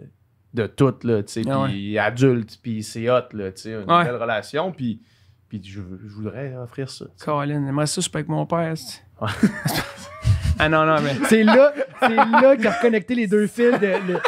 [0.54, 3.90] de tout, là, tu sais, Ah puis adulte, puis c'est hot, là, tu sais, une
[3.92, 4.04] Ouais.
[4.04, 5.02] belle relation, puis,
[5.50, 7.06] puis je, je voudrais offrir ça.
[7.26, 8.74] Colin, j'aimerais ça, je pas avec mon père.
[10.60, 11.16] ah non, non, mais.
[11.28, 14.20] C'est là, c'est là qu'il a reconnecté les deux fils de, le,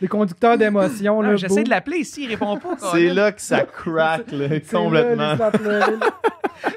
[0.00, 1.36] le conducteur d'émotion.
[1.36, 2.76] J'essaie de l'appeler ici, il répond pas.
[2.92, 5.36] C'est là que ça craque, là, complètement.
[5.36, 5.50] là.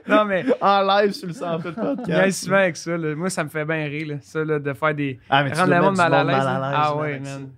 [0.08, 0.46] Non, mais.
[0.60, 2.44] en live sur le centre de podcast.
[2.44, 2.98] souvent avec ça.
[2.98, 3.16] là.
[3.16, 5.20] Moi, ça me fait bien rire, là, ça, là, de faire des.
[5.30, 6.44] Ah, mais rendre le monde mal à l'aise.
[6.46, 7.50] Ah ouais, man.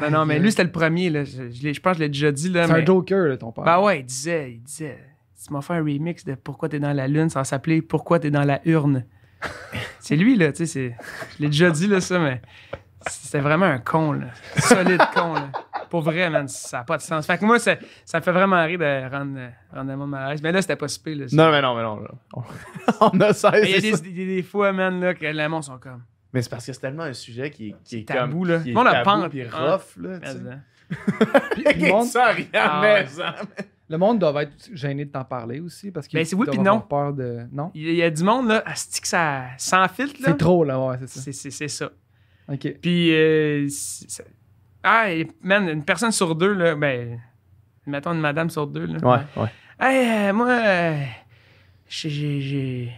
[0.00, 1.10] Non, non, mais lui, c'était le premier.
[1.10, 1.24] Là.
[1.24, 2.48] Je, je l'ai- je pense que je l'ai déjà dit.
[2.48, 2.66] là.
[2.66, 2.82] C'est mais...
[2.82, 3.64] un joker, là, ton père.
[3.64, 4.98] Ben ouais, il disait, il disait,
[5.44, 8.18] tu m'as fait un remix de Pourquoi t'es dans la lune, ça va s'appeler Pourquoi
[8.18, 9.04] t'es dans la urne.
[10.00, 10.96] c'est lui, là, tu sais,
[11.36, 12.42] je l'ai déjà dit, là, ça, mais
[13.08, 14.26] c'était vraiment un con, là.
[14.58, 15.50] Solide con, là.
[15.88, 17.26] Pour vrai, man, ça n'a pas de sens.
[17.26, 19.40] Fait que moi, ça, ça me fait vraiment rire de rendre,
[19.72, 20.42] rendre le monde mal à l'aise.
[20.42, 21.26] Mais là, c'était pas si là.
[21.32, 22.04] Non, mais non, mais non.
[22.34, 22.42] On,
[23.12, 25.78] on a 16, Mais il y a des, fois, man, là, que les monde sont
[25.78, 26.02] comme.
[26.32, 28.58] Mais c'est parce que c'est tellement un sujet qui est, qui est tabou, comme, là.
[28.60, 29.48] qui est Moi, la pente, puis hein.
[29.50, 30.38] rough, là, tu sais.
[31.72, 33.06] Puis monde, Sans rien, Ah mais ouais.
[33.06, 33.36] ça.
[33.90, 36.52] Le monde doit être gêné de t'en parler aussi parce qu'il Ben, c'est oui, doit
[36.52, 36.80] puis avoir non.
[36.80, 37.40] peur de.
[37.52, 37.72] Non?
[37.74, 38.62] Il y a du monde, là,
[39.00, 39.46] que ça.
[39.58, 40.28] Sans filtre, là.
[40.30, 41.20] C'est trop, là, ouais, c'est ça.
[41.22, 41.90] C'est, c'est, c'est ça.
[42.48, 42.76] Ok.
[42.80, 43.66] Puis, euh,
[44.84, 45.06] ah,
[45.42, 47.20] man, une personne sur deux, là, ben,
[47.84, 48.98] mettons une madame sur deux, là.
[49.02, 49.48] Ouais, ouais.
[49.80, 51.02] Hey, euh, moi, euh,
[51.88, 52.92] j'ai, j'ai, j'ai-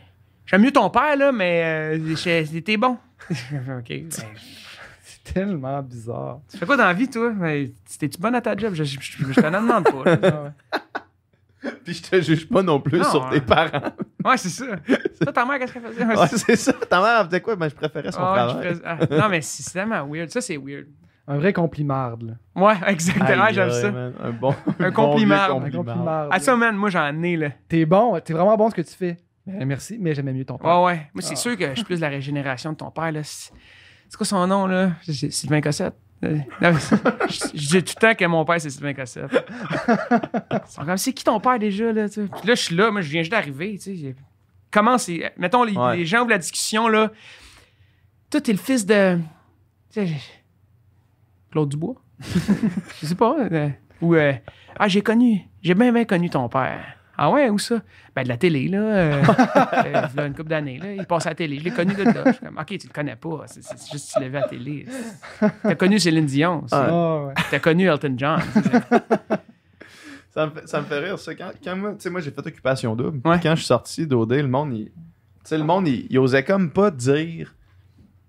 [0.44, 2.98] j'aime mieux ton père, là, mais euh, t'es bon.
[3.30, 3.88] ok.
[3.88, 4.08] ben,
[5.34, 6.40] tellement bizarre.
[6.50, 7.32] tu fais quoi dans la vie, toi?
[7.98, 8.74] T'es-tu bonne à ta job?
[8.74, 10.04] Je, je, je, je t'en demande pas.
[10.16, 10.52] là.
[11.64, 11.70] Ah.
[11.84, 13.40] Puis je te juge pas non plus Non, sur tes hein.
[13.46, 13.92] parents.
[14.24, 14.64] Ouais, c'est ça.
[15.22, 16.04] Toi, ta mère, qu'est-ce qu'elle faisait?
[16.04, 16.72] Ouais, c'est ça.
[16.72, 17.54] Ta mère, elle faisait quoi?
[17.54, 18.80] Ben, je préférais son travail.
[18.84, 20.28] ah, non, mais c'est tellement weird.
[20.30, 20.86] Ça, c'est weird.
[21.28, 22.32] Un vrai complimarde, là.
[22.60, 23.46] Ouais, exactement.
[23.52, 23.92] J'aime ça.
[23.92, 25.36] man, Un bon Un bon compliment.
[25.36, 25.84] vieux Un Un compliment.
[25.84, 26.28] complimarde.
[26.32, 27.50] Ah, ça, man, moi, j'en ai, là.
[27.68, 29.16] T'es bon, t'es vraiment bon ce que tu fais.
[29.46, 30.80] Ben, merci, mais j'aimais mieux ton père.
[30.80, 31.10] Ouais, ouais.
[31.14, 31.36] Moi, c'est Ah.
[31.36, 33.20] sûr que je suis plus de la régénération de ton père, là.
[34.12, 34.92] C'est quoi son nom, là?
[35.00, 35.94] C'est Sylvain Cossette.
[36.22, 39.30] Euh, non, je dis tout le temps que mon père, c'est Sylvain Cossette.
[39.32, 42.08] Ils sont comme, c'est qui ton père déjà, là?
[42.10, 42.28] tu sais?
[42.28, 44.14] Puis là, je suis là, moi, je viens juste d'arriver, tu sais.
[44.70, 45.32] Comment c'est.
[45.38, 45.96] Mettons, les, Ouais.
[45.96, 47.10] les gens ouvrent la discussion, là.
[48.30, 49.18] Toi, t'es le fils de.
[49.90, 50.12] tu sais,
[51.50, 51.94] Claude Dubois?
[53.00, 53.34] je sais pas.
[53.50, 53.70] euh,
[54.02, 54.14] ou.
[54.14, 54.34] euh,
[54.78, 55.48] ah, j'ai connu.
[55.62, 56.84] J'ai bien, bien connu ton père.
[57.16, 57.80] Ah ouais, où ça?
[58.16, 58.78] Ben, de la télé, là.
[58.78, 60.92] Euh, euh, il y a une couple d'années, là.
[60.94, 61.58] Il passe à la télé.
[61.58, 62.22] Je l'ai connu de là.
[62.26, 63.42] Je suis comme, OK, tu le connais pas.
[63.46, 64.86] C'est c'est juste que tu l'as vu à la télé.
[65.62, 66.62] T'as connu Céline Dion.
[66.64, 66.74] aussi.
[66.74, 67.34] Ah, ouais.
[67.50, 68.40] T'as connu Elton John.
[70.34, 71.34] Ça me, fait, ça me fait rire, ça.
[71.34, 73.20] Quand, quand moi, tu sais, moi, j'ai fait Occupation Double.
[73.28, 73.38] Ouais.
[73.42, 74.92] Quand je suis sorti d'OD, le monde, il, tu
[75.44, 77.54] sais, le monde, il, il osait comme pas dire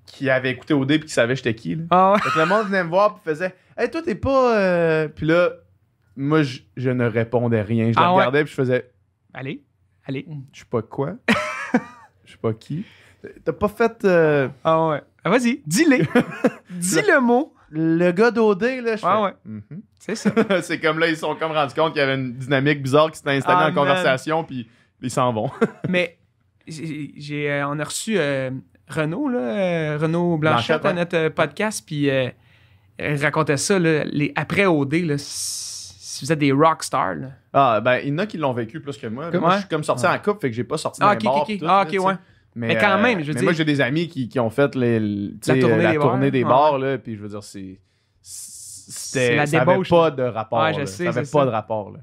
[0.06, 1.76] qu'il avait écouté OD puis qu'il savait j'étais qui.
[1.76, 1.84] Là.
[1.92, 2.20] Ah ouais.
[2.20, 4.58] Fait que le monde venait me voir puis faisait Hey, toi, t'es pas.
[4.58, 5.50] euh, Puis là,
[6.16, 7.92] moi, je, je ne répondais rien.
[7.92, 8.16] Je Ah la ouais?
[8.18, 8.90] regardais puis je faisais
[9.34, 9.62] Allez,
[10.06, 10.26] allez.
[10.52, 11.16] Je sais pas quoi?
[12.26, 12.86] Je sais pas qui?
[13.44, 14.06] T'as pas fait.
[14.06, 15.02] euh, Ah ouais.
[15.24, 15.98] Ah, vas-y, dis-le.
[16.72, 17.54] Dis le mot.
[17.70, 19.34] le gars d'OD, là, je Ouais, fais, ouais.
[19.46, 19.82] Mhm.
[20.00, 20.32] C'est ça.
[20.62, 23.12] c'est comme là, ils se sont comme rendus compte qu'il y avait une dynamique bizarre
[23.12, 23.96] qui s'était installée Ah, dans la man.
[23.96, 24.70] conversation, puis
[25.02, 25.50] ils s'en vont.
[25.90, 26.18] Mais
[26.68, 28.52] j'ai, euh, on a reçu euh,
[28.90, 30.90] Renaud, là, euh, Renaud Blanchette, Blanchette, ouais.
[30.90, 32.30] à notre podcast, puis euh,
[33.00, 35.16] il racontait ça, là, les, après OD, là,
[36.26, 37.28] vous êtes des rock stars, là.
[37.54, 39.30] Ah, ben, il y en a qui l'ont vécu plus que moi.
[39.30, 39.40] là.
[39.40, 39.56] Moi, Ouais.
[39.56, 41.26] je suis comme sorti en couple, fait que j'ai pas sorti Ah, dans ok, les
[41.30, 41.60] bars ok, pis ok.
[41.60, 42.14] tout, Ah, ok, ouais.
[42.56, 44.40] Mais, Mais quand euh, même, je veux mais dire- moi, j'ai des amis qui, qui
[44.40, 45.08] ont fait les, La
[45.60, 46.32] tournée la des tournée bars.
[46.32, 46.50] des Ouais.
[46.50, 47.80] bars, là, puis je veux dire, c'est.
[48.22, 49.36] C'est C'était.
[49.36, 50.62] la Ça avait débauche, pas de rapport.
[50.62, 51.46] Ouais, je sais, ça avait c'est pas ça.
[51.46, 52.00] de rapport, là.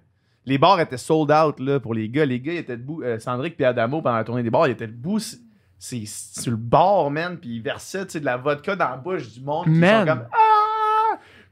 [0.47, 2.25] Les bars étaient sold out, là, pour les gars.
[2.25, 3.03] Les gars, ils étaient debout.
[3.03, 5.19] Euh, Sandrick et Adamo, pendant la tournée des bars, ils étaient debout.
[5.79, 9.33] sur le bord, man, puis ils versaient, tu sais, de la vodka dans la bouche
[9.33, 9.65] du monde.
[9.67, 10.07] Ils Man.
[10.07, 10.25] sont comme.
[10.33, 10.60] Ah!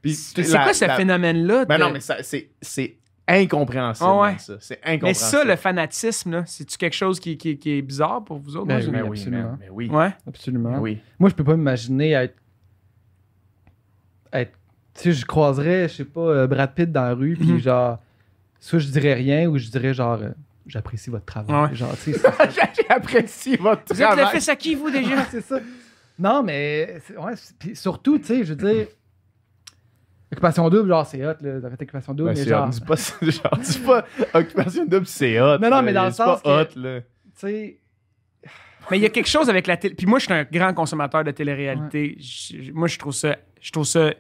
[0.05, 1.65] C'est la- quoi ce la- phénomène-là?
[1.65, 2.97] Ben de- non, mais ça- c'est c'est
[3.27, 4.31] incompréhensible, ouais.
[4.31, 4.55] man, ça.
[4.61, 5.31] C'est Mais incompréhensible.
[5.31, 8.67] ça, le fanatisme, là, c'est-tu quelque chose qui, qui- qui est bizarre pour vous autres?
[8.67, 9.57] Ben Moi, Mais oui, absolument.
[9.61, 9.89] mais oui.
[9.91, 10.11] Ouais.
[10.27, 10.71] Absolument.
[10.71, 10.99] Mais oui.
[11.19, 12.35] Moi, je peux pas m'imaginer être.
[14.33, 14.53] être
[14.95, 17.59] tu sais, je croiserais, je sais pas, euh, Brad Pitt dans la rue, puis Mhm.
[17.59, 17.99] genre.
[18.61, 20.21] Soit je dirais rien, ou je dirais genre.
[20.21, 20.31] euh,
[20.67, 21.71] j'apprécie votre travail.
[21.71, 21.75] Ouais.
[21.77, 24.35] Genre, tu sais, c'est- J'apprécie votre Vous êtes le travail.
[24.35, 25.25] fils à qui, vous, déjà?
[25.31, 25.61] c'est ça.
[26.19, 27.35] Non, mais ouais,
[27.75, 28.87] surtout, tu sais, je veux dire,
[30.33, 31.57] Occupation double, genre, c'est hot, là.
[31.81, 32.71] Occupation double, Ben, mais c'est genre, hot.
[32.71, 34.05] Dis pas, genre, dis pas
[34.35, 35.59] Occupation double, c'est hot.
[35.59, 37.01] Non, non, mais dans le C'est pas sens que- hot, là.
[37.01, 37.07] tu
[37.37, 37.79] sais,
[38.91, 39.95] Mais il y a quelque chose avec la télé.
[39.95, 42.17] Puis moi, je suis un grand consommateur de télé-réalité.
[42.21, 43.37] Je- Moi, je trouve ça.
[43.61, 44.13] Je trouve ça.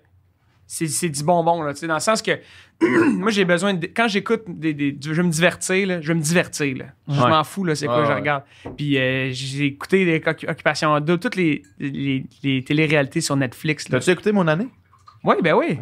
[0.70, 2.32] C'est c'est du bonbon, là, tu sais, dans le sens que
[3.12, 3.86] moi, j'ai besoin de.
[3.86, 6.00] Quand j'écoute des, Je veux me divertir, là.
[6.02, 6.84] Je veux me divertir, là.
[7.08, 7.28] Je Ouais.
[7.30, 8.42] m'en fous, là, c'est quoi Ouais, je regarde.
[8.76, 13.88] Puis euh, j'ai écouté des Occu- Occupations Double, toutes les, les, les télé-réalités sur Netflix.
[13.88, 13.98] là.
[13.98, 14.68] T'as-tu écouté mon année?
[15.24, 15.78] Oui, ben oui.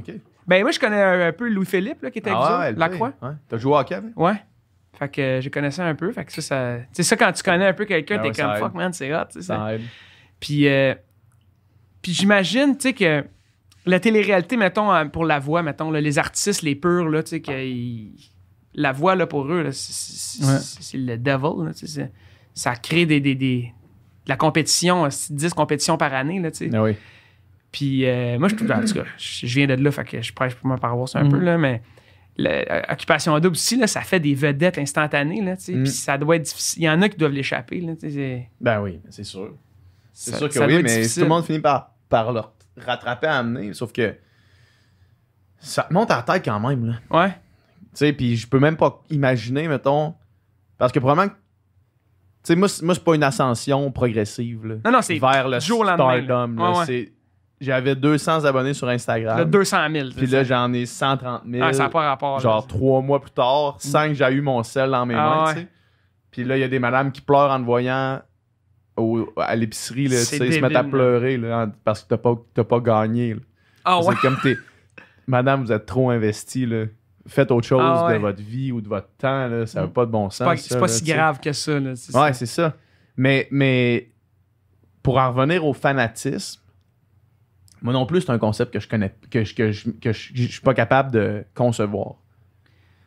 [0.46, 2.78] Ben moi, je connais un, un peu Louis-Philippe, là, qui était avec autres, LP.
[2.78, 3.12] Lacroix.
[3.22, 3.30] Ouais.
[3.48, 4.16] T'as joué au hockey avec?
[4.16, 4.34] Ouais.
[4.98, 6.10] Fait que euh, je connaissais un peu.
[6.12, 6.76] Fait que ça, ça.
[6.78, 8.92] Tu sais, ça, quand tu connais un peu quelqu'un, Ah t'es ouais, comme fuck, man,
[8.92, 9.24] c'est hot.
[9.30, 9.82] tu sais, ça- Ça aide.
[10.40, 10.94] Puis, euh,
[12.02, 13.24] puis j'imagine, tu sais, que
[13.84, 17.30] la télé-réalité, mettons, euh, pour la voix, mettons, là, les artistes, les purs, là, tu
[17.30, 18.14] sais, que ils-
[18.74, 20.58] la voix, là, pour eux, là, c'est- c'est Ouais.
[20.60, 22.12] c'est- c'est le devil, là, tu sais, c'est-
[22.54, 23.72] ça crée des, des, des-
[24.24, 26.70] de la compétition, euh, c'est 10 compétitions par année, là, tu sais.
[26.74, 26.96] Ah oui.
[27.76, 30.22] Puis euh, moi, je trouve, en tout cas, je je viens de là, fait que
[30.22, 31.30] je prêche pour ma paroisse un Mhm.
[31.30, 31.82] peu, là, mais
[32.38, 35.82] l'occupation double aussi, là, ça fait des vedettes instantanées, là, tu sais, Mhm.
[35.82, 36.82] puis ça doit être difficile.
[36.82, 39.54] Il y en a qui doivent l'échapper, là, tu sais, c'est- Ben oui, c'est sûr.
[40.14, 41.22] C'est sûr que oui, mais difficile.
[41.22, 42.40] tout le monde finit par, par le
[42.78, 43.74] rattraper à amener.
[43.74, 44.14] Sauf que
[45.58, 46.86] ça te monte à la tête quand même.
[46.86, 46.94] Là.
[47.10, 47.28] Ouais.
[47.30, 47.34] Tu
[47.94, 50.14] sais, puis je peux même pas imaginer, mettons.
[50.78, 51.28] Parce que probablement.
[51.28, 54.64] que- Tu sais, moi, moi, c'est pas une ascension progressive.
[54.66, 56.56] Là, Non, non, c'est vers le jour stardom.
[56.78, 57.12] ouais.
[57.60, 59.38] J'avais 200 abonnés sur Instagram.
[59.38, 60.08] Là, 200 000.
[60.16, 61.64] Puis là, j'en ai 130 000.
[61.64, 62.36] ah, ça n'a pas rapport.
[62.36, 62.42] là.
[62.42, 65.44] genre trois mois plus tard, sans que j'ai eu mon sel dans mes Ah mains,
[65.46, 65.54] ouais.
[65.54, 65.68] tu sais.
[66.30, 68.20] Puis là, il y a des madames qui pleurent en te voyant
[68.98, 72.18] au- à l'épicerie, là, tu sais, ils se mettent à pleurer là, parce que t'as
[72.18, 72.34] pas,
[72.64, 73.34] pas gagné.
[73.34, 73.40] là.
[73.84, 74.14] Ah ouais.
[74.14, 74.56] C'est comme t'es...
[75.26, 76.84] Madame, vous êtes trop investi, là.
[77.26, 78.14] Faites autre chose Ah ouais.
[78.14, 79.66] de votre vie ou de votre temps, là.
[79.66, 80.60] Ça n'a pas de bon sens.
[80.60, 81.80] C'est pas, pas si grave que ça.
[81.80, 82.32] Là, c'est Ouais, ça.
[82.34, 82.74] c'est ça.
[83.16, 84.12] Mais, mais
[85.02, 86.60] pour en revenir au fanatisme,
[87.86, 90.30] moi non plus, c'est un concept que je connais, que je, que je, que je,
[90.34, 92.16] je suis pas capable de concevoir.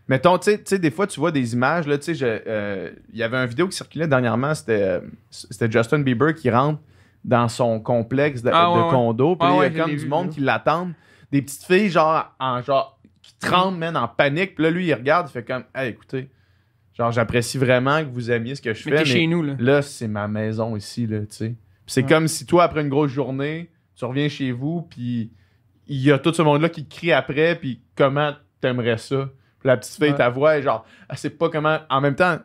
[0.08, 2.26] Mettons, tu sais- tu sais, des fois, tu vois des images, là, tu sais, je-
[2.26, 5.00] euh, il y avait une vidéo qui circulait dernièrement, c'était euh,
[5.30, 6.80] c'était Justin Bieber qui rentre
[7.26, 8.90] dans son complexe de, Ah, ouais, de ouais.
[8.90, 10.34] condo, puis Ah, il ouais, y a je comme du vu, monde là.
[10.34, 10.94] qui l'attendent,
[11.32, 14.94] des petites filles, genre, en genre, qui tremblent, man, en panique, puis là, lui, il
[14.94, 16.30] regarde, il fait comme, hey, écoutez,
[16.98, 19.44] genre, j'apprécie vraiment que vous aimiez ce que je Mais fais, mais chez nous.
[19.44, 19.54] Là.
[19.60, 21.48] là, c'est ma maison ici, là, tu sais.
[21.50, 22.10] Puis c'est Ouais.
[22.10, 23.70] comme si toi, après une grosse journée,
[24.00, 25.32] tu reviens chez vous, puis
[25.88, 29.30] il y a tout ce monde-là qui te crie après, puis comment t'aimerais ça?
[29.60, 30.16] Puis la petite fille, Ouais.
[30.18, 31.80] ta voix, est genre, elle sait pas comment.
[31.90, 32.38] En même temps,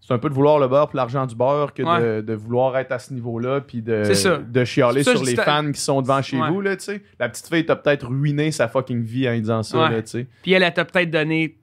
[0.00, 2.76] c'est un peu de vouloir le beurre pour l'argent du beurre que de, de vouloir
[2.78, 4.04] être à ce niveau-là, puis de,
[4.52, 6.48] de chialer ça, sur les fans qui sont devant chez Ouais.
[6.50, 7.02] vous, là, tu sais.
[7.18, 9.90] La petite fille t'a peut-être ruiné sa fucking vie en disant ça, Ouais.
[9.90, 10.26] là, tu sais.
[10.42, 11.58] Puis elle, elle t'a peut-être donné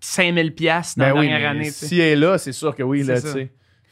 [0.00, 1.70] 5000 pièces dans Ben la oui, dernière année.
[1.70, 3.38] si elle est là, c'est sûr que oui, là, tu ça.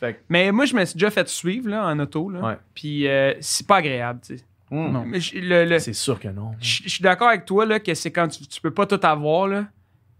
[0.07, 0.12] Sais.
[0.12, 2.28] Fait que, Mais moi, je me suis déjà fait suivre là, en auto.
[2.30, 2.40] Là.
[2.40, 2.59] Ouais.
[2.74, 4.20] Puis euh, c'est pas agréable.
[4.26, 4.44] tu sais.
[4.70, 6.53] hmm, Mais je- le- le- c'est sûr que non.
[6.61, 9.00] Je je suis d'accord avec toi là, que c'est quand tu, tu peux pas tout
[9.03, 9.48] avoir.
[9.48, 9.66] Là.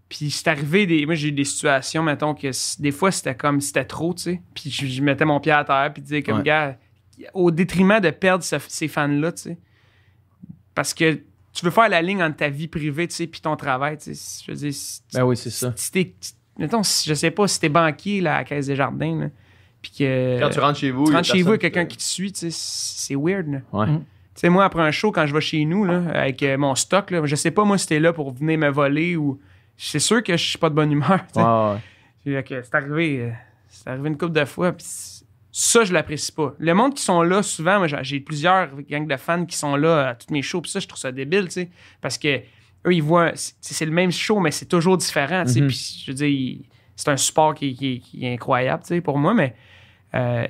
[0.09, 3.35] Puis c'est arrivé, des, moi j'ai eu des situations, mettons, que c- des fois c'était
[3.35, 4.41] comme c'était trop, tu sais.
[4.53, 6.43] Puis je, je mettais mon pied à terre, puis disais comme, Ouais.
[6.43, 6.77] gars,
[7.33, 9.57] au détriment de perdre ce- ces fans-là, tu sais.
[10.75, 11.19] Parce que
[11.53, 14.13] tu veux faire la ligne entre ta vie privée, tu sais, puis ton travail, tu
[14.15, 14.43] sais.
[14.45, 15.73] Je veux dire, si- Ben oui, c'est ça.
[15.75, 16.15] si t'es-
[16.57, 19.27] mettons, si- je sais pas, si t'es banquier là, à la Caisse des Jardins, là,
[19.83, 21.85] puis que Quand tu rentres chez vous, tu il y a rentres chez vous quelqu'un
[21.85, 23.47] qui te suit, tu sais, c'est weird.
[23.51, 23.59] là.
[23.71, 23.85] Ouais.
[23.85, 23.99] Mm.
[23.99, 26.73] Tu sais, moi, après un show, quand je vais chez nous, là, avec euh, mon
[26.73, 29.39] stock, là, je sais pas, moi, si t'es là pour venir me voler ou.
[29.77, 31.19] C'est sûr que je suis pas de bonne humeur.
[31.27, 31.41] tu sais.
[31.41, 31.71] Ouais,
[32.25, 32.41] ouais.
[32.41, 33.29] Fait que C'est arrivé, euh,
[33.67, 34.85] c'est arrivé une couple de fois, puis
[35.51, 36.53] ça, je l'apprécie pas.
[36.57, 40.09] Le monde qui sont là, souvent, moi, j'ai- plusieurs gangs de fans qui sont là
[40.09, 41.69] à toutes mes shows, puis ça, je trouve ça débile, tu sais,
[42.01, 42.37] parce que
[42.87, 45.67] eux, ils voient, c'est c'est le même show, mais c'est toujours différent, tu sais, Mhm.
[45.67, 46.57] puis je veux dire,
[46.95, 49.55] c'est un support qui, qui- qui est incroyable, tu sais, pour moi, mais
[50.15, 50.47] euh,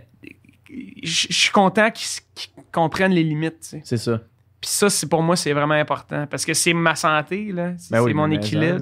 [1.04, 2.22] je suis content qu'ils
[2.72, 3.82] comprennent les limites, tu sais.
[3.84, 4.22] C'est ça.
[4.62, 7.92] Puis ça, c'est pour moi, c'est vraiment important, parce que c'est ma santé, là, c'est
[7.92, 8.80] Ben oui, c'est mon équilibre.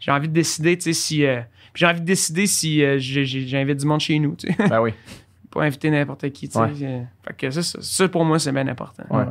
[0.00, 1.24] J'ai envie de décider, tu sais, si.
[1.24, 1.40] euh,
[1.74, 4.68] j'ai envie de décider si euh, j'invite du monde chez nous, tu sais.
[4.68, 4.92] Ben oui,
[5.50, 6.60] Pas inviter n'importe qui, tu sais.
[6.60, 6.70] Ouais.
[6.82, 9.04] Euh, Fait que ça, ça, ça, pour moi, c'est bien important.
[9.10, 9.18] Ouais.
[9.18, 9.24] Ouais.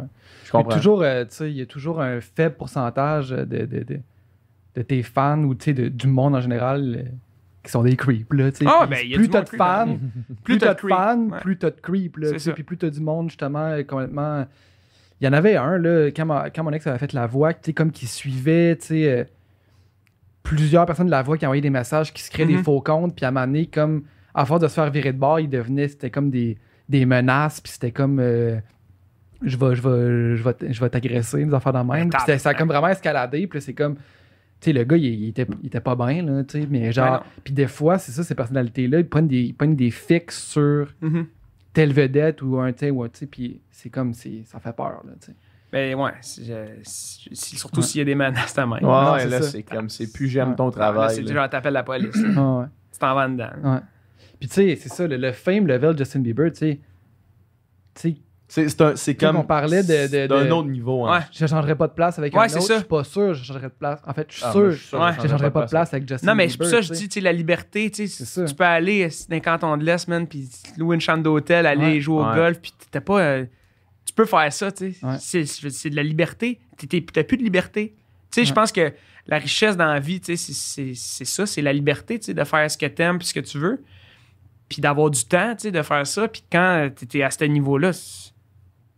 [0.45, 0.75] je Mais comprends.
[0.77, 3.99] toujours, euh, tu sais, il y a toujours un faible pourcentage de, de, de,
[4.75, 7.09] de tes fans ou tu sais, du monde en général euh,
[7.65, 8.25] qui sont des creeps.
[8.31, 8.49] Là.
[8.65, 9.97] Ah, ben, plus t'as de fans,
[10.43, 11.39] plus t'as de fans, ouais.
[11.41, 12.17] plus t'as de creep.
[12.17, 12.49] Là, C'est tu sais.
[12.51, 12.53] ça.
[12.53, 14.45] Puis plus t'as du monde, justement, euh, complètement.
[15.21, 17.53] Il y en avait un, là, quand, ma- quand mon ex avait fait la voix,
[17.75, 19.23] comme qui suivait, euh,
[20.43, 22.63] plusieurs personnes de la voix qui envoyaient des messages, qui se créaient des Mhm.
[22.63, 25.17] faux comptes, puis à un moment donné, comme, à force de se faire virer de
[25.17, 26.57] bord, il devenait, c'était comme des,
[26.89, 28.57] des menaces, puis c'était comme, euh,
[29.41, 32.09] je vais, je vais, je vais, t- je vais t'agresser, des affaires dans le même.
[32.09, 33.95] Puis c'était- ça a comme vraiment escaladé, puis c'est comme,
[34.65, 36.91] sais, le gars, il, il était, il était pas bien, là, tu sais, mais Ben
[36.93, 37.11] genre.
[37.13, 37.19] non.
[37.43, 40.93] Puis des fois, c'est ça, ces personnalités-là, ils prennent des, ils prennent des fixes sur
[41.01, 41.27] Mhm.
[41.73, 45.27] telle vedette ou un, tu sais, puis c'est comme, c'est, ça fait peur, là, tu
[45.27, 45.35] sais.
[45.71, 47.83] Ben ouais, surtout Ouais.
[47.85, 48.77] s'il y a des menaces à main.
[48.77, 50.55] Ouais, Non, ouais, c'est là, c'est comme, c'est plus j'aime Ouais.
[50.55, 51.15] ton Là, travail.
[51.15, 52.15] c'est genre, t'appelles la police.
[52.37, 52.65] Ah ouais.
[52.93, 53.49] tu t'en vas dedans.
[53.63, 53.79] Ouais.
[54.39, 56.79] Puis tu sais, c'est ça, le, le fame level Justin Bieber, tu
[57.95, 58.17] sais.
[58.47, 59.37] C'est, comme.
[59.37, 61.05] on parlait de- de- c'est d'un de- autre niveau.
[61.07, 61.17] hein.
[61.19, 61.25] Ouais.
[61.31, 62.61] je changerais pas de place avec Ouais, un autre.
[62.61, 62.73] ça.
[62.75, 63.99] Je suis pas sûr, je changerais de place.
[64.05, 65.11] En fait, je suis Ah, sûr, je suis sûr, Ouais.
[65.21, 67.07] je changerais pas de place avec Justin Non, mais c'est pour ça que je dis,
[67.09, 68.45] tu sais, la liberté, tu sais, C'est ça.
[68.45, 70.47] tu peux aller euh, dans un canton de l'Est, man, puis
[70.77, 71.99] louer une chambre d'hôtel, aller Ouais.
[72.01, 72.35] jouer au Ouais.
[72.35, 73.19] golf, puis t'as pas...
[73.19, 73.45] euh,
[74.05, 75.05] tu peux faire ça, tu sais.
[75.05, 75.15] Ouais.
[75.19, 76.59] C'est- de la liberté.
[76.77, 77.95] T'es- t'es- T'as plus de liberté.
[78.31, 78.93] Tu sais, je pense que
[79.27, 82.25] la richesse dans la vie, tu sais, c'est- c'est c'est ça, c'est la liberté, tu
[82.27, 83.83] sais, de faire ce que t'aimes puis ce que tu veux,
[84.69, 87.91] puis d'avoir du temps, tu sais, de faire ça, puis quand t'es à ce niveau-là,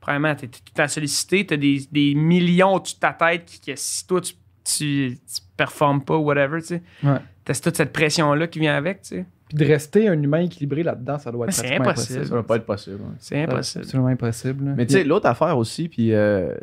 [0.08, 4.06] tout le temps sollicité, t'as des, des millions au-dessus de ta tête qui, que si
[4.08, 7.20] toi, tu, tu, tu performes pas ou whatever, tu sais, Ouais.
[7.46, 9.26] t'as toute cette pression-là qui vient avec, tu sais.
[9.50, 12.26] Puis de rester un humain équilibré là-dedans, ça doit être C'est pratiquement impossible.
[12.28, 12.96] Ça va pas être possible.
[12.98, 13.16] ouais.
[13.20, 13.84] C'est impossible.
[13.86, 14.66] Absolument impossible.
[14.66, 14.74] là.
[14.76, 16.54] Mais tu sais, l'autre affaire aussi, puis euh,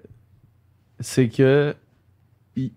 [1.01, 1.75] c'est que
[2.57, 2.73] il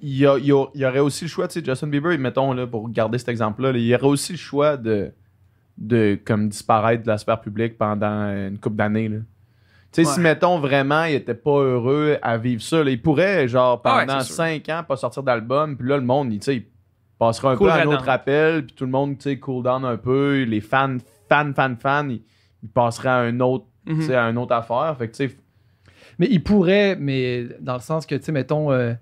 [0.00, 1.86] il y, a- il y a- il y aurait aussi le choix, tu sais, Justin
[1.88, 5.12] Bieber, mettons, là, pour garder cet exemple-là, là, il y aurait aussi le choix de,
[5.78, 9.10] de comme disparaître de la sphère publique pendant une couple d'années.
[9.92, 13.46] Tu sais, si, mettons, vraiment, il était pas heureux à vivre ça, là, il pourrait,
[13.46, 14.34] genre, Ah ouais, pendant sûr.
[14.36, 16.64] 5 ans, pas sortir d'album, puis là, le monde, il, tu sais, il
[17.18, 19.62] passera un Cool peu à un autre appel, puis tout le monde, tu sais, cool
[19.62, 20.96] down un peu, les fans,
[21.28, 22.22] fans, fans, fans, ils,
[22.62, 23.96] ils passeraient à un autre, Mhm.
[23.98, 24.94] tu sais, à une autre affaire.
[24.98, 25.36] Fait que, tu sais,
[26.18, 28.94] Mais il pourrait, mais dans le sens que, tu sais, mettons, euh,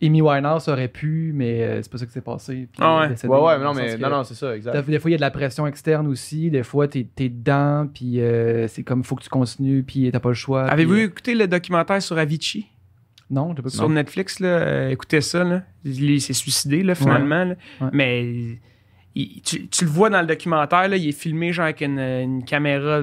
[0.00, 2.68] Amy Winehouse aurait pu, mais euh, c'est pas ça qui s'est passé.
[2.72, 3.28] puis Ah ouais.
[3.28, 4.86] Ouais, ouais, non, mais non, non, c'est ça, exact.
[4.88, 6.50] Des fois, il y a de la pression externe aussi.
[6.50, 10.20] Des fois, t'es es dedans, puis euh, c'est comme, faut que tu continues, puis t'as
[10.20, 10.64] pas le choix.
[10.66, 12.66] Avez-vous puis, euh, écouté le documentaire sur Avicii?
[13.30, 15.62] Non, j'ai pas sur Netflix, là, euh, écoutez ça, là.
[15.84, 17.44] Il, il s'est suicidé, là, finalement.
[17.44, 17.54] là.
[17.80, 17.88] Ouais.
[17.92, 18.24] Mais
[19.16, 21.98] il- tu, tu le vois dans le documentaire, là, il est filmé genre avec une,
[21.98, 23.02] une caméra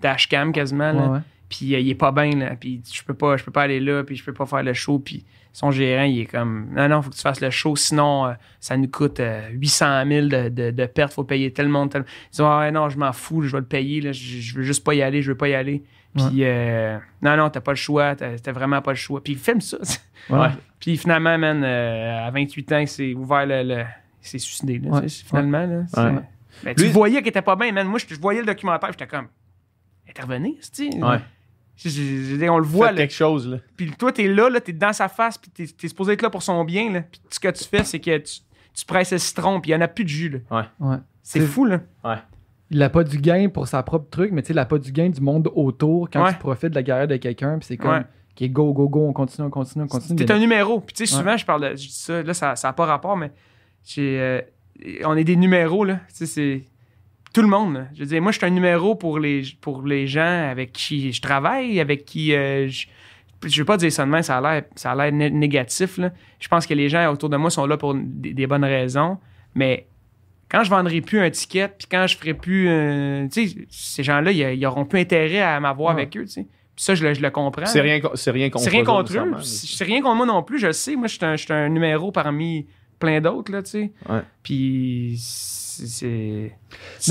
[0.00, 0.92] dashcam quasiment.
[0.92, 1.02] là.
[1.02, 1.18] Ouais, ouais.
[1.48, 2.56] Puis euh, il est pas bien, là.
[2.58, 4.72] Puis je peux pas, je peux pas aller là, puis je peux pas faire le
[4.72, 4.98] show.
[4.98, 5.24] Puis
[5.54, 8.32] son gérant, il est comme, non, non, faut que tu fasses le show, sinon euh,
[8.60, 11.90] ça nous coûte euh, 800 000 de, de, de pertes, faut payer tel monde.
[11.90, 12.04] Tel...
[12.26, 14.10] Ils disent, ouais, non, je m'en fous, je vais le payer, là.
[14.12, 15.84] Je, je veux juste pas y aller, je veux pas y aller.
[16.16, 19.22] Puis euh, non, non, t'as pas le choix, t'as t'as vraiment pas le choix.
[19.22, 19.78] Puis il filme ça.
[20.30, 20.48] Ouais.
[20.80, 23.62] Puis finalement, man, euh, à 28 ans, il s'est ouvert le.
[23.62, 23.84] le-
[24.22, 24.90] il s'est suicidé, là,
[25.28, 25.66] finalement.
[25.66, 25.82] Là.
[26.64, 27.86] Mais tu voyais qu'il était pas bien, man.
[27.86, 29.26] Moi, je, je voyais le documentaire, j'étais comme.
[30.08, 30.96] Intervenez, tu sais.
[31.02, 31.18] Ouais.
[31.76, 32.98] Je- je- je dis, on le voit, là.
[32.98, 33.58] quelque chose, là.
[33.76, 36.30] Puis toi, t'es là, là t'es dans sa face, puis t'es, t'es supposé être là
[36.30, 37.00] pour son bien, là.
[37.02, 38.34] Puis ce que tu fais, c'est que tu,
[38.74, 40.68] tu presses le citron, puis il y en a plus de jus, là.
[40.80, 40.96] Ouais.
[41.22, 41.80] C'est C'est- fou, là.
[42.70, 44.78] Il a pas du gain pour sa propre truc, mais tu sais, il a pas
[44.78, 46.32] du gain du monde autour quand Ouais.
[46.32, 48.00] tu profites de la carrière de quelqu'un, puis c'est comme, Ouais.
[48.40, 50.16] OK, go, go, go, on continue, on continue, on continue.
[50.24, 50.80] T'es un numéro.
[50.80, 51.20] Puis tu sais, Ouais.
[51.20, 53.30] souvent, je parle de je dis ça, là, ça n'a pas rapport, mais
[53.84, 54.40] j'ai, euh,
[55.04, 56.00] on est des numéros, là.
[56.08, 56.64] Tu sais, c'est
[57.34, 57.86] tout le monde.
[57.94, 61.12] Je veux dire, moi, je suis un numéro pour les, pour les gens avec qui
[61.12, 62.86] je travaille, avec qui euh, je.
[63.46, 65.98] Je veux pas dire ça de même, ça a l'air, ça a l'air né- négatif.
[65.98, 66.12] Là.
[66.40, 69.18] Je pense que les gens autour de moi sont là pour des, des bonnes raisons.
[69.54, 69.86] Mais
[70.48, 72.70] quand je vendrai plus un ticket, puis quand je ferai plus.
[72.70, 76.02] euh, tu sais, ces gens-là, ils, auront plus intérêt à m'avoir Ouais.
[76.02, 76.22] avec eux.
[76.24, 76.42] tu sais.
[76.74, 77.66] Puis ça, je le, je le comprends.
[77.66, 79.42] C'est rien, c'est rien contre C'est rien contre eux.
[79.42, 80.58] C'est rien contre moi non plus.
[80.58, 80.96] Je le sais.
[80.96, 82.66] Moi, je suis un, un numéro parmi
[82.98, 83.92] plein d'autres, là, tu sais.
[84.08, 84.20] Ouais.
[84.42, 85.16] Puis,
[85.86, 86.56] c'est.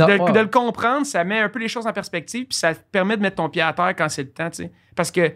[0.07, 0.31] de, ouais.
[0.31, 3.18] de le comprendre, ça met un peu les choses en perspective, puis ça te permet
[3.18, 4.72] de mettre ton pied à terre quand c'est le temps, tu sais.
[4.95, 5.31] Parce que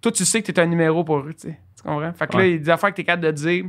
[0.00, 1.58] toi, tu sais que tu es un numéro pour eux, tu sais.
[1.76, 2.12] Tu comprends?
[2.12, 3.64] Fait que là, il y a des affaires que tu es capable de dire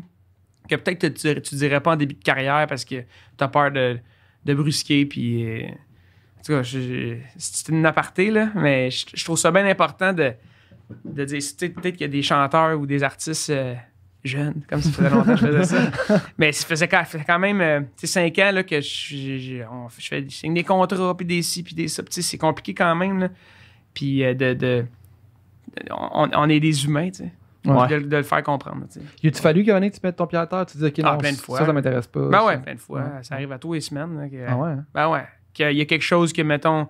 [0.70, 3.48] que peut-être que tu, tu dirais pas en début de carrière parce que tu as
[3.48, 4.00] peur de,
[4.46, 5.46] de brusquer, puis.
[5.46, 9.52] euh, en tout cas, je- je- c'est une aparté, là, mais je, je trouve ça
[9.52, 10.34] bien important de,
[11.06, 13.76] de dire, tu sais, peut-être qu'il y a des chanteurs ou des artistes euh,
[14.24, 16.22] jeunes, comme ça faisait longtemps que je faisais ça.
[16.38, 19.88] Mais ça faisait quand, ça même, euh, cinq ans là, que je, je, je- on-
[19.98, 22.04] je fais je signe des contrats, puis des ci, puis des ça.
[22.10, 23.30] C'est compliqué quand même, là.
[23.94, 24.54] Puis euh, de...
[24.54, 24.86] de-
[25.92, 27.32] on, on est des humains, tu sais.
[27.64, 27.88] Ouais.
[27.88, 29.06] De, de le faire comprendre, tu sais.
[29.22, 31.12] Il a-tu fallu qu'à un tu mettes ton pied à terre, tu dis, OK, Ah,
[31.12, 31.60] non, plein de ça, fois.
[31.66, 32.28] ça m'intéresse pas.
[32.28, 32.46] Ben ça.
[32.46, 33.02] ouais, plein de fois.
[33.02, 33.24] Ouais.
[33.24, 34.18] Ça arrive à tous les semaines.
[34.20, 34.70] là, que- Ah ouais?
[34.72, 34.86] hein?
[34.94, 35.26] Ben ouais.
[35.54, 36.88] Qu'il y a quelque chose que, mettons,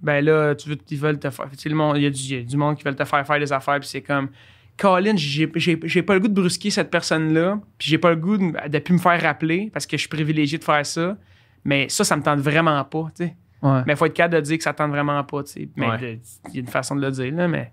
[0.00, 1.48] ben là, tu veux, ils veulent te faire.
[1.52, 2.96] Tu sais, le monde, il y, a du- il y a du monde qui veulent
[2.96, 4.30] te faire faire des affaires, puis c'est comme.
[4.78, 8.68] Colin, j'ai pas le goût de brusquer cette personne-là, puis j'ai pas le goût de,
[8.68, 11.16] de plus me faire rappeler parce que je suis privilégié de faire ça.
[11.64, 13.36] Mais ça, ça me tente vraiment pas, tu sais.
[13.62, 13.82] Ouais.
[13.86, 15.68] Mais il faut être capable de dire que ça tente vraiment pas, tu sais.
[15.76, 16.20] Mais Ouais.
[16.48, 17.70] il y a une façon de le dire, là, mais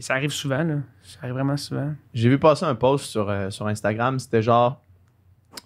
[0.00, 0.76] ça arrive souvent, là.
[1.02, 1.94] Ça arrive vraiment souvent.
[2.12, 4.80] J'ai vu passer un post sur, euh, sur Instagram, c'était genre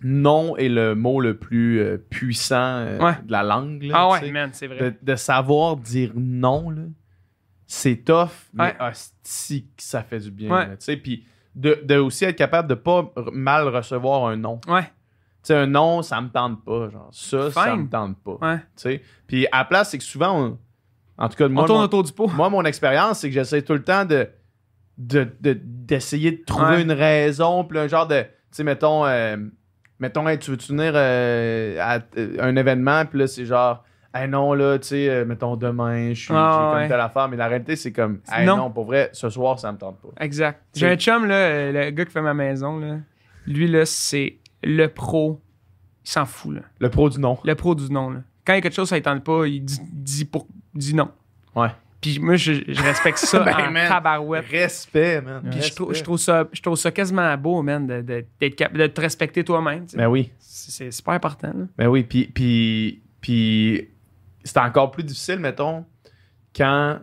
[0.02, 3.14] non est le mot le plus euh, puissant euh, Ouais.
[3.24, 3.82] de la langue.
[3.84, 4.78] là, ah ouais, man, c'est vrai.
[4.78, 6.82] de, de savoir dire non, là,
[7.70, 10.68] c'est tough, mais hostie que ça fait du bien.
[10.70, 10.96] Tu sais.
[10.96, 14.40] Puis de, de aussi être capable de pas mal recevoir un.
[14.40, 14.48] Tu
[15.42, 16.88] sais, un non, ça me tente pas.
[16.88, 17.82] Genre, ça, ça Fine.
[17.84, 18.38] me tente pas.
[18.40, 18.56] ouais.
[18.56, 19.02] Tu sais.
[19.26, 20.58] Puis à la place, c'est que souvent, on-
[21.18, 22.28] en tout cas, moi, on tourne mon- autour du pot.
[22.28, 24.28] moi, mon expérience, c'est que j'essaie tout le temps de
[25.00, 26.82] de- de- d'essayer de, trouver Ouais.
[26.82, 29.36] une raison, puis un genre de, tu sais, mettons, euh,
[30.00, 33.84] mettons, hey, tu veux-tu venir euh, à euh, un événement, puis là, c'est genre,
[34.14, 36.88] hey, non, là, tu sais, euh, mettons, demain, je suis Ah, j'ai comme ouais.
[36.88, 38.56] telle affaire, mais la réalité, c'est comme, hey, Non.
[38.56, 38.70] non.
[38.70, 40.08] pour vrai, ce soir, ça me tente pas.
[40.24, 40.62] Exact.
[40.74, 42.96] J'ai un chum, là, euh, le gars qui fait ma maison, là.
[43.46, 45.40] Lui, là, c'est le pro.
[46.04, 46.62] Il s'en fout, là.
[46.78, 47.38] Le pro du non.
[47.44, 48.20] Le pro du non, là.
[48.46, 50.94] Quand il y a quelque chose, ça ne tente pas, il dit, dit, pour, dit
[50.94, 51.10] non.
[51.54, 51.68] Ouais.
[52.00, 53.88] Puis moi, je, je respecte ça Ben, en man.
[53.88, 54.46] tabarouette.
[54.50, 55.42] Respect, man.
[55.50, 58.86] Puis je trouve, je, trouve ça, je trouve ça quasiment beau, man, de, de, de
[58.86, 59.84] te respecter toi-même.
[59.84, 59.96] tu sais.
[59.98, 60.30] Ben oui.
[60.38, 61.48] C'est, c'est super important.
[61.48, 61.64] Là.
[61.76, 63.88] Ben oui, puis, puis, puis
[64.48, 65.84] c'est encore plus difficile, mettons,
[66.56, 66.98] quand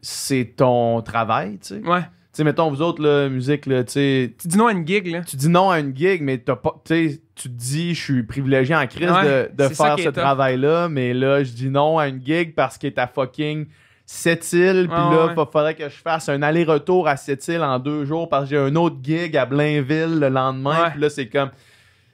[0.00, 1.80] c'est ton travail, tu sais.
[1.80, 2.00] Tu Ouais.
[2.32, 5.06] sais, mettons, vous autres, là, musique, là, tu sais, Tu dis non à une gig,
[5.08, 5.22] là.
[5.22, 8.00] tu dis non à une gig, mais t'as pas, tu sais, tu te dis, je
[8.02, 12.08] suis privilégié en crise Ouais, de, faire ce travail-là, mais là, je dis non à
[12.08, 13.66] une gig parce qu'elle est à fucking
[14.06, 15.32] Sept-Îles, puis Ouais, là, ouais.
[15.36, 18.56] il faudrait que je fasse un aller-retour à Sept-Îles en deux jours parce que j'ai
[18.58, 21.50] un autre gig à Blainville le lendemain, puis là, c'est comme,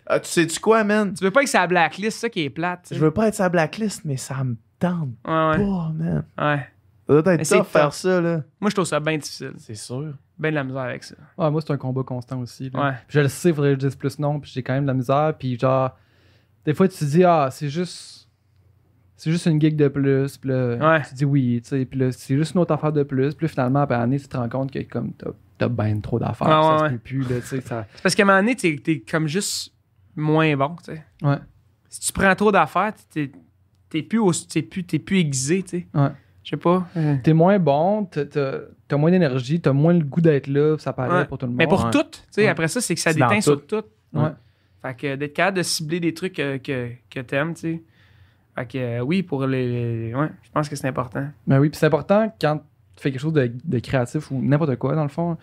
[0.07, 1.15] Ah, tu sais-tu quoi, man?
[1.15, 2.89] Tu veux pas que ça blacklist, ça qui est plate.
[2.93, 5.57] Je veux pas être sa blacklist, mais ça me tente Ouais, ouais.
[5.57, 6.25] pas, man.
[6.39, 6.67] ouais.
[7.07, 7.93] Ça doit être c'est tough faire tough.
[7.95, 8.43] ça, là.
[8.61, 9.53] Moi, je trouve ça bien difficile.
[9.59, 10.15] C'est sûr.
[10.39, 11.15] Ben de la misère avec ça.
[11.39, 12.71] Ouais, moi, c'est un combat constant aussi.
[12.71, 12.83] là.
[12.83, 12.93] Ouais.
[13.07, 14.85] Puis Je le sais, il faudrait que je dise plus non, puis j'ai quand même
[14.85, 15.35] de la misère.
[15.39, 15.97] Puis genre,
[16.65, 18.29] des fois, tu te dis, ah, c'est juste.
[19.17, 20.37] C'est juste une gig de plus.
[20.39, 21.03] Puis là, Ouais.
[21.09, 21.85] tu dis oui, tu sais.
[21.85, 23.35] Puis là, c'est juste une autre affaire de plus.
[23.35, 26.19] Puis là, finalement, après l'année, tu te rends compte que comme t'as, t'as ben trop
[26.19, 26.49] d'affaires.
[26.49, 26.91] Ouais, puis ça ouais, se ouais.
[26.91, 27.61] peut plus, là, tu sais.
[27.61, 27.87] Ça...
[27.95, 29.73] C'est parce qu'à un moment donné, t'es, t'es comme juste
[30.17, 31.05] moins bon, tu sais.
[31.23, 31.37] Ouais.
[31.89, 33.31] Si tu prends trop d'affaires, t'es,
[33.89, 35.87] t'es plus, au- t'es plus, t'es plus aiguisé, tu sais.
[35.95, 36.09] Ouais.
[36.43, 36.87] Je sais pas.
[36.97, 40.77] euh, T'es moins bon, t'as, t'as- t'as moins d'énergie, t'as moins le goût d'être là,
[40.79, 41.25] ça paraît Ouais.
[41.27, 41.59] pour tout le monde.
[41.59, 41.91] Mais pour Ouais.
[41.91, 42.49] tout, tu sais, Ouais.
[42.49, 43.83] après ça, c'est que ça C'est déteint sur tout.
[44.13, 44.29] Ouais.
[44.83, 47.83] Fait que d'être capable de cibler des trucs que, que, que t'aimes, tu sais.
[48.55, 50.13] Fait que euh, oui, pour les.
[50.15, 51.27] Ouais, je pense que c'est important.
[51.47, 54.77] Ben oui, puis c'est important quand tu fais quelque chose de, de créatif ou n'importe
[54.77, 55.37] quoi, dans le fond,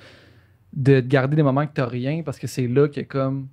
[0.74, 3.48] de garder des moments que t'as rien parce que c'est là que comme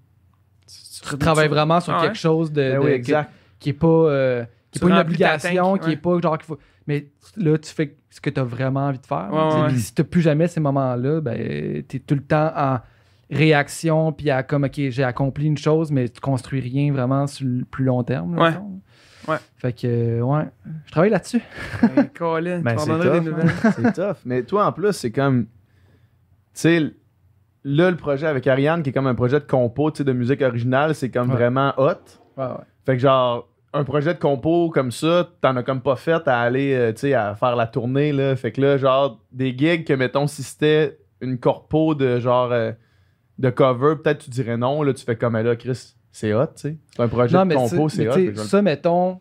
[1.10, 2.06] tu travailles vraiment sur Ah ouais?
[2.06, 3.26] quelque chose de, Ben
[3.58, 5.96] qui est pas euh, qui est Tu pas une obligation, qui est ouais.
[5.96, 9.06] pas genre qu'il faut mais là tu fais ce que tu as vraiment envie de
[9.06, 9.28] faire.
[9.32, 9.76] Ouais, ouais.
[9.76, 12.78] Si tu plus jamais ces moments-là, ben tu es tout le temps en
[13.30, 17.46] réaction puis à comme OK, j'ai accompli une chose mais tu construis rien vraiment sur
[17.46, 18.36] le plus long terme.
[18.36, 18.62] là,
[19.26, 19.36] Ouais.
[19.58, 20.44] Fait que euh, ouais,
[20.86, 21.42] je travaille là-dessus.
[21.94, 23.54] Ben, Colin, Ben, tu c'est m'en donneras des tough, nouvelles.
[23.62, 23.72] hein.
[23.76, 24.16] c'est tough.
[24.24, 25.44] Mais toi, en plus, c'est comme.
[25.44, 25.48] Tu
[26.54, 26.94] sais,
[27.76, 30.12] là, le projet avec Ariane, qui est comme un projet de compo, tu sais, de
[30.12, 31.36] musique originale, c'est comme Ouais.
[31.36, 31.84] vraiment hot.
[32.36, 32.50] Ouais, ouais.
[32.86, 36.40] Fait que genre, un projet de compo comme ça, t'en as comme pas fait à
[36.40, 38.34] aller, euh, tu sais, à faire la tournée, là.
[38.36, 42.72] Fait que là, genre, des gigs que, mettons, si c'était une corpo de genre, euh,
[43.38, 46.52] de cover, peut-être tu dirais non, là, tu fais comme, là, Chris, c'est hot, tu
[46.56, 46.76] sais.
[46.96, 48.34] C'est un projet Non, de compo, c'est hot.
[48.36, 49.20] ça, mettons,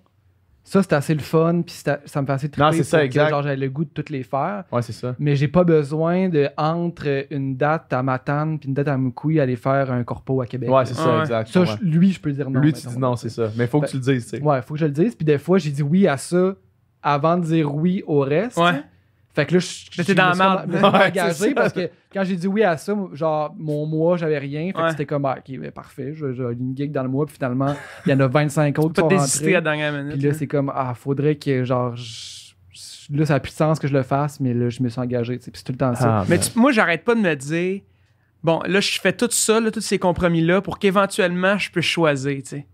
[0.69, 3.29] ça, c'est assez le fun, puis ça me fait assez triper Non, c'est ça, exact.
[3.29, 4.65] genre, j'avais le goût de toutes les faire.
[4.71, 5.15] Ouais, c'est ça.
[5.17, 9.39] Mais j'ai pas besoin de, entre une date à Matane puis une date à Moukoui,
[9.39, 10.69] aller faire un corpo à Québec.
[10.69, 11.19] Ouais, c'est Ah ça, ouais.
[11.21, 11.47] exact.
[11.49, 11.65] Ça, ouais.
[11.67, 12.59] je- lui, je peux dire non.
[12.59, 13.49] Lui, tu dis non, c'est ça.
[13.55, 14.41] Mais faut que tu le dises, tu sais.
[14.43, 15.15] Ouais, faut que je le dise.
[15.15, 16.55] Puis des fois, j'ai dit oui à ça
[17.01, 18.57] avant de dire oui au reste.
[18.57, 18.81] Ouais.
[19.37, 22.47] Fait que là, je, dans me la me Ouais, engagé parce que quand j'ai dit
[22.47, 24.71] oui à ça, genre, mon mois, j'avais rien.
[24.71, 24.83] Fait Ouais.
[24.85, 27.25] que c'était comme, ah, ok, ben, parfait, j'ai une gig dans le mois.
[27.27, 30.13] Puis finalement, il y en a 25 autres qui sont à la dernière minute.
[30.13, 32.47] Puis là, c'est comme, ah, faudrait que, genre, je-
[33.15, 34.99] là, ça a plus de sens que je le fasse, mais là, je me suis
[34.99, 35.37] engagé.
[35.37, 36.21] Puis c'est tout le temps ça.
[36.21, 37.81] Ah, Mais tu- moi, j'arrête pas de me dire,
[38.43, 42.37] bon, là, je fais tout ça, là, tous ces compromis-là, pour qu'éventuellement, je puisse choisir,
[42.37, 42.67] tu sais.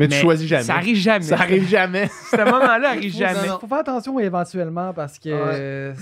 [0.00, 0.62] Mais tu choisis jamais.
[0.64, 1.24] Ça arrive jamais.
[1.24, 2.08] Ça arrive jamais.
[2.30, 3.48] Ce moment-là arrive Faut- jamais.
[3.60, 5.94] Faut faire attention éventuellement parce que Ouais.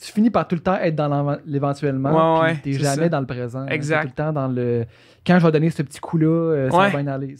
[0.00, 2.40] tu finis par tout le temps être dans l'éventuellement.
[2.42, 3.08] Ouais, puis ouais, T'es jamais ça.
[3.08, 3.66] dans le présent.
[3.66, 4.02] Exact.
[4.02, 4.84] Tout le temps dans le.
[5.26, 7.36] Quand je vais donner ce petit coup-là, euh, ça va bien aller.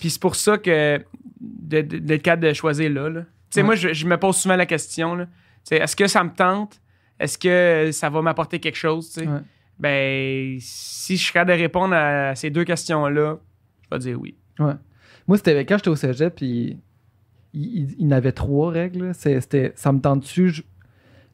[0.00, 0.98] Puis c'est pour ça que
[1.40, 3.08] de- de- d'être capable de choisir là.
[3.10, 3.20] là.
[3.20, 5.26] Tu sais, moi, je, je me pose souvent la question,
[5.70, 6.80] est-ce que ça me tente?
[7.18, 9.10] Est-ce que ça va m'apporter quelque chose?
[9.10, 9.26] tu sais?
[9.26, 9.40] Ouais.
[9.78, 13.38] Ben, si je suis capable de répondre à ces deux questions-là,
[13.82, 14.36] je vais dire oui.
[15.26, 16.78] Moi, c'était quand j'étais au cégep, puis
[17.54, 19.14] il, il, il y en avait trois règles.
[19.14, 20.62] C'était ça me tente-tu, je-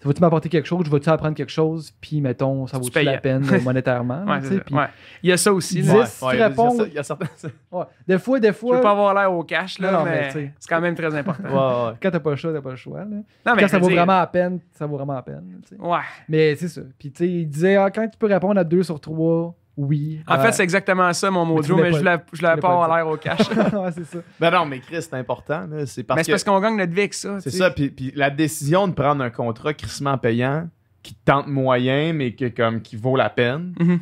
[0.00, 3.02] ça va-tu m'apporter quelque chose, je vais-tu apprendre quelque chose, puis mettons, ça Tu vaut-tu
[3.02, 4.22] la peine euh, monétairement.
[4.26, 4.64] Ouais, tu c'est sais, ça.
[4.64, 4.86] puis- Ouais.
[5.22, 5.80] Il y a ça aussi.
[5.80, 6.04] Là.
[6.04, 7.48] si a- réponds- il y a ça- il y a certains.
[7.72, 7.84] ouais.
[8.06, 8.76] Des fois, des Je fois.
[8.76, 11.44] veux pas avoir l'air au cash, là, Non, non, mais c'est quand même très important.
[11.44, 11.96] Ouais, ouais.
[12.02, 12.98] Quand t'as pas le choix, t'as pas le choix.
[12.98, 13.04] là.
[13.06, 15.22] Non, Quand mais ça je veux vaut dire- vraiment à peine, ça vaut vraiment à
[15.22, 15.60] peine.
[15.78, 15.98] Ouais.
[16.28, 16.82] Mais c'est ça.
[16.98, 20.20] Puis tu sais, il disait ah, quand tu peux répondre à deux sur trois, oui.
[20.28, 23.06] En fait, c'est exactement ça, mon mojo, mais je voulais, je voulais pas avoir l'air
[23.08, 23.40] au cash.
[23.48, 24.18] ouais, c'est ça.
[24.38, 25.66] Ben non, mais Chris, c'est important.
[25.68, 25.84] là.
[25.86, 26.26] C'est parce mais que.
[26.26, 27.40] c'est parce qu'on gagne notre vie avec ça.
[27.40, 30.68] C'est ça, puis, puis la décision de prendre un contrat crissement payant,
[31.02, 34.00] qui te tente moyen, mais que, comme, qui vaut la peine, Mhm.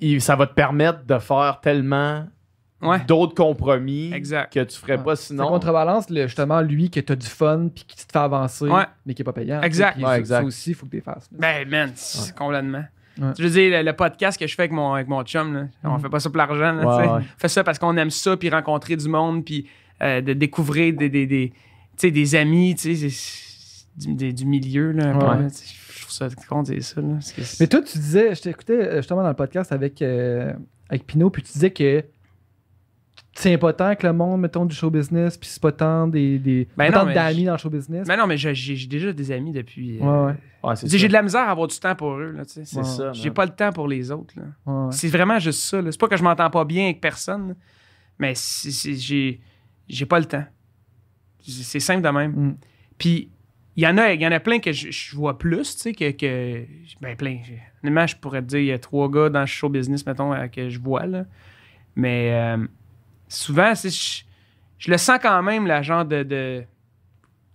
[0.00, 2.26] il- ça va te permettre de faire tellement
[2.82, 3.00] Ouais.
[3.06, 4.52] d'autres compromis Exact.
[4.52, 5.04] que tu ferais Ouais.
[5.04, 5.48] pas Ça sinon.
[5.48, 8.84] contrebalance le- justement lui que t'as du fun puis qui te fait avancer, Ouais.
[9.06, 9.62] mais qui est pas payant.
[9.62, 9.94] Exact.
[9.94, 10.40] Puis ça- exact.
[10.40, 11.28] Ça aussi, il faut que tu les fasses.
[11.32, 12.84] Ben, man, c'est complètement.
[13.18, 13.28] Ouais.
[13.38, 15.66] Je veux dire, le, le podcast que je fais avec mon, avec mon chum, là,
[15.84, 16.00] on Mhm.
[16.00, 16.72] fait pas ça pour l'argent.
[16.72, 17.08] là, tu.
[17.08, 19.66] On fait ça parce qu'on aime ça, puis rencontrer du monde, puis
[20.02, 21.52] euh, de découvrir des, des, des,
[21.96, 22.92] tu des amis, tu
[23.96, 24.90] du, des- du milieu.
[24.90, 25.62] Là, peu, tu
[25.94, 27.00] je trouve ça con de dire ça.
[27.00, 29.70] Là, parce que c'est- Mais toi, tu disais, je t'écoutais euh, justement dans le podcast
[29.70, 30.52] avec, euh,
[30.88, 32.04] avec Pinot, puis tu disais que
[33.36, 36.38] c'est pas tant que le monde, mettons, du show business, puis c'est pas tant des,
[36.38, 38.06] des Ben d'amis dans le show business.
[38.06, 39.98] Mais non, mais j'ai j'ai déjà des amis depuis.
[40.00, 40.34] euh, Ouais, ouais.
[40.68, 42.30] Ouais, j'ai de la misère à avoir du temps pour eux.
[42.32, 42.64] Là, tu sais.
[42.64, 42.84] C'est Ouais.
[42.84, 43.12] ça.
[43.12, 44.34] J'ai pas le temps pour les autres.
[44.66, 44.88] Ouais.
[44.92, 45.80] C'est vraiment juste ça.
[45.82, 45.90] là.
[45.92, 47.54] C'est pas que je m'entends pas bien avec personne, là,
[48.18, 49.40] mais c'est- c'est- j'ai
[49.88, 50.44] j'ai pas le temps.
[51.46, 52.30] C'est simple de même.
[52.32, 52.56] Mm.
[52.96, 53.30] Puis
[53.76, 55.82] il y en a, il y en a plein que je, je vois plus, tu
[55.82, 56.64] sais, que, que
[57.02, 57.40] ben plein.
[57.82, 60.32] Honnêtement, je pourrais te dire, il y a trois gars dans le show business, mettons,
[60.48, 61.24] que je vois là.
[61.96, 62.66] Mais euh,
[63.28, 64.22] souvent, je,
[64.78, 66.64] je le sens quand même, la genre de, de,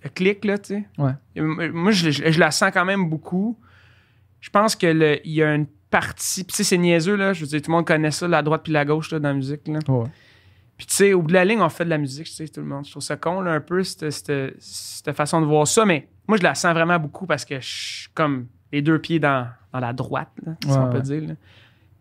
[0.04, 0.86] de clic, là, tu sais.
[0.98, 1.12] Ouais.
[1.36, 3.60] M- Moi, je, je- je la sens quand même beaucoup.
[4.40, 6.44] Je pense que le- il y a une partie.
[6.44, 7.34] Puis, tu sais, c'est niaiseux, là.
[7.34, 9.30] Je veux dire, tout le monde connaît ça, la droite puis la gauche, là, dans
[9.30, 9.80] la musique, là.
[9.88, 10.08] Ouais.
[10.78, 12.48] Puis, tu sais, au bout de la ligne, on fait de la musique, tu sais,
[12.48, 12.86] tout le monde.
[12.86, 15.84] Je trouve ça con, là, un peu, cette, cette- cette façon de voir ça.
[15.86, 19.20] Mais moi, je la sens vraiment beaucoup parce que je suis comme les deux pieds
[19.20, 21.02] dans, dans la droite, là, si Ouais, on peut ouais.
[21.04, 21.28] dire.
[21.28, 21.34] là.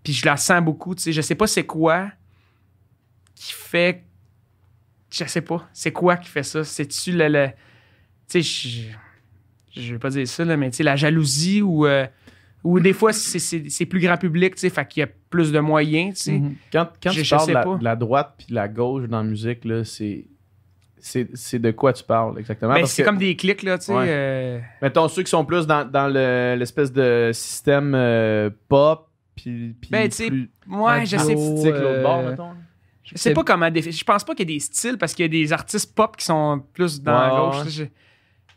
[0.05, 1.13] Puis, je la sens beaucoup, tu sais.
[1.13, 2.13] Je sais pas c'est quoi
[3.35, 4.05] qui fait.
[5.11, 5.67] Je sais pas.
[5.73, 6.63] C'est quoi qui fait ça?
[6.63, 7.27] C'est-tu le.
[7.29, 7.51] le-
[8.31, 8.69] Tu sais,
[9.75, 9.81] je.
[9.81, 11.87] Je vais pas dire ça, là, mais tu sais, la jalousie ou.
[11.87, 12.07] euh,
[12.65, 15.61] ou des fois, c'est- plus grand public, tu sais, fait qu'il y a plus de
[15.61, 16.33] moyens, tu sais.
[16.33, 16.55] Mhm.
[16.73, 17.77] Quand, quand Je- tu je parles de la, pas.
[17.77, 20.27] de la droite puis de la gauche dans la musique, là, c'est,
[20.99, 22.75] c'est, c'est de quoi tu parles exactement?
[22.75, 23.95] Ben, c'est comme des clics, là, tu sais.
[23.95, 24.07] Ouais.
[24.09, 29.77] euh, Mettons ceux qui sont plus dans, dans le- l'espèce de système euh, pop, puis,
[29.81, 30.31] puis Ben, tu sais,
[30.69, 31.35] Ouais, je sais,
[32.03, 32.51] bord, mettons.
[33.05, 33.71] je sais pas comment.
[33.73, 36.17] Je pense pas qu'il y ait des styles parce qu'il y a des artistes pop
[36.17, 37.29] qui sont plus dans la
[37.63, 37.79] gauche.
[37.79, 37.91] ouais.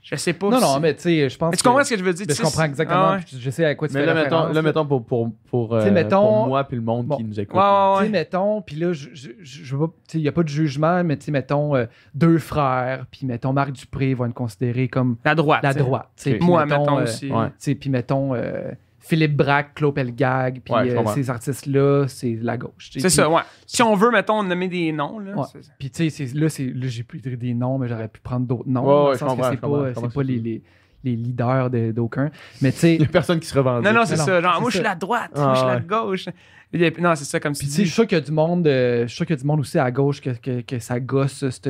[0.04, 0.50] Je, sais pas.
[0.50, 2.04] Non, si- non, mais tu sais, je pense Mais tu que- comprends ce que je
[2.04, 2.26] veux dire?
[2.26, 3.00] Tu je comprends exactement.
[3.00, 3.22] Ah ouais.
[3.38, 4.62] Je sais à quoi tu Mais fais là, mettons, référence, là, là.
[4.64, 7.18] mettons pour, pour, pour, euh, mettons- pour moi puis le monde Bon.
[7.18, 7.56] qui nous écoute.
[7.56, 10.18] Ouais, ouais, Tu sais, mettons, puis là, je, je, je, je veux pas- tu sais,
[10.18, 13.54] il n'y a pas de jugement, mais tu sais, mettons, euh, deux frères, puis mettons,
[13.54, 15.62] Marc Dupré vont être considérés comme La droite.
[15.62, 16.10] la droite.
[16.42, 17.32] Moi, mettons, mettons euh, aussi.
[17.32, 17.48] Ouais.
[17.50, 18.72] tu sais, puis mettons, euh,
[19.02, 22.90] Philippe Braque, Claude Pelgag, puis Ouais, euh, ces artistes-là, c'est la gauche.
[22.92, 23.00] tu sais.
[23.00, 23.42] C'est Puis- ça, ouais.
[23.66, 25.36] Si on veut, mettons, nommer des noms, là.
[25.36, 25.44] Ouais.
[25.52, 28.22] c'est- Puis tu sais, c'est- là, c'est- là, j'ai plus des noms, mais j'aurais pu
[28.22, 28.82] prendre d'autres noms.
[28.84, 30.62] Ouais, dans le je sens que c'est pas, c'est pas les, les,
[31.04, 32.30] les leaders de- d'aucun.
[32.62, 33.86] Mais tu sais, Il y a personne qui se revendique.
[33.92, 34.40] Non, non, c'est Non, ça.
[34.42, 35.32] Genre, c'est moi, je suis la droite.
[35.36, 36.28] Ah, moi, je suis la gauche.
[36.28, 38.24] A- Non, c'est ça, comme tu puis tu sais, je suis sûr qu'il y a
[38.24, 40.62] du monde, euh, je suis qu'il y a du monde aussi à gauche que, que,
[40.62, 41.68] que ça gosse cette,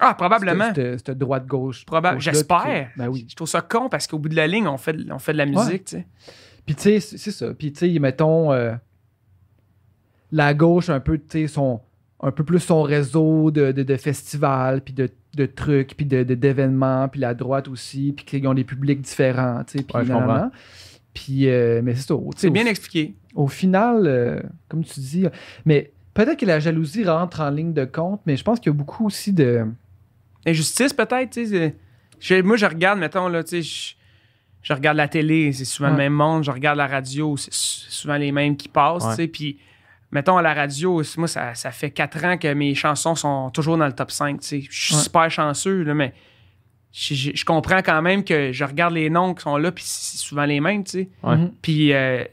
[0.00, 0.72] Ah, probablement.
[0.74, 1.84] cette, droite-gauche.
[1.84, 2.20] Probable.
[2.20, 2.88] J'espère.
[2.96, 3.26] Ben oui.
[3.28, 5.32] Je trouve ça con parce qu'au bout de la ligne, on fait de, on fait
[5.32, 6.06] de la musique, tu sais.
[6.66, 7.52] Puis tu sais, c'est ça.
[7.54, 8.74] Puis tu sais, mettons, euh,
[10.30, 11.80] la gauche, un peu, tu sais, son
[12.24, 16.22] un peu plus son réseau de, de, de festivals, puis de, de trucs, puis de,
[16.22, 19.92] de- d'événements, puis la droite aussi, puis qu'ils ont des publics différents, tu sais, puis
[20.44, 20.48] Ouais.
[21.14, 22.14] Puis, euh, mais c'est ça.
[22.36, 23.14] C'est au- bien expliqué.
[23.34, 25.26] au final, euh, comme tu dis,
[25.66, 28.74] mais peut-être que la jalousie rentre en ligne de compte, mais je pense qu'il y
[28.74, 29.66] a beaucoup aussi de.
[30.46, 31.46] Injustice, peut-être, tu
[32.20, 32.42] sais.
[32.42, 33.96] Moi, je regarde, mettons, là, tu sais,
[34.62, 36.44] je, regarde la télé, c'est souvent le même monde.
[36.44, 39.10] Je regarde la radio, c'est souvent les mêmes qui passent, Ouais.
[39.10, 39.28] tu sais.
[39.28, 39.58] Puis,
[40.10, 43.76] mettons, à la radio, moi, ça, ça fait quatre ans que mes chansons sont toujours
[43.76, 44.60] dans le top 5, tu sais.
[44.70, 45.00] Je suis Ouais.
[45.02, 46.12] super chanceux, là, mais
[46.92, 50.44] je, comprends quand même que je regarde les noms qui sont là, puis c'est souvent
[50.44, 51.08] les mêmes, tu sais.
[51.22, 51.36] Ouais.
[51.36, 51.52] Mhm.
[51.62, 52.24] Puis, euh,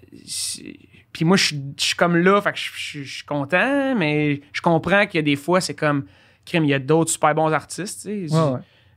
[1.13, 3.95] puis moi, je suis- je suis comme là, fait que je, je- je suis content,
[3.95, 6.05] mais je comprends qu'il y a des fois, c'est comme,
[6.45, 8.35] crime, il y a d'autres super bons artistes, tu sais.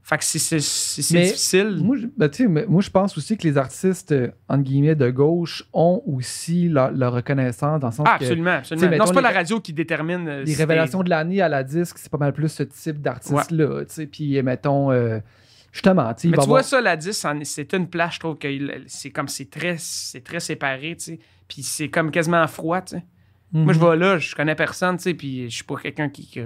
[0.05, 1.79] Fait que c'est- difficile.
[1.81, 5.65] Moi, je, ben, moi, je pense aussi que les artistes, euh, entre guillemets, de gauche
[5.73, 8.97] ont aussi leur, leur reconnaissance dans le sens Ah, que absolument, absolument.
[8.97, 10.27] Non, c'est pas les- la radio qui détermine.
[10.29, 13.85] euh, les révélations de l'année à la disque, c'est pas mal plus ce type d'artiste-là.
[13.85, 14.07] tu sais.
[14.07, 15.21] Puis, euh, mettons, euh,
[15.71, 18.21] justement, tu Mais tu vois avoir- ça, la 10, c'en est- c'est une place, je
[18.21, 18.49] trouve que
[18.89, 21.19] c'est comme c'est très, c'est très séparé, tu sais.
[21.49, 23.05] Puis c'est comme quasiment froid, tu sais.
[23.53, 23.65] Mhm.
[23.65, 26.27] Moi, je vais là, je connais personne, tu sais, puis je suis pas quelqu'un qui,
[26.27, 26.41] qui,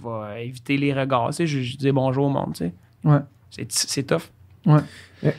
[0.00, 1.46] va éviter les regards, tu sais.
[1.48, 2.74] Je, je dis bonjour au monde, tu sais.
[3.04, 3.18] Ouais.
[3.50, 4.22] C'est, c'est tough.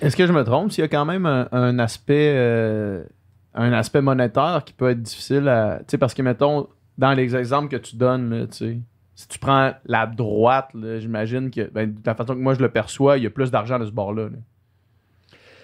[0.02, 3.04] Est-ce que je me trompe s'il y a quand même un, un aspect euh,
[3.54, 5.80] un aspect monétaire qui peut être difficile à.
[5.80, 6.68] Tu sais, parce que mettons,
[6.98, 8.78] dans les exemples que tu donnes, là, tu sais,
[9.16, 12.62] si tu prends la droite, là, j'imagine que ben, de la façon que moi je
[12.62, 14.24] le perçois, il y a plus d'argent de ce bord-là.
[14.24, 14.38] là.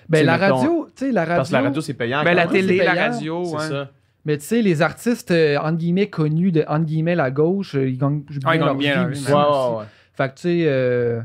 [0.09, 1.35] Ben, la mettons- radio, tu sais, la radio.
[1.37, 2.23] Parce que la radio, c'est payant.
[2.23, 2.53] Ben, la même.
[2.53, 3.67] télé, la radio, C'est ouais.
[3.69, 3.91] ça.
[4.25, 7.89] Mais tu sais, les artistes, euh, entre guillemets, connus de, entre guillemets, la gauche, euh,
[7.89, 9.85] ils gagnent bien Ah, ils gagnent leur bien vie leur Ouais, ouais, ouais.
[10.13, 11.21] Fait que, tu sais, euh,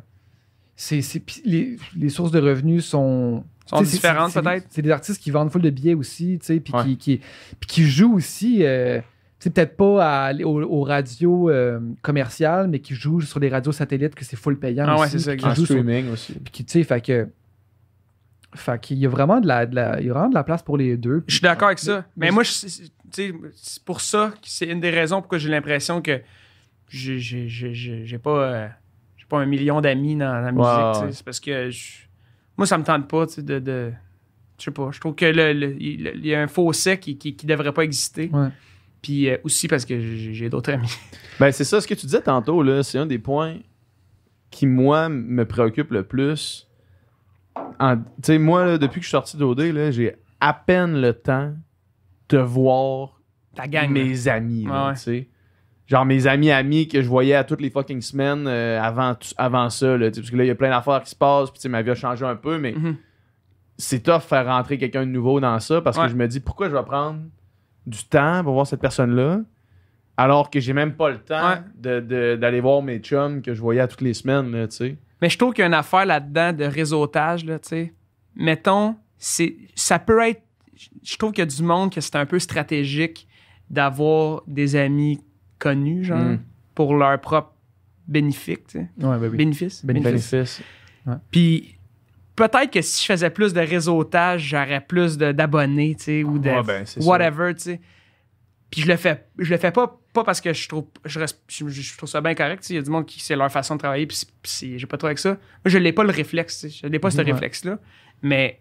[0.85, 4.67] c'est, c'est- les, les sources de revenus sont, Sont c'est- différentes, c'est- c'est- peut-être?
[4.71, 6.83] C'est des artistes qui vendent full de billets aussi, tu sais, puis Ouais.
[6.83, 7.17] qui, qui,
[7.61, 9.05] puis qui jouent aussi, euh, tu
[9.45, 13.71] sais, peut-être pas à, aux, aux radios euh, commerciales, mais qui jouent sur des radios
[13.73, 14.85] satellites que c'est full payant.
[14.89, 16.33] Ah ouais, aussi, c'est ça, En Qui sur- streaming aussi.
[16.35, 17.29] puis qui, tu sais, fait que.
[18.55, 20.45] Fait qu'il y a vraiment de la, de la- il y a vraiment de la
[20.45, 21.25] place pour les deux.
[21.27, 22.05] Je suis d'accord avec ça.
[22.17, 25.39] Mais mais- moi, c'est- tu sais, c'est pour ça que c'est une des raisons pourquoi
[25.39, 26.21] j'ai l'impression que
[26.89, 28.69] j'ai- j'ai j'ai- j'ai- j'ai pas, euh,
[29.33, 31.13] pas un million d'amis dans la musique.
[31.15, 32.03] C'est parce que je-
[32.57, 33.59] moi, ça me tente pas tu sais, de.
[33.59, 33.93] de
[34.59, 34.91] je sais pas.
[34.93, 37.83] Je trouve que le- le- il y a un fossé qui, qui, qui devrait pas
[37.83, 38.31] exister.
[38.33, 38.49] Ouais.
[39.01, 40.93] Puis euh, aussi parce que j'ai d'autres amis.
[41.41, 43.57] Ben, c'est ça, ce que tu disais tantôt, là, c'est un des points
[44.51, 46.69] qui, moi, me préoccupe le plus.
[47.57, 47.87] Tu
[48.23, 51.53] sais, moi, là, depuis que je suis sorti d'OD, là, j'ai à peine le temps
[52.29, 53.21] de voir
[53.57, 53.85] Ta gang.
[53.85, 53.89] là.
[53.89, 55.29] mes amis, là, Ouais, ouais.
[55.93, 59.69] Genre mes amis amis que je voyais à toutes les fucking semaines euh, avant, avant
[59.69, 61.63] ça, là, parce que là, il y a plein d'affaires qui se passent, puis tu
[61.65, 62.97] sais, ma vie a changé un peu, mais Mhm.
[63.77, 66.05] c'est tough faire rentrer quelqu'un de nouveau dans ça parce Ouais.
[66.05, 67.19] que je me dis pourquoi je vais prendre
[67.87, 69.41] du temps pour voir cette personne-là
[70.17, 71.57] alors que j'ai même pas le temps Ouais.
[71.77, 74.77] de- de- d'aller voir mes chums que je voyais à toutes les semaines, là, tu
[74.77, 74.97] sais.
[75.21, 77.93] Mais je trouve qu'il y a une affaire là-dedans de réseautage, là, tu sais.
[78.35, 80.41] Mettons, c'est, ça peut être.
[81.03, 83.29] Je trouve qu'il y a du monde que c'est un peu stratégique
[83.69, 85.21] d'avoir des amis
[85.63, 86.41] connus, genre, Mm.
[86.75, 87.53] pour leur propre
[88.09, 88.89] bénéfice, tu sais.
[88.99, 89.37] Ouais, ben oui.
[89.37, 89.85] Bénéfice?
[89.85, 90.31] Bénéfice.
[90.33, 90.63] Bénéfice.
[91.31, 91.79] Puis
[92.37, 96.39] peut-être que si je faisais plus de réseautage, j'aurais plus de- d'abonnés, tu sais, ou
[96.39, 97.81] de Ouais, ben, c'est whatever, tu sais.
[98.71, 101.43] Puis je le fais, je le fais pas, pas parce que je trouve, je, reste-
[101.49, 102.73] je- je trouve ça bien correct, tu sais.
[102.75, 104.19] Il y a du monde qui, c'est leur façon de travailler, puis
[104.79, 105.31] j'ai pas trop avec ça.
[105.31, 106.81] Moi, je l'ai pas le réflexe, tu sais.
[106.83, 107.25] Je l'ai pas ce Ouais.
[107.31, 107.79] réflexe-là.
[108.23, 108.61] Mais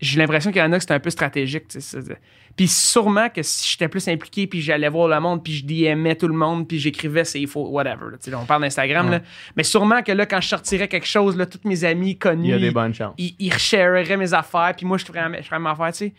[0.00, 2.00] j'ai l'impression qu'il y en a que c'est un peu stratégique, tu sais.
[2.02, 2.18] C'est-
[2.56, 6.16] Puis sûrement que si j'étais plus impliqué, puis j'allais voir le monde, puis je DMais
[6.16, 8.10] tout le monde, puis j'écrivais c'est faux, whatever.
[8.12, 9.18] là, tu sais, on parle d'Instagram, Ouais.
[9.18, 9.22] là.
[9.56, 12.50] Mais sûrement que là, quand je sortirais quelque chose, là, tous mes amis connus, Il
[12.50, 13.14] y a des bonnes chances.
[13.18, 16.14] ils, ils mes affaires, puis moi, je ferais, je ferais mes affaires, tu sais.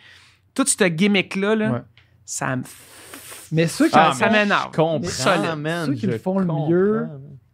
[0.53, 1.79] Tout ce gimmick-là, là, Ouais.
[2.25, 2.63] ça me.
[3.51, 4.69] Mais ceux qui, Ah, ça m'énerve.
[4.71, 5.55] Je comprends, Solide.
[5.57, 7.07] man, Ceux qui je le font le mieux,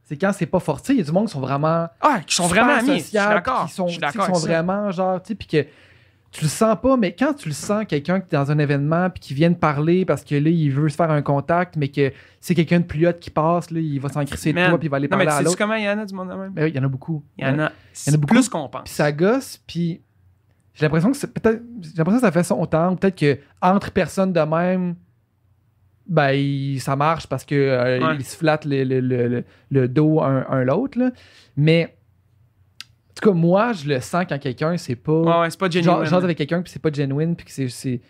[0.04, 0.94] c'est quand c'est pas forcé.
[0.94, 1.88] Il y a du monde qui sont vraiment.
[2.02, 3.00] Ah, qui sont vraiment amis.
[3.00, 3.66] Je suis d'accord.
[3.68, 4.48] Qui sont, Je suis tu sais, d'accord qui sont ça.
[4.48, 5.66] vraiment genre, tu sais, puis que
[6.38, 9.10] tu le sens pas, mais quand tu le sens, quelqu'un qui est dans un événement,
[9.10, 11.88] puis qui vient de parler parce que là, il veut se faire un contact, mais
[11.88, 14.78] que c'est quelqu'un de plus hot qui passe, là, il va s'en crisser de toi,
[14.78, 15.58] puis il va aller Non, mais parler tu à l'autre.
[15.58, 16.52] comment il y en a du monde de même?
[16.54, 17.24] Ben oui, il y en a beaucoup.
[17.38, 17.72] Il y en a,
[18.06, 18.34] Il y en a beaucoup.
[18.36, 18.84] plus qu'on pense.
[18.84, 20.02] Puis ça gosse, puis
[20.76, 21.62] j'ai l'impression que peut-être.
[21.82, 22.96] J'ai l'impression que ça fait son temps.
[22.96, 24.96] Peut-être que entre personnes de même,
[26.08, 28.16] ben il- ça marche parce que euh, Ouais.
[28.20, 30.98] ils se flattent le, le- le- le- dos un, un l'autre.
[31.58, 31.97] Mais
[33.20, 35.12] tout cas, moi, je le sens quand quelqu'un, c'est pas.
[35.12, 36.06] Ouais, ouais, c'est pas genre, genuine.
[36.06, 38.02] genre avec quelqu'un, puis c'est pas genuine, puis que c'est- c'est.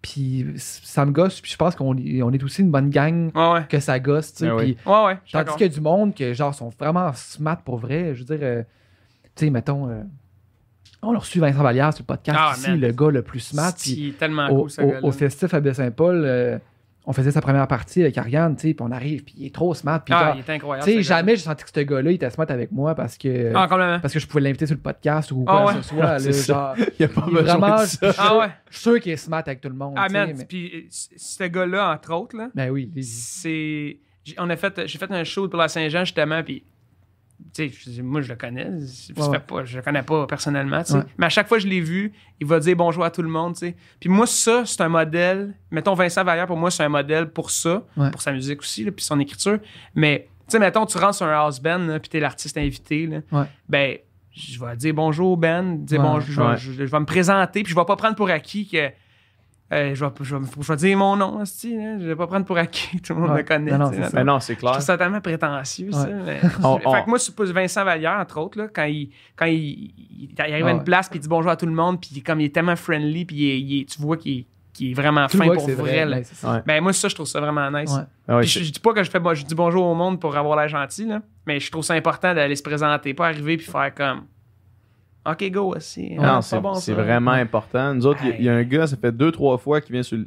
[0.00, 3.32] Puis ça me gosse, puis je pense qu'on est- on est aussi une bonne gang
[3.34, 3.66] Ouais, ouais.
[3.68, 4.46] que ça gosse, tu sais.
[4.48, 4.76] Ben oui.
[4.84, 5.56] Tandis d'accord.
[5.56, 8.14] qu'il y a du monde que, genre, sont vraiment smart pour vrai.
[8.14, 8.62] Je veux dire, euh,
[9.34, 10.02] tu sais, mettons, euh,
[11.02, 12.80] on a reçu Vincent Vallière sur le podcast Ah, ici, man.
[12.80, 13.72] le gars le plus smart.
[13.76, 16.58] puis C'est tellement au, cool, ce au- au festif à Baie-Saint-Paul, euh,
[17.10, 19.54] on faisait sa première partie avec Ariane, tu sais, puis on arrive, puis il est
[19.54, 19.98] trop smart.
[20.04, 20.86] Puis Ah, genre, il est incroyable.
[20.86, 23.50] tu sais, jamais j'ai senti que ce gars-là, il était smart avec moi parce que,
[23.54, 23.66] Ah,
[24.02, 25.74] parce que je pouvais l'inviter sur le podcast ou Ah quoi ouais.
[25.78, 26.02] que ce soit.
[26.04, 26.52] là, C'est ça.
[26.52, 28.12] genre, Il n'y a pas Il besoin vraiment- de ça.
[28.18, 28.48] Ah, ouais.
[28.68, 29.94] je suis sûr qu'il est smart avec tout le monde.
[29.96, 30.34] Ah, man.
[30.36, 34.82] mais- Puis euh, ce gars-là, entre autres, là, Ben oui, c'est j'ai- on a fait
[34.86, 36.62] j'ai fait un show pour la Saint-Jean justement puis
[37.66, 38.64] je moi je le connais.
[38.86, 39.38] Ça Ouais, fait ouais.
[39.40, 41.00] pas je le connais pas personnellement Ouais.
[41.18, 43.28] mais à chaque fois que je l'ai vu il va dire bonjour à tout le
[43.28, 43.54] monde
[44.00, 47.50] puis moi ça c'est un modèle mettons Vincent Vallière pour moi c'est un modèle pour
[47.50, 48.10] ça Ouais.
[48.10, 49.58] pour sa musique aussi là, puis son écriture.
[49.94, 53.06] Mais tu sais mettons tu rentres sur un house band là, puis t'es l'artiste invité
[53.06, 53.96] là, ben
[54.30, 56.20] je vais dire bonjour Ben dire bonjour
[56.56, 58.90] je, vais- je- je vais me présenter puis je vais pas prendre pour acquis que
[59.72, 61.98] euh, je, vais, je, vais, je vais dire mon nom, hostie, là.
[61.98, 63.38] je vais pas prendre pour acquis, tout le monde Ouais.
[63.38, 63.70] me connaît.
[63.72, 64.10] Non, non, c'est ça.
[64.14, 64.72] Ben non, c'est je clair.
[64.72, 66.04] trouve ça tellement prétentieux, ça.
[66.04, 66.14] Ouais.
[66.24, 69.10] mais- On- on- Fait que moi, c'est pas Vincent Vallière, entre autres, là, quand il,
[69.36, 71.72] quand il, il- il arrive à une place puis il dit bonjour à tout le
[71.72, 74.46] monde, puis comme il est tellement friendly, puis il il tu vois qu'il
[74.80, 76.04] est, vraiment tu fin pour c'est vrai.
[76.04, 76.06] vrai.
[76.06, 76.16] là.
[76.16, 76.52] ben, c'est ça.
[76.54, 76.62] Ouais.
[76.64, 77.92] Ben moi, ça, je trouve ça vraiment nice.
[77.92, 78.02] Ouais.
[78.28, 80.36] Ah ouais, je, je dis pas que je fais je dis bonjour au monde pour
[80.36, 83.66] avoir l'air gentil, là, mais je trouve ça important d'aller se présenter, pas arriver puis
[83.66, 84.22] faire comme
[85.26, 86.14] OK, go aussi.
[86.14, 86.94] Non, Ah, c'est bon, ça.
[86.94, 87.94] vraiment important.
[87.94, 88.40] Nous autres, il y a- Hey.
[88.40, 90.18] il y, a un gars, ça fait deux, trois fois qu'il vient, sur,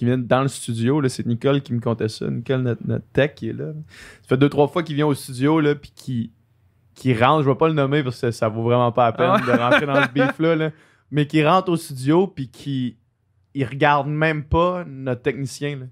[0.00, 1.06] vient dans le studio.
[1.08, 2.28] C'est Nicole qui me contait ça.
[2.28, 3.72] Nicole, notre, notre tech, qui est là.
[4.22, 6.32] Ça fait deux, trois fois qu'il vient au studio, là, puis qui,
[6.94, 7.44] qui rentre.
[7.44, 9.52] Je vais pas le nommer parce que ça vaut vraiment pas la peine Ah de
[9.58, 10.56] rentrer dans ce beef-là.
[10.56, 10.70] là.
[11.12, 12.96] Mais qui rentre au studio, puis qui
[13.54, 15.76] il regarde même pas notre technicien.
[15.76, 15.86] Là.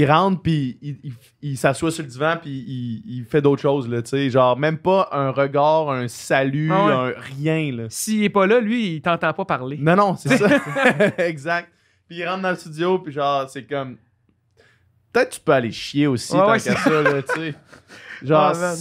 [0.00, 1.12] Il rentre, puis il, il-
[1.42, 3.88] il s'assoit sur le divan, puis il, il fait d'autres choses.
[3.88, 4.30] Là, tu sais.
[4.30, 6.92] genre, même pas un regard, un salut, Ah ouais.
[7.16, 7.72] un rien.
[7.72, 7.84] Là.
[7.88, 9.76] S'il est pas là, lui, il t'entend pas parler.
[9.80, 10.48] Non, non, c'est ça.
[11.18, 11.70] exact.
[12.08, 13.96] Puis il rentre dans le studio, puis genre, c'est comme.
[15.12, 17.54] peut-être tu peux aller chier aussi, Ouais, tant ouais, qu'à ça, là, tu sais.
[18.22, 18.74] Genre, Ah,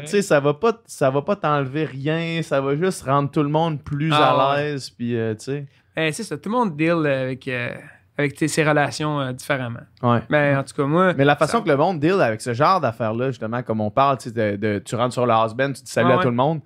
[0.00, 3.42] tu sais, ça va pas, ça va pas t'enlever rien, ça va juste rendre tout
[3.42, 5.66] le monde plus Ah, à l'aise, puis euh, tu sais.
[5.96, 7.74] Eh, c'est ça, tout le monde deal avec, euh,
[8.20, 9.80] avec tes- ses relations euh, différemment.
[10.02, 10.22] Ouais.
[10.28, 11.12] Mais en tout cas, moi.
[11.14, 13.90] Mais la façon ça- que le monde deal avec ce genre d'affaires-là, justement, comme on
[13.90, 16.22] parle, de, de- tu rentres sur le husband, tu dis salut Ah à ouais.
[16.22, 16.60] tout le monde,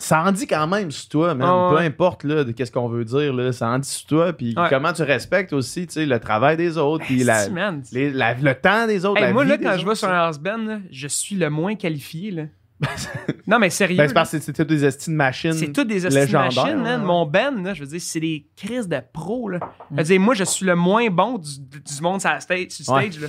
[0.00, 1.48] ça en dit quand même sur toi, man.
[1.50, 1.68] Ah.
[1.72, 4.54] Peu importe là, de qu'est-ce qu'on veut dire, là, ça en dit sur toi, puis
[4.70, 9.32] comment tu respectes aussi, le travail des autres, puis le temps des autres, Hey, la
[9.32, 12.30] moi, vie là, quand je vais sur un husband, là, je suis le moins qualifié.
[12.30, 12.42] Là.
[13.46, 13.96] non, mais sérieux.
[13.96, 15.52] Ben, c'est parce que c'était des estimes machines.
[15.52, 16.82] C'est toutes des man.
[16.84, 16.98] ouais.
[16.98, 19.58] Mon Ben, là, je veux dire, c'est des crises de pros, là.
[19.90, 19.98] Je Mm.
[19.98, 22.92] veux dire, moi, je suis le moins bon du, du monde sur, la stage, sur
[22.94, 23.10] le Ouais.
[23.10, 23.28] stage, là.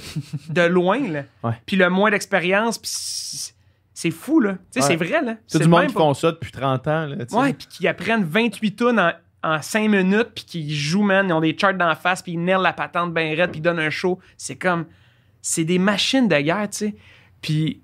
[0.50, 1.24] De loin, là.
[1.44, 1.54] Ouais.
[1.66, 3.54] Puis le moins d'expérience, puis c'est
[3.94, 4.54] c'est fou, là.
[4.54, 4.86] Tu sais, Ouais.
[4.88, 5.36] c'est vrai, là.
[5.46, 7.16] C'est C'est du monde qui font ça depuis 30 ans, là.
[7.34, 9.12] Ouais, puis qui apprennent 28 tonnes en,
[9.44, 11.28] en 5 minutes, puis qui jouent, man.
[11.28, 13.64] Ils ont des charts d'en face, puis ils nailent la patente bien raide, puis ils
[13.64, 14.20] donnent un show.
[14.38, 14.86] C'est comme.
[15.42, 16.96] C'est des machines de guerre, tu sais.
[17.42, 17.82] Puis.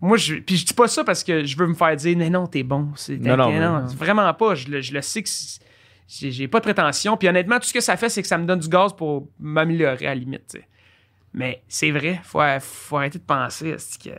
[0.00, 2.30] Moi, je, puis je dis pas ça parce que je veux me faire dire, mais
[2.30, 2.88] non, t'es bon.
[2.94, 4.54] C'est, Non, non, vraiment pas.
[4.54, 5.28] Je, le- je le sais que
[6.08, 7.16] j'ai, j'ai pas de prétention.
[7.16, 9.28] Puis honnêtement, tout ce que ça fait, c'est que ça me donne du gaz pour
[9.40, 10.56] m'améliorer à la limite.
[11.34, 14.10] Mais c'est vrai, faut, faut arrêter de penser que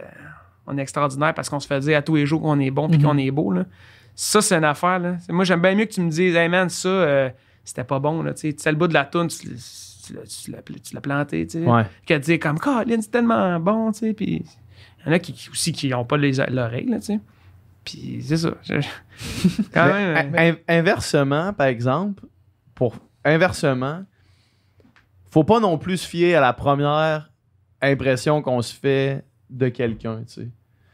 [0.67, 2.87] on est extraordinaire parce qu'on se fait dire à tous les jours qu'on est bon
[2.87, 3.03] puis Mhm.
[3.05, 3.51] qu'on est beau.
[3.51, 3.65] Là.
[4.13, 4.99] Ça, c'est une affaire.
[4.99, 5.15] Là.
[5.29, 7.29] Moi, j'aime bien mieux que tu me dises, hey man, ça, euh,
[7.63, 8.21] c'était pas bon.
[8.21, 8.69] Là, tu sais.
[8.71, 11.47] Le bout de la toune, tu, l'as- tu l'as- tu l'as, tu l'as planté.
[11.47, 11.65] Tu sais.
[11.65, 11.83] Ouais.
[12.05, 13.91] Que de dire comme, Colin, c'est tellement bon.
[13.91, 14.13] Tu sais.
[14.13, 14.45] Puis
[14.99, 16.87] il y en a qui, aussi qui n'ont pas l'oreille.
[16.87, 17.19] Là, tu sais.
[17.83, 18.51] Puis c'est ça.
[19.73, 20.35] Quand même.
[20.35, 22.23] euh, in- in- inversement, par exemple,
[22.75, 24.03] pour inversement,
[25.31, 27.31] faut pas non plus se fier à la première
[27.81, 30.47] impression qu'on se fait de quelqu'un, tu sais.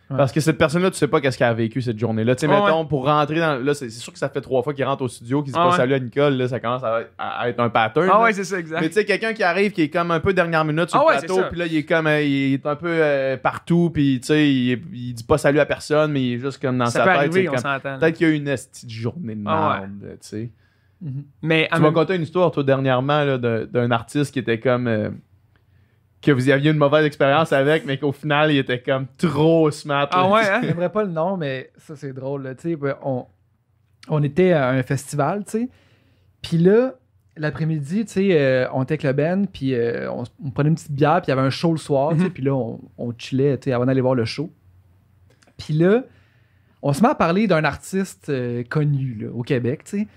[0.07, 0.17] Ouais.
[0.17, 2.35] Parce que cette personne-là, tu sais pas qu'est-ce qu'elle a vécu cette journée-là.
[2.35, 3.63] Tu sais, mettons, pour rentrer dans.
[3.63, 5.63] Là, c'est sûr que ça fait trois fois qu'il rentre au studio, qu'il dit Ah
[5.63, 5.77] pas ouais.
[5.77, 6.83] salut à Nicole, là, ça commence
[7.17, 8.07] à, être un pattern.
[8.11, 8.23] Ah là.
[8.23, 8.81] ouais, c'est ça, exact.
[8.81, 11.13] Mais tu sais, quelqu'un qui arrive, qui est comme un peu dernière minute sur Ah
[11.13, 14.19] le plateau, puis là, il est comme, euh, il est un peu euh, partout, puis
[14.19, 16.85] tu sais, il, il dit pas salut à personne, mais il est juste comme dans
[16.85, 17.49] ça sa peut tête.
[17.99, 20.51] Peut-être qu'il y a une esti de journée de Ah merde, tu sais.
[21.01, 21.23] Mhm.
[21.41, 24.87] Mais Tu m'as même- conté une histoire, toi, dernièrement, d'un artiste qui était comme.
[24.87, 25.09] euh,
[26.25, 30.07] que vous aviez une mauvaise expérience avec, mais qu'au final, il était comme trop smart.
[30.11, 30.61] Ah ouais, hein?
[30.63, 32.43] J'aimerais pas le nom, mais ça, c'est drôle.
[32.43, 33.25] là, tu sais, on,
[34.09, 35.69] on était à un festival, tu sais.
[36.41, 36.95] Puis là,
[37.37, 40.75] l'après-midi, tu sais, euh, on était avec le Ben, puis euh, on, on prenait une
[40.75, 42.31] petite bière, puis il y avait un show le soir, tu sais, Mhm.
[42.31, 44.49] puis là, on, on chillait, tu sais, avant d'aller voir le show.
[45.57, 46.03] Puis là,
[46.81, 50.07] on se met à parler d'un artiste euh, connu, là, au Québec, tu sais.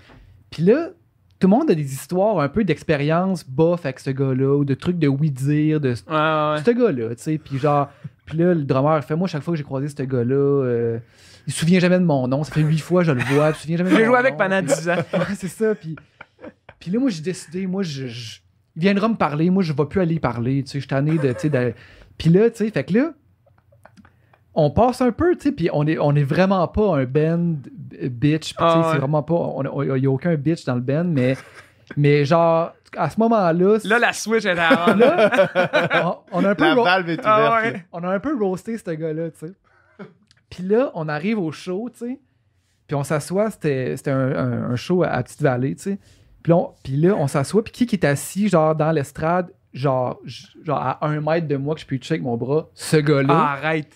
[0.51, 0.89] Puis là,
[1.39, 4.75] tout le monde a des histoires un peu d'expérience bof avec ce gars-là, ou de
[4.75, 7.39] trucs de oui-dire, de ouais, ce gars-là, tu sais.
[7.39, 7.89] Puis genre,
[8.25, 10.99] puis là, le drummer fait Moi, chaque fois que j'ai croisé ce gars-là, euh,
[11.47, 12.43] il se souvient jamais de mon nom.
[12.45, 13.51] Ça fait huit fois que je le vois.
[13.51, 14.39] Il se souvient jamais de J'ai mon joué avec nom.
[14.39, 14.97] pendant 10 ans.
[15.37, 15.75] C'est ça.
[15.75, 15.97] Puis,
[16.79, 18.41] puis là, moi, j'ai décidé, moi, je, je-
[18.77, 19.49] il viendra me parler.
[19.51, 20.63] Moi, je vais plus aller parler.
[20.63, 21.33] Tu sais, je suis tanné de.
[21.33, 21.73] tu sais, de-
[22.19, 23.13] Puis là, tu sais, fait que là,
[24.61, 27.57] on passe un peu, tu sais, puis on est, on est vraiment pas un band
[28.03, 28.55] bitch.
[28.55, 28.85] Puis, tu sais, Ah ouais.
[28.93, 29.55] c'est vraiment pas.
[29.97, 31.37] Il y a aucun bitch dans le band, mais,
[31.97, 33.79] mais genre, à ce moment-là.
[33.85, 36.65] Là, la Switch est à là, on, on a un peu.
[36.65, 37.27] La ro- valve est ouverte.
[37.27, 37.85] Ah ouais.
[37.93, 39.53] on a un peu roasté ce gars-là, tu sais.
[40.51, 42.19] Puis là, on arrive au show, tu sais.
[42.87, 45.99] Puis on s'assoit, c'était c'était un, un- un show à, à Petite-Vallée, tu sais.
[46.43, 49.53] Puis là, on, puis là, on s'assoit, puis qui qui est assis, genre, dans l'estrade,
[49.75, 50.19] genre,
[50.65, 52.69] genre à un mètre de moi, que je peux toucher avec mon bras?
[52.75, 53.35] Ce gars-là.
[53.37, 53.93] Ah, arrête.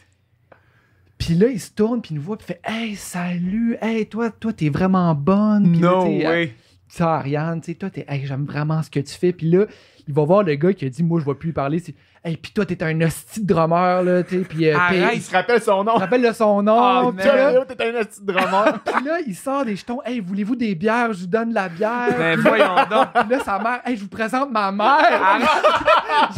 [1.25, 3.77] Puis là, il se tourne, puis il nous voit, puis il fait «Hey, salut!
[3.81, 6.53] Hey, toi, toi, t'es vraiment bonne!» Puis là, No way.
[6.89, 9.33] ça, Ariane, tu sais, toi, t'es, hey, j'aime vraiment ce que tu fais.
[9.33, 9.67] Puis là,
[10.09, 11.81] il va voir le gars qui a dit, moi, je vais plus lui parler.
[12.25, 14.69] C'est, hey, puis toi, t'es un hostie de drummer, là, tu sais, puis.
[14.69, 15.11] euh, Arrête.
[15.15, 15.95] Il se rappelle son nom.
[15.95, 16.79] rappelle-le son nom.
[16.81, 17.37] Ah, puis, man.
[17.37, 18.79] là, Théo, t'es un esti de drummer.
[18.85, 20.01] puis là, il sort des jetons.
[20.05, 21.13] Hey, voulez-vous des bières?
[21.13, 22.15] Je vous donne la bière.
[22.17, 23.09] Ben, voyons donc.
[23.15, 25.49] Puis là, sa mère, hey, je vous présente ma mère.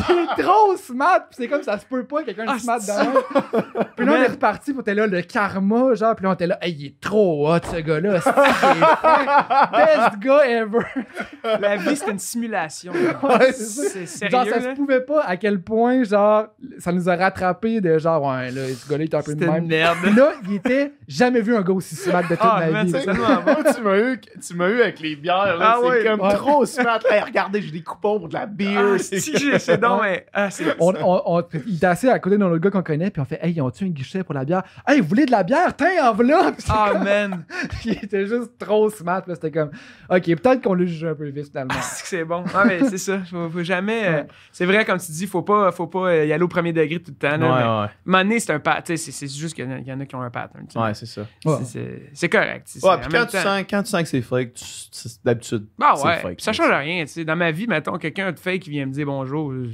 [0.08, 1.20] J'ai trop smart.
[1.30, 3.50] Puis c'est comme ça se peut pas, quelqu'un de Ah, smart dans
[3.96, 4.70] Puis là, on est reparti.
[4.72, 6.14] Puis on était là, le karma, genre.
[6.16, 8.14] Puis là, on était là, hey, il est trop hot, ce gars-là.
[9.72, 10.78] Best gars ever.
[11.60, 12.92] La vie, c'est une simulation.
[13.22, 13.98] Ouais, c'est ça.
[14.06, 14.74] c'est genre, sérieux, ça là?
[14.74, 15.73] se pouvait pas à quel point,
[16.04, 16.46] genre,
[16.78, 19.44] ça nous a rattrapé de genre, ouais, là, ce gars-là, il est un peu de
[19.46, 19.62] même.
[19.64, 19.96] une merde.
[20.02, 22.90] Puis là, il était jamais vu un gars aussi smart de toute Ah, ma vie.
[22.90, 23.56] c'est tellement bon.
[23.74, 25.74] Tu m'as eu, tu m'as eu avec les bières, là.
[25.74, 26.04] Ah c'est ouais.
[26.04, 26.34] comme Ouais.
[26.34, 27.00] trop smart.
[27.10, 28.82] Hey, regardez, j'ai des coupons pour de la bière.
[28.94, 30.26] Ah, c'est donc, mais.
[30.32, 30.64] Ah, c'est.
[30.78, 33.24] On, on- on- il était assis à côté d'un autre gars qu'on connaît, puis on
[33.24, 34.62] fait Hey, ils ont-tu un guichet pour la bière?
[34.86, 35.74] Hey, vous voulez de la bière?
[35.76, 37.44] Tiens, enveloppe Ah, man.
[37.84, 39.22] il était juste trop smart.
[39.22, 39.70] Puis là, c'était comme
[40.10, 41.74] Ok, peut-être qu'on l'a jugé un peu vite finalement.
[41.76, 42.44] Ah, c'est que c'est bon.
[42.54, 43.18] Ah, mais c'est ça.
[43.30, 44.02] Faut, faut jamais.
[44.06, 44.22] euh,
[44.52, 46.98] c'est vrai, comme tu dis, faut pas, faut pas euh, y aller au premier degré
[47.00, 47.30] tout le temps.
[47.30, 47.90] Là, mais, Ouais, à un ouais.
[48.04, 48.96] moment donné, c'est un pattern.
[48.96, 50.66] C'est c'est juste qu'il y, en a- il y en a qui ont un pattern.
[50.76, 51.22] Ouais, c'est ça.
[51.44, 51.54] Ouais.
[52.12, 52.66] C'est- correct.
[52.74, 54.64] Ouais, c'est- puis en quand tu, temps- sens, quand tu sens que c'est fake, tu-
[54.90, 55.66] c'est- d'habitude.
[55.78, 57.04] Bah c'est ouais, fake, ça change rien.
[57.04, 57.24] tu sais.
[57.24, 59.70] Dans ma vie, mettons, quelqu'un de fake qui vient me dire bonjour, je,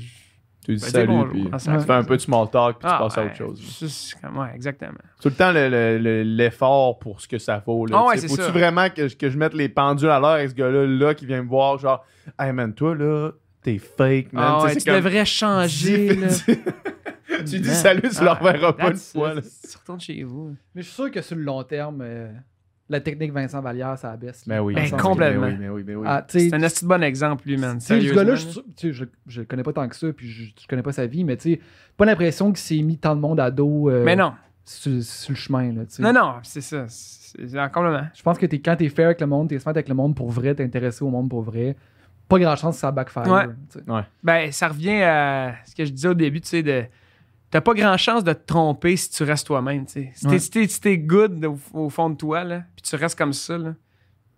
[0.62, 1.30] Tu dis Ben, dis salut, bonjour.
[1.32, 3.34] puis Ah, tu fais un peu de small talk, puis Ah, tu passes à autre
[3.34, 3.62] chose.
[3.78, 4.92] Ça, c'est comme- ouais, exactement.
[5.22, 7.86] Tout le temps le- le- le- l'effort pour ce que ça vaut.
[7.86, 8.50] Là, Ah ouais, Faut-tu ça.
[8.50, 11.24] vraiment que, je- que je mette les pendules à l'heure avec ce gars-là là, qui
[11.24, 12.04] vient me voir, genre,
[12.38, 13.30] hey man, toi là,
[13.62, 14.44] t'es fake, man.
[14.46, 16.16] Ah Tu sais, ouais, c'est tu comme- devrais changer.
[16.16, 16.28] là.
[17.38, 17.74] tu dis Man.
[17.74, 19.34] salut, tu le Ah, reverras pas une fois.
[19.40, 20.54] Tu retournes chez vous.
[20.74, 22.30] Mais je suis sûr que sur le long terme, euh,
[22.88, 24.42] la technique Vincent Vallière, ça abaisse.
[24.48, 25.46] Ben oui, Ben, complètement.
[25.46, 26.06] Mais oui, mais oui, mais oui.
[26.08, 27.80] Ah, C'est un assez bon exemple, lui, man.
[27.80, 31.06] Ce gars-là, je, je, connais pas tant que ça, puis je, je connais pas sa
[31.06, 31.60] vie, mais tu
[31.96, 34.32] pas l'impression qu'il s'est mis tant de monde à dos euh, Mais non.
[34.64, 35.72] sur, sur le chemin.
[35.72, 35.82] Là.
[36.00, 36.86] Non, non, c'est ça.
[36.88, 38.08] C'est c'est- complètement.
[38.12, 40.16] Je pense que es, quand t'es fair avec le monde, t'es smart avec le monde
[40.16, 41.76] pour vrai, t'es intéressé au monde pour vrai,
[42.30, 43.26] pas grand chance que ça backfire.
[43.26, 43.46] Ouais.
[43.70, 43.84] tu sais.
[44.22, 46.84] Ben, ça revient à ce que je disais au début, tu sais, de.
[47.50, 50.10] T'as pas grand chance de te tromper si tu restes toi-même, tu sais.
[50.14, 50.38] Si t'es Ouais.
[50.38, 53.32] si t'es- si t'es good au, au fond de toi, là, puis tu restes comme
[53.32, 53.74] ça, là,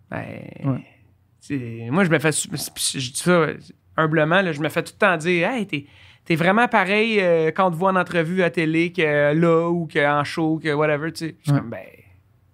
[0.09, 0.25] ben.
[0.65, 1.89] Ouais.
[1.91, 2.31] Moi, je me fais.
[2.31, 3.45] Je dis ça
[3.97, 5.85] humblement, là, je me fais tout le temps dire, hey, t'es.
[6.25, 9.87] T'es vraiment pareil euh, quand on te voit en entrevue à télé que là ou
[9.93, 11.35] qu'en show, que whatever, tu sais.
[11.39, 11.59] Je suis Ouais.
[11.59, 11.85] comme, ben,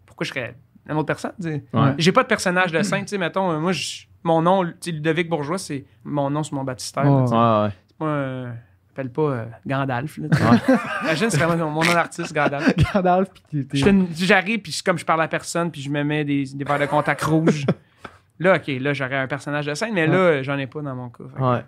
[0.07, 0.55] pourquoi je serais
[0.89, 1.63] une autre personne, tu sais.
[1.71, 1.93] Ouais.
[1.99, 5.57] J'ai pas de personnage de scène, tu sais, mettons, moi, je- mon nom, Ludovic Bourgeois,
[5.57, 7.03] c'est mon nom sur mon baptistère.
[7.03, 7.65] là, Ouais.
[7.67, 7.71] Ouais.
[7.87, 8.53] C'est pas un-
[8.99, 10.17] m'appelle pas euh, Gandalf.
[10.17, 10.27] Là.
[11.03, 12.73] Imagine, c'est vraiment mon, nom d'artiste, Gandalf.
[12.93, 13.67] Gandalf, puis
[14.15, 16.85] J'arrive, puis comme je parle à personne, puis je me mets des, des verres de
[16.85, 17.65] contact rouges.
[18.41, 21.09] Là, OK, là, j'aurais un personnage de scène, mais là, j'en ai pas dans mon
[21.09, 21.25] cas.
[21.37, 21.61] Ouais.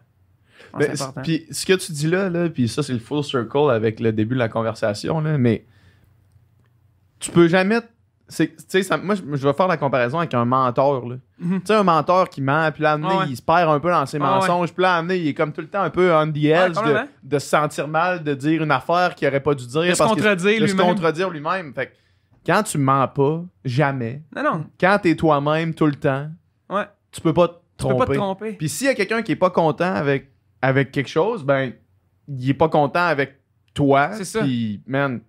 [0.80, 0.95] Ben.
[1.22, 4.14] Puis ce que tu dis là, là puis ça, c'est le full circle avec le
[4.14, 5.65] début de la conversation, là, mais
[7.19, 7.80] tu peux jamais.
[8.32, 11.08] Ça- moi, je vais faire la comparaison avec un mentor.
[11.10, 11.16] là.
[11.40, 11.60] Mhm.
[11.60, 13.26] Tu sais, un mentor qui ment, puis là, amené, Ah ouais.
[13.30, 14.30] il se perd un peu dans ses Ah ouais.
[14.48, 16.76] mensonges, puis là, amené, il est comme tout le temps un peu on the edge
[17.24, 19.82] de, se sentir mal, de dire une affaire qu'il aurait pas dû dire.
[19.82, 20.88] De se parce que- contredire de se lui-même.
[20.88, 21.74] contredire lui-même.
[21.74, 21.91] Fait que
[22.45, 26.28] quand tu mens pas, jamais, Non, non, quand t'es toi-même tout le temps,
[26.70, 26.86] ouais.
[27.12, 28.18] tu peux pas te Tu peux pas te tromper.
[28.18, 28.52] tromper.
[28.53, 30.32] Puis s'il y a quelqu'un qui est pas content avec,
[30.62, 31.74] avec quelque chose, ben,
[32.28, 33.40] il est pas content avec
[33.74, 34.12] toi.
[34.14, 34.41] C'est ça.
[34.41, 35.22] Puis, man,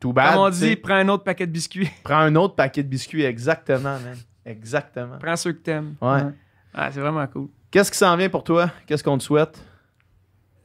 [0.00, 0.34] too bad.
[0.34, 1.90] Comme on dit, prends un autre paquet de biscuits.
[2.04, 4.16] Prends un autre paquet de biscuits, exactement, man.
[4.46, 5.18] Exactement.
[5.20, 5.94] prends ceux que t'aimes.
[6.00, 6.22] Ouais.
[6.22, 6.32] Ouais.
[6.74, 7.48] Ah, c'est vraiment cool.
[7.70, 8.70] Qu'est-ce qui s'en vient pour toi?
[8.86, 9.62] Qu'est-ce qu'on te souhaite?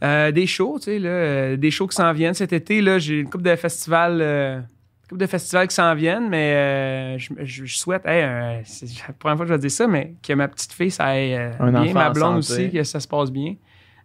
[0.03, 2.81] Euh, des shows, tu sais, là, euh, des shows qui s'en viennent cet été.
[2.81, 6.53] Là, j'ai une couple de festivals, euh, une couple de festivals qui s'en viennent, mais
[6.55, 10.13] euh, je, souhaite, hey, euh, c'est la première fois que je vais dire ça, mais
[10.21, 12.65] que ma petite fille, ça aille euh, Un bien, ma blonde santé.
[12.65, 13.55] aussi, que ça se passe bien.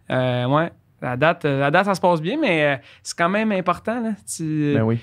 [0.09, 3.29] Euh, ouais, la date, euh, la date, ça se passe bien, mais euh, c'est quand
[3.29, 4.01] même important.
[4.01, 4.11] Là.
[4.35, 4.99] Tu, Ben oui.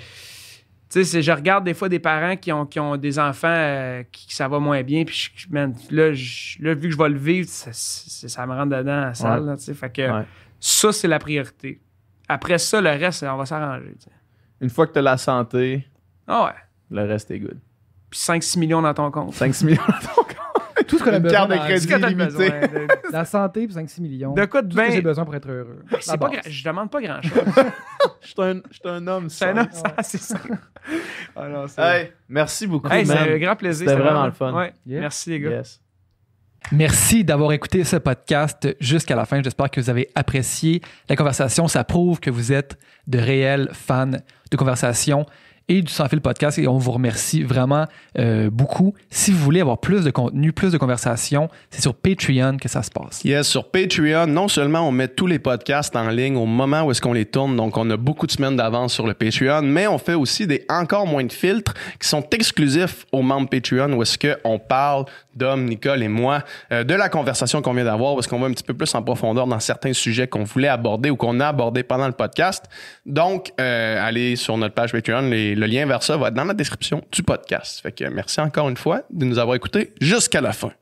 [0.90, 4.02] tu sais, je regarde des fois des parents qui ont, qui ont des enfants euh,
[4.12, 7.09] qui, ça va moins bien, puis je- man, là, je- là, vu que je vais
[7.09, 9.40] le vivre, ça, me rentre dedans à la salle.
[9.40, 9.47] Ouais.
[9.47, 9.74] là, tu sais.
[9.74, 10.24] fait que Ouais.
[10.60, 11.81] ça, c'est la priorité.
[12.28, 13.93] Après ça, le reste, on va s'arranger.
[13.98, 14.10] tu sais.
[14.60, 15.86] Une fois que t'as la santé,
[16.27, 16.51] Ah ouais.
[16.90, 17.59] le reste est good.
[18.10, 19.35] Puis 5-6 millions dans ton compte.
[19.35, 20.26] 5 millions dans ton compte.
[20.87, 21.47] Tout ce qu'on a besoin.
[21.47, 22.87] carte de crédit.
[23.13, 24.33] La santé, puis 5-6 millions.
[24.35, 25.01] De quoi de que j'ai bien.
[25.03, 25.83] besoin pour être heureux.
[26.01, 27.33] C'est pas Je demande pas grand-chose.
[28.23, 30.37] Je suis un, je suis un homme C'est un homme, ça, c'est ça.
[31.37, 33.89] Ah non, c'est- Hey, merci beaucoup, Hey, c'est un grand plaisir.
[33.89, 34.53] C'était vraiment le fun.
[34.53, 34.73] Ouais.
[34.85, 35.01] Yeah.
[35.01, 35.51] Merci, les gars.
[35.51, 35.81] Yes.
[36.73, 39.41] Merci d'avoir écouté ce podcast jusqu'à la fin.
[39.43, 41.69] J'espère que vous avez apprécié la conversation.
[41.69, 42.77] Ça prouve que vous êtes
[43.07, 44.11] de réels fans
[44.51, 45.27] de conversation
[45.68, 47.86] et du Sans Fil Podcast et on vous remercie vraiment
[48.18, 48.94] euh, beaucoup.
[49.10, 52.82] Si vous voulez avoir plus de contenu, plus de conversation, c'est sur Patreon que ça
[52.82, 53.24] se passe.
[53.24, 56.90] Yes, sur Patreon, non seulement on met tous les podcasts en ligne au moment où
[56.90, 59.86] est-ce qu'on les tourne, donc on a beaucoup de semaines d'avance sur le Patreon, mais
[59.86, 64.02] on fait aussi des encore moins de filtres qui sont exclusifs aux membres Patreon où
[64.02, 65.06] est-ce qu'on parle,
[65.37, 66.43] Dom, Nicole et moi,
[66.73, 69.03] euh, de la conversation qu'on vient d'avoir, est-ce qu'on va un petit peu plus en
[69.03, 72.65] profondeur dans certains sujets qu'on voulait aborder ou qu'on a abordé pendant le podcast.
[73.05, 76.55] Donc, euh, allez sur notre page Patreon, le lien vers ça va être dans la
[76.55, 77.81] description du podcast.
[77.81, 80.73] Fait que merci encore une fois de nous avoir écoutés jusqu'à la fin.